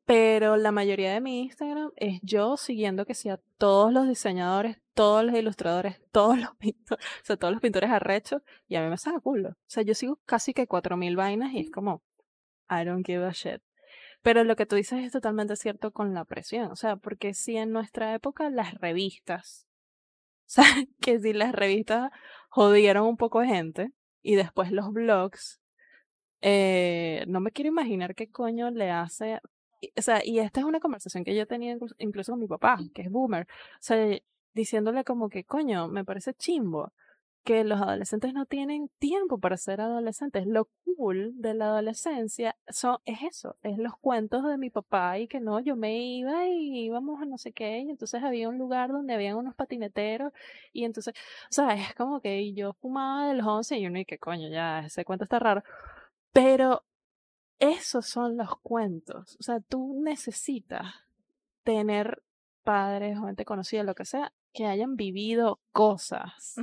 pero 0.05 0.57
la 0.57 0.71
mayoría 0.71 1.13
de 1.13 1.21
mi 1.21 1.41
Instagram 1.43 1.91
es 1.95 2.19
yo 2.21 2.57
siguiendo 2.57 3.05
que 3.05 3.15
sea 3.15 3.39
todos 3.57 3.91
los 3.91 4.07
diseñadores, 4.07 4.77
todos 4.93 5.25
los 5.25 5.35
ilustradores, 5.35 6.01
todos 6.11 6.37
los 6.37 6.55
pintores, 6.57 7.05
o 7.05 7.25
sea, 7.25 7.37
todos 7.37 7.53
los 7.53 7.61
pintores 7.61 7.89
arrechos, 7.89 8.41
y 8.67 8.75
a 8.75 8.83
mí 8.83 8.89
me 8.89 8.97
saca 8.97 9.19
culo. 9.19 9.49
O 9.49 9.55
sea, 9.67 9.83
yo 9.83 9.93
sigo 9.95 10.19
casi 10.25 10.53
que 10.53 10.67
cuatro 10.67 10.97
mil 10.97 11.15
vainas 11.15 11.53
y 11.53 11.59
es 11.59 11.71
como, 11.71 12.03
I 12.69 12.85
don't 12.85 13.05
give 13.05 13.25
a 13.25 13.31
shit. 13.31 13.61
Pero 14.21 14.43
lo 14.43 14.55
que 14.55 14.65
tú 14.65 14.75
dices 14.75 15.03
es 15.03 15.11
totalmente 15.11 15.55
cierto 15.55 15.91
con 15.91 16.13
la 16.13 16.25
presión, 16.25 16.71
o 16.71 16.75
sea, 16.75 16.97
porque 16.97 17.33
si 17.33 17.57
en 17.57 17.71
nuestra 17.71 18.13
época 18.13 18.49
las 18.49 18.73
revistas 18.75 19.67
O 20.47 20.51
sea, 20.55 20.65
que 21.01 21.19
si 21.19 21.33
las 21.33 21.53
revistas 21.53 22.11
jodieron 22.55 23.05
un 23.05 23.17
poco 23.17 23.41
de 23.41 23.47
gente 23.47 23.91
y 24.23 24.35
después 24.35 24.71
los 24.71 24.93
blogs, 24.93 25.59
eh, 26.39 27.25
no 27.27 27.41
me 27.41 27.51
quiero 27.51 27.67
imaginar 27.67 28.15
qué 28.15 28.31
coño 28.31 28.71
le 28.71 28.91
hace. 28.91 29.41
O 29.97 30.01
sea, 30.01 30.21
y 30.23 30.39
esta 30.39 30.61
es 30.61 30.65
una 30.65 30.79
conversación 30.79 31.25
que 31.25 31.35
yo 31.35 31.45
tenía 31.47 31.77
incluso 31.97 32.31
con 32.31 32.39
mi 32.39 32.47
papá, 32.47 32.79
que 32.93 33.01
es 33.01 33.11
boomer. 33.11 33.45
O 33.45 33.81
sea, 33.81 33.97
diciéndole 34.53 35.03
como 35.03 35.27
que, 35.27 35.43
coño, 35.43 35.89
me 35.89 36.05
parece 36.05 36.33
chimbo 36.33 36.93
que 37.45 37.63
los 37.63 37.79
adolescentes 37.79 38.33
no 38.33 38.47
tienen 38.47 38.89
tiempo 38.97 39.37
para 39.37 39.55
ser 39.55 39.79
adolescentes. 39.79 40.47
Lo 40.47 40.67
cool 40.83 41.31
de 41.35 41.53
la 41.53 41.65
adolescencia 41.65 42.57
son, 42.67 42.97
es 43.05 43.19
eso, 43.21 43.55
es 43.61 43.77
los 43.77 43.95
cuentos 43.97 44.43
de 44.43 44.57
mi 44.57 44.71
papá 44.71 45.19
y 45.19 45.27
que 45.27 45.39
no, 45.39 45.59
yo 45.59 45.75
me 45.75 45.95
iba 45.95 46.47
y 46.47 46.85
íbamos 46.85 47.21
a 47.21 47.25
no 47.25 47.37
sé 47.37 47.53
qué, 47.53 47.79
y 47.79 47.91
entonces 47.91 48.23
había 48.23 48.49
un 48.49 48.57
lugar 48.57 48.91
donde 48.91 49.13
había 49.13 49.35
unos 49.35 49.53
patineteros 49.53 50.33
y 50.73 50.85
entonces, 50.85 51.13
o 51.49 51.53
sea, 51.53 51.75
es 51.75 51.93
como 51.93 52.19
que 52.19 52.51
yo 52.53 52.73
fumaba 52.73 53.27
de 53.27 53.35
los 53.35 53.45
11 53.45 53.77
y 53.77 53.85
uno 53.85 53.99
y 53.99 54.05
que 54.05 54.17
coño, 54.17 54.49
ya 54.49 54.79
ese 54.79 55.05
cuento 55.05 55.25
está 55.25 55.37
raro, 55.37 55.63
pero 56.33 56.83
esos 57.59 58.07
son 58.07 58.37
los 58.37 58.57
cuentos, 58.63 59.37
o 59.39 59.43
sea, 59.43 59.59
tú 59.59 60.01
necesitas 60.01 60.87
tener 61.63 62.23
padres 62.63 63.19
gente 63.19 63.45
conocida, 63.45 63.83
lo 63.83 63.93
que 63.93 64.05
sea, 64.05 64.33
que 64.51 64.65
hayan 64.65 64.95
vivido 64.95 65.59
cosas 65.71 66.55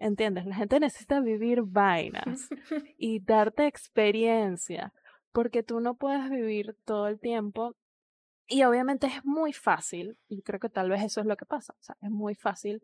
¿Entiendes? 0.00 0.46
La 0.46 0.54
gente 0.54 0.80
necesita 0.80 1.20
vivir 1.20 1.60
vainas 1.62 2.48
y 2.96 3.20
darte 3.20 3.66
experiencia, 3.66 4.94
porque 5.30 5.62
tú 5.62 5.80
no 5.80 5.94
puedes 5.94 6.30
vivir 6.30 6.74
todo 6.86 7.06
el 7.06 7.20
tiempo. 7.20 7.76
Y 8.48 8.64
obviamente 8.64 9.06
es 9.06 9.24
muy 9.24 9.52
fácil, 9.52 10.16
y 10.28 10.40
creo 10.40 10.58
que 10.58 10.70
tal 10.70 10.88
vez 10.88 11.02
eso 11.04 11.20
es 11.20 11.26
lo 11.26 11.36
que 11.36 11.44
pasa, 11.44 11.74
o 11.78 11.82
sea, 11.82 11.96
es 12.00 12.10
muy 12.10 12.34
fácil 12.34 12.82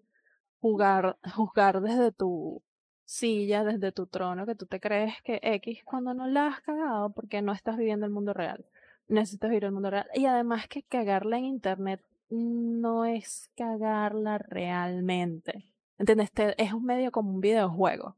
jugar, 0.60 1.16
juzgar 1.34 1.80
desde 1.80 2.12
tu 2.12 2.62
silla, 3.04 3.64
desde 3.64 3.92
tu 3.92 4.06
trono, 4.06 4.44
que 4.44 4.54
tú 4.54 4.66
te 4.66 4.78
crees 4.78 5.14
que 5.22 5.40
X 5.42 5.82
cuando 5.84 6.12
no 6.12 6.26
la 6.26 6.48
has 6.48 6.60
cagado 6.60 7.10
porque 7.10 7.40
no 7.40 7.52
estás 7.52 7.78
viviendo 7.78 8.04
el 8.04 8.12
mundo 8.12 8.34
real. 8.34 8.66
Necesitas 9.08 9.48
vivir 9.48 9.64
el 9.64 9.72
mundo 9.72 9.90
real. 9.90 10.08
Y 10.14 10.26
además 10.26 10.68
que 10.68 10.82
cagarla 10.82 11.38
en 11.38 11.46
internet 11.46 12.00
no 12.28 13.04
es 13.04 13.50
cagarla 13.56 14.38
realmente. 14.38 15.64
¿Entiendes? 15.98 16.30
es 16.58 16.72
un 16.72 16.84
medio 16.84 17.10
como 17.10 17.30
un 17.30 17.40
videojuego, 17.40 18.16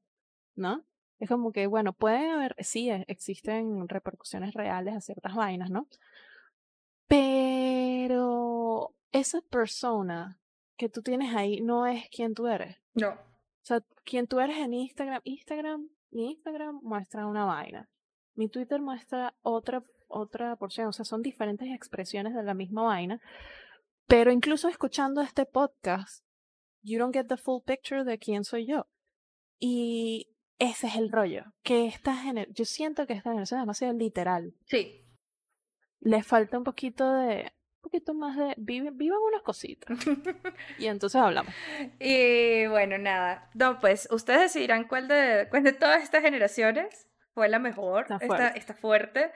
¿no? 0.56 0.84
Es 1.18 1.28
como 1.28 1.52
que, 1.52 1.66
bueno, 1.66 1.92
puede 1.92 2.30
haber, 2.30 2.54
sí, 2.60 2.90
e, 2.90 3.04
existen 3.08 3.88
repercusiones 3.88 4.54
reales 4.54 4.94
a 4.94 5.00
ciertas 5.00 5.34
vainas, 5.34 5.70
¿no? 5.70 5.88
Pero 7.08 8.94
esa 9.12 9.40
persona 9.42 10.38
que 10.76 10.88
tú 10.88 11.02
tienes 11.02 11.34
ahí 11.34 11.60
no 11.60 11.86
es 11.86 12.08
quien 12.10 12.34
tú 12.34 12.46
eres. 12.46 12.76
No. 12.94 13.10
O 13.10 13.64
sea, 13.68 13.82
quien 14.04 14.26
tú 14.26 14.40
eres 14.40 14.58
en 14.58 14.74
Instagram, 14.74 15.20
Instagram, 15.24 15.88
mi 16.10 16.30
Instagram 16.30 16.80
muestra 16.82 17.26
una 17.26 17.44
vaina. 17.44 17.88
Mi 18.34 18.48
Twitter 18.48 18.80
muestra 18.80 19.34
otra, 19.42 19.82
otra 20.06 20.54
porción. 20.56 20.88
O 20.88 20.92
sea, 20.92 21.04
son 21.04 21.22
diferentes 21.22 21.68
expresiones 21.68 22.34
de 22.34 22.42
la 22.42 22.54
misma 22.54 22.82
vaina. 22.82 23.20
Pero 24.06 24.30
incluso 24.30 24.68
escuchando 24.68 25.20
este 25.20 25.44
podcast, 25.44 26.24
you 26.82 26.98
don't 26.98 27.14
get 27.14 27.26
the 27.26 27.36
full 27.36 27.62
picture 27.64 28.04
de 28.04 28.18
quién 28.18 28.44
soy 28.44 28.66
yo. 28.66 28.86
Y 29.58 30.34
ese 30.58 30.88
es 30.88 30.96
el 30.96 31.10
rollo, 31.10 31.44
que 31.62 31.86
esta 31.86 32.14
generación, 32.14 32.54
yo 32.54 32.64
siento 32.64 33.06
que 33.06 33.12
esta 33.12 33.30
generación 33.30 33.60
es 33.60 33.62
demasiado 33.62 33.94
literal. 33.94 34.54
Sí. 34.66 35.04
Le 36.00 36.22
falta 36.22 36.58
un 36.58 36.64
poquito 36.64 37.12
de, 37.14 37.52
un 37.76 37.82
poquito 37.82 38.14
más 38.14 38.36
de, 38.36 38.54
vivan 38.56 39.20
unas 39.26 39.42
cositas. 39.42 39.98
y 40.78 40.86
entonces 40.86 41.20
hablamos. 41.20 41.52
Y 41.98 42.66
bueno, 42.66 42.98
nada. 42.98 43.50
No, 43.54 43.78
pues 43.80 44.08
ustedes 44.10 44.40
decidirán 44.40 44.86
cuál 44.86 45.08
de, 45.08 45.46
cuál 45.50 45.64
de 45.64 45.72
todas 45.72 46.02
estas 46.02 46.22
generaciones 46.22 47.08
fue 47.34 47.48
la 47.48 47.58
mejor. 47.58 48.02
Está 48.02 48.20
fuerte. 48.20 48.58
está 48.58 48.74
fuerte. 48.74 49.32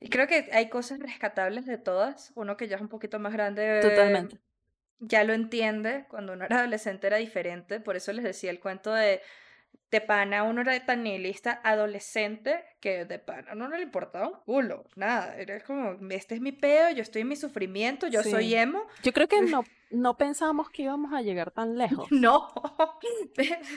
Y 0.00 0.08
creo 0.08 0.26
que 0.26 0.48
hay 0.52 0.68
cosas 0.68 0.98
rescatables 0.98 1.64
de 1.64 1.78
todas. 1.78 2.32
Uno 2.34 2.56
que 2.56 2.68
ya 2.68 2.76
es 2.76 2.82
un 2.82 2.88
poquito 2.88 3.18
más 3.18 3.32
grande. 3.32 3.80
Totalmente 3.80 4.40
ya 5.02 5.24
lo 5.24 5.34
entiende, 5.34 6.06
cuando 6.08 6.32
uno 6.32 6.44
era 6.44 6.58
adolescente 6.60 7.06
era 7.08 7.16
diferente, 7.16 7.80
por 7.80 7.96
eso 7.96 8.12
les 8.12 8.24
decía 8.24 8.50
el 8.50 8.60
cuento 8.60 8.92
de, 8.92 9.20
de 9.90 10.00
pana, 10.00 10.44
uno 10.44 10.60
era 10.62 10.78
tan 10.86 11.02
nihilista 11.02 11.60
adolescente 11.64 12.64
que 12.80 13.04
de 13.04 13.18
pana 13.18 13.54
no 13.54 13.68
le 13.68 13.82
importaba 13.82 14.28
un 14.28 14.40
culo, 14.44 14.84
nada, 14.96 15.36
era 15.36 15.60
como, 15.60 15.96
este 16.10 16.36
es 16.36 16.40
mi 16.40 16.52
peo, 16.52 16.90
yo 16.90 17.02
estoy 17.02 17.22
en 17.22 17.28
mi 17.28 17.36
sufrimiento, 17.36 18.06
yo 18.06 18.22
soy 18.22 18.54
emo. 18.54 18.86
Yo 19.02 19.12
creo 19.12 19.28
que 19.28 19.42
no, 19.42 19.64
no 19.92 20.16
pensábamos 20.16 20.70
que 20.70 20.82
íbamos 20.82 21.12
a 21.12 21.22
llegar 21.22 21.50
tan 21.50 21.76
lejos. 21.76 22.08
No. 22.22 22.52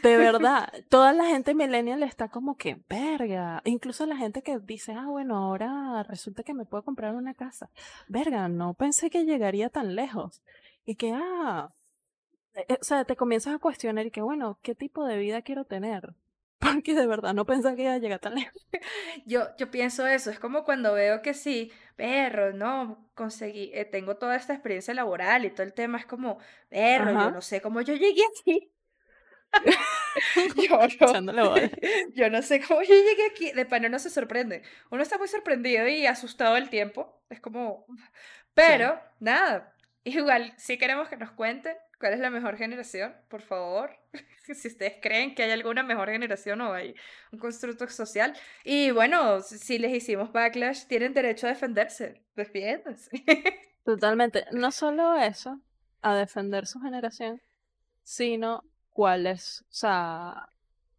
De 0.03 0.17
verdad, 0.17 0.71
toda 0.89 1.13
la 1.13 1.25
gente 1.25 1.55
millennial 1.55 2.03
está 2.03 2.29
como 2.29 2.57
que, 2.57 2.77
verga, 2.87 3.61
incluso 3.65 4.05
la 4.05 4.15
gente 4.15 4.43
que 4.43 4.59
dice, 4.59 4.93
ah, 4.93 5.07
bueno, 5.07 5.35
ahora 5.35 6.03
resulta 6.03 6.43
que 6.43 6.53
me 6.53 6.65
puedo 6.65 6.83
comprar 6.83 7.15
una 7.15 7.33
casa. 7.33 7.69
Verga, 8.07 8.47
no 8.47 8.75
pensé 8.75 9.09
que 9.09 9.25
llegaría 9.25 9.69
tan 9.69 9.95
lejos. 9.95 10.43
Y 10.85 10.95
que, 10.95 11.11
ah, 11.13 11.69
e, 12.53 12.65
e, 12.69 12.77
o 12.79 12.83
sea, 12.83 13.05
te 13.05 13.15
comienzas 13.15 13.55
a 13.55 13.59
cuestionar 13.59 14.05
y 14.05 14.11
que, 14.11 14.21
bueno, 14.21 14.59
¿qué 14.61 14.75
tipo 14.75 15.05
de 15.05 15.17
vida 15.17 15.41
quiero 15.41 15.65
tener? 15.65 16.13
Porque 16.59 16.93
de 16.93 17.07
verdad 17.07 17.33
no 17.33 17.45
pensaba 17.45 17.75
que 17.75 17.83
iba 17.83 17.93
a 17.93 17.97
llegar 17.97 18.19
tan 18.19 18.35
lejos. 18.35 18.65
Yo, 19.25 19.55
yo 19.57 19.71
pienso 19.71 20.05
eso, 20.05 20.29
es 20.29 20.39
como 20.39 20.63
cuando 20.63 20.93
veo 20.93 21.21
que 21.21 21.33
sí, 21.33 21.71
perro, 21.95 22.53
no, 22.53 23.09
conseguí, 23.15 23.71
eh, 23.73 23.85
tengo 23.85 24.17
toda 24.17 24.35
esta 24.35 24.53
experiencia 24.53 24.93
laboral 24.93 25.45
y 25.45 25.49
todo 25.49 25.63
el 25.63 25.73
tema, 25.73 25.97
es 25.97 26.05
como, 26.05 26.37
perro, 26.69 27.11
yo 27.11 27.31
no 27.31 27.41
sé 27.41 27.61
cómo 27.61 27.81
yo 27.81 27.95
llegué 27.95 28.21
aquí. 28.39 28.71
yo, 30.69 31.21
no, 31.31 31.55
yo 32.13 32.29
no 32.29 32.41
sé 32.41 32.61
cómo 32.61 32.81
yo 32.81 32.93
llegué 32.93 33.25
aquí. 33.31 33.51
De 33.51 33.65
panel 33.65 33.91
no 33.91 33.99
se 33.99 34.09
sorprende. 34.09 34.63
Uno 34.91 35.01
está 35.01 35.17
muy 35.17 35.27
sorprendido 35.27 35.87
y 35.87 36.05
asustado 36.05 36.55
al 36.55 36.69
tiempo. 36.69 37.21
Es 37.29 37.39
como. 37.39 37.85
Pero, 38.53 38.99
nada, 39.19 39.74
Igual, 40.05 40.53
si 40.57 40.77
queremos 40.77 41.09
que 41.09 41.17
nos 41.17 41.31
cuenten 41.31 41.75
cuál 41.99 42.13
es 42.13 42.19
la 42.19 42.29
mejor 42.29 42.57
generación, 42.57 43.15
por 43.27 43.41
favor. 43.41 43.89
si 44.53 44.67
ustedes 44.67 44.97
creen 45.01 45.33
que 45.33 45.41
hay 45.41 45.51
alguna 45.51 45.81
mejor 45.81 46.09
generación 46.09 46.61
o 46.61 46.73
hay 46.73 46.95
un 47.31 47.39
constructo 47.39 47.87
social. 47.87 48.33
Y 48.63 48.91
bueno, 48.91 49.41
si 49.41 49.79
les 49.79 49.91
hicimos 49.91 50.31
backlash, 50.31 50.85
tienen 50.85 51.15
derecho 51.15 51.47
a 51.47 51.49
defenderse. 51.49 52.21
Defiéndanse. 52.35 53.09
Totalmente. 53.83 54.45
No 54.51 54.71
solo 54.71 55.15
eso, 55.15 55.59
a 56.03 56.15
defender 56.15 56.67
su 56.67 56.79
generación, 56.79 57.41
sino 58.03 58.63
cuál 58.91 59.25
es, 59.25 59.61
o 59.63 59.73
sea, 59.73 60.49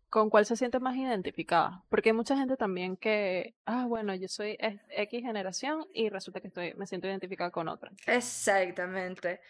con 0.08 0.30
cuál 0.30 0.46
se 0.46 0.56
siente 0.56 0.80
más 0.80 0.96
identificada. 0.96 1.82
Porque 1.88 2.10
hay 2.10 2.12
mucha 2.14 2.36
gente 2.36 2.56
también 2.56 2.96
que, 2.96 3.54
ah, 3.66 3.86
bueno, 3.86 4.14
yo 4.14 4.28
soy 4.28 4.56
X 4.60 5.22
generación 5.22 5.86
y 5.92 6.08
resulta 6.08 6.40
que 6.40 6.48
estoy, 6.48 6.74
me 6.74 6.86
siento 6.86 7.08
identificada 7.08 7.50
con 7.50 7.68
otra. 7.68 7.90
Exactamente. 8.06 9.40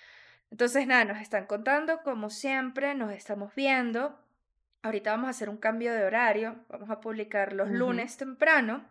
Entonces, 0.51 0.87
nada, 0.87 1.05
nos 1.05 1.21
están 1.21 1.47
contando, 1.47 2.03
como 2.03 2.31
siempre, 2.31 2.95
nos 2.95 3.13
estamos 3.13 3.55
viendo. 3.55 4.19
Ahorita 4.83 5.11
vamos 5.11 5.27
a 5.27 5.31
hacer 5.31 5.49
un 5.49 5.57
cambio 5.57 5.93
de 5.93 6.05
horario, 6.05 6.57
vamos 6.69 6.91
a 6.91 7.01
publicar 7.01 7.53
los 7.53 7.69
lunes 7.69 8.17
temprano. 8.17 8.85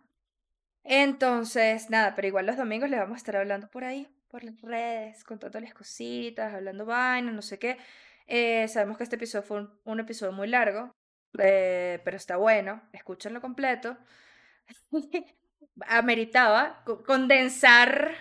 Entonces, 0.84 1.90
nada, 1.90 2.14
pero 2.16 2.28
igual 2.28 2.46
los 2.46 2.58
domingos 2.58 2.90
les 2.90 3.00
vamos 3.00 3.16
a 3.16 3.18
estar 3.18 3.38
hablando 3.38 3.70
por 3.70 3.84
ahí, 3.86 4.08
por 4.28 4.44
las 4.44 4.62
redes, 4.62 5.24
contándoles 5.24 5.74
cositas, 5.74 6.54
hablando 6.54 6.86
vainas, 6.86 7.34
no 7.34 7.42
sé 7.42 7.58
qué. 7.58 7.78
Eh, 8.28 8.68
sabemos 8.68 8.98
que 8.98 9.04
este 9.04 9.16
episodio 9.16 9.44
fue 9.44 9.68
un 9.84 10.00
episodio 10.00 10.32
muy 10.32 10.48
largo, 10.48 10.92
eh, 11.40 12.02
pero 12.03 12.18
está 12.18 12.38
bueno, 12.38 12.82
escúchenlo 12.94 13.41
completo. 13.41 13.98
Ameritaba 15.88 16.84
condensar, 17.06 18.16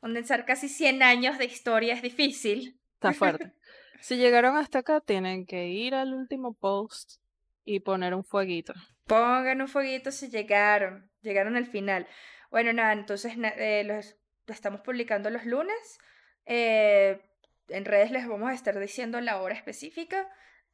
condensar 0.00 0.44
casi 0.44 0.68
100 0.68 1.02
años 1.02 1.38
de 1.38 1.46
historia 1.46 1.94
es 1.94 2.02
difícil. 2.02 2.80
Está 2.94 3.12
fuerte. 3.12 3.52
si 4.00 4.16
llegaron 4.16 4.56
hasta 4.56 4.80
acá, 4.80 5.00
tienen 5.00 5.46
que 5.46 5.68
ir 5.68 5.94
al 5.94 6.14
último 6.14 6.54
post 6.54 7.20
y 7.64 7.80
poner 7.80 8.14
un 8.14 8.24
fueguito. 8.24 8.72
Pongan 9.06 9.60
un 9.60 9.68
fueguito 9.68 10.10
si 10.12 10.28
llegaron, 10.28 11.10
llegaron 11.22 11.56
al 11.56 11.66
final. 11.66 12.06
Bueno, 12.50 12.72
nada, 12.72 12.92
entonces 12.92 13.34
eh, 13.56 13.82
los, 13.84 14.16
lo 14.46 14.54
estamos 14.54 14.80
publicando 14.80 15.30
los 15.30 15.44
lunes. 15.44 15.98
Eh, 16.46 17.20
en 17.68 17.84
redes 17.84 18.10
les 18.10 18.28
vamos 18.28 18.50
a 18.50 18.54
estar 18.54 18.78
diciendo 18.78 19.20
la 19.20 19.40
hora 19.40 19.54
específica. 19.54 20.28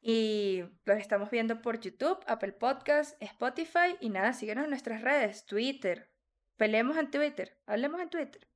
Y 0.05 0.65
los 0.85 0.99
estamos 0.99 1.31
viendo 1.31 1.63
por 1.63 1.81
YouTube, 1.81 2.19
Apple 2.27 2.53
Podcast, 2.53 3.17
Spotify 3.23 3.97
y 4.01 4.09
nada, 4.09 4.33
síguenos 4.33 4.65
en 4.65 4.71
nuestras 4.71 5.01
redes, 5.01 5.47
Twitter. 5.47 6.11
Peleemos 6.57 6.97
en 6.97 7.11
Twitter, 7.11 7.57
hablemos 7.67 8.01
en 8.01 8.11
Twitter, 8.11 8.49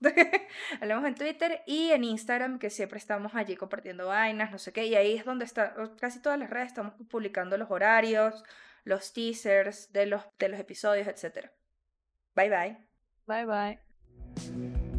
hablemos 0.80 1.04
en 1.04 1.14
Twitter 1.14 1.62
y 1.66 1.92
en 1.92 2.02
Instagram, 2.02 2.58
que 2.58 2.70
siempre 2.70 2.98
estamos 2.98 3.34
allí 3.34 3.54
compartiendo 3.54 4.08
vainas, 4.08 4.50
no 4.50 4.58
sé 4.58 4.72
qué. 4.72 4.86
Y 4.86 4.96
ahí 4.96 5.16
es 5.16 5.24
donde 5.24 5.44
está, 5.44 5.74
casi 6.00 6.20
todas 6.20 6.38
las 6.38 6.50
redes 6.50 6.68
estamos 6.68 6.94
publicando 7.08 7.56
los 7.56 7.70
horarios, 7.70 8.42
los 8.82 9.12
teasers 9.12 9.92
de 9.92 10.06
los, 10.06 10.24
de 10.38 10.48
los 10.48 10.58
episodios, 10.58 11.06
etc. 11.06 11.50
Bye 12.34 12.50
bye. 12.50 12.78
Bye 13.26 13.46
bye. 13.46 14.89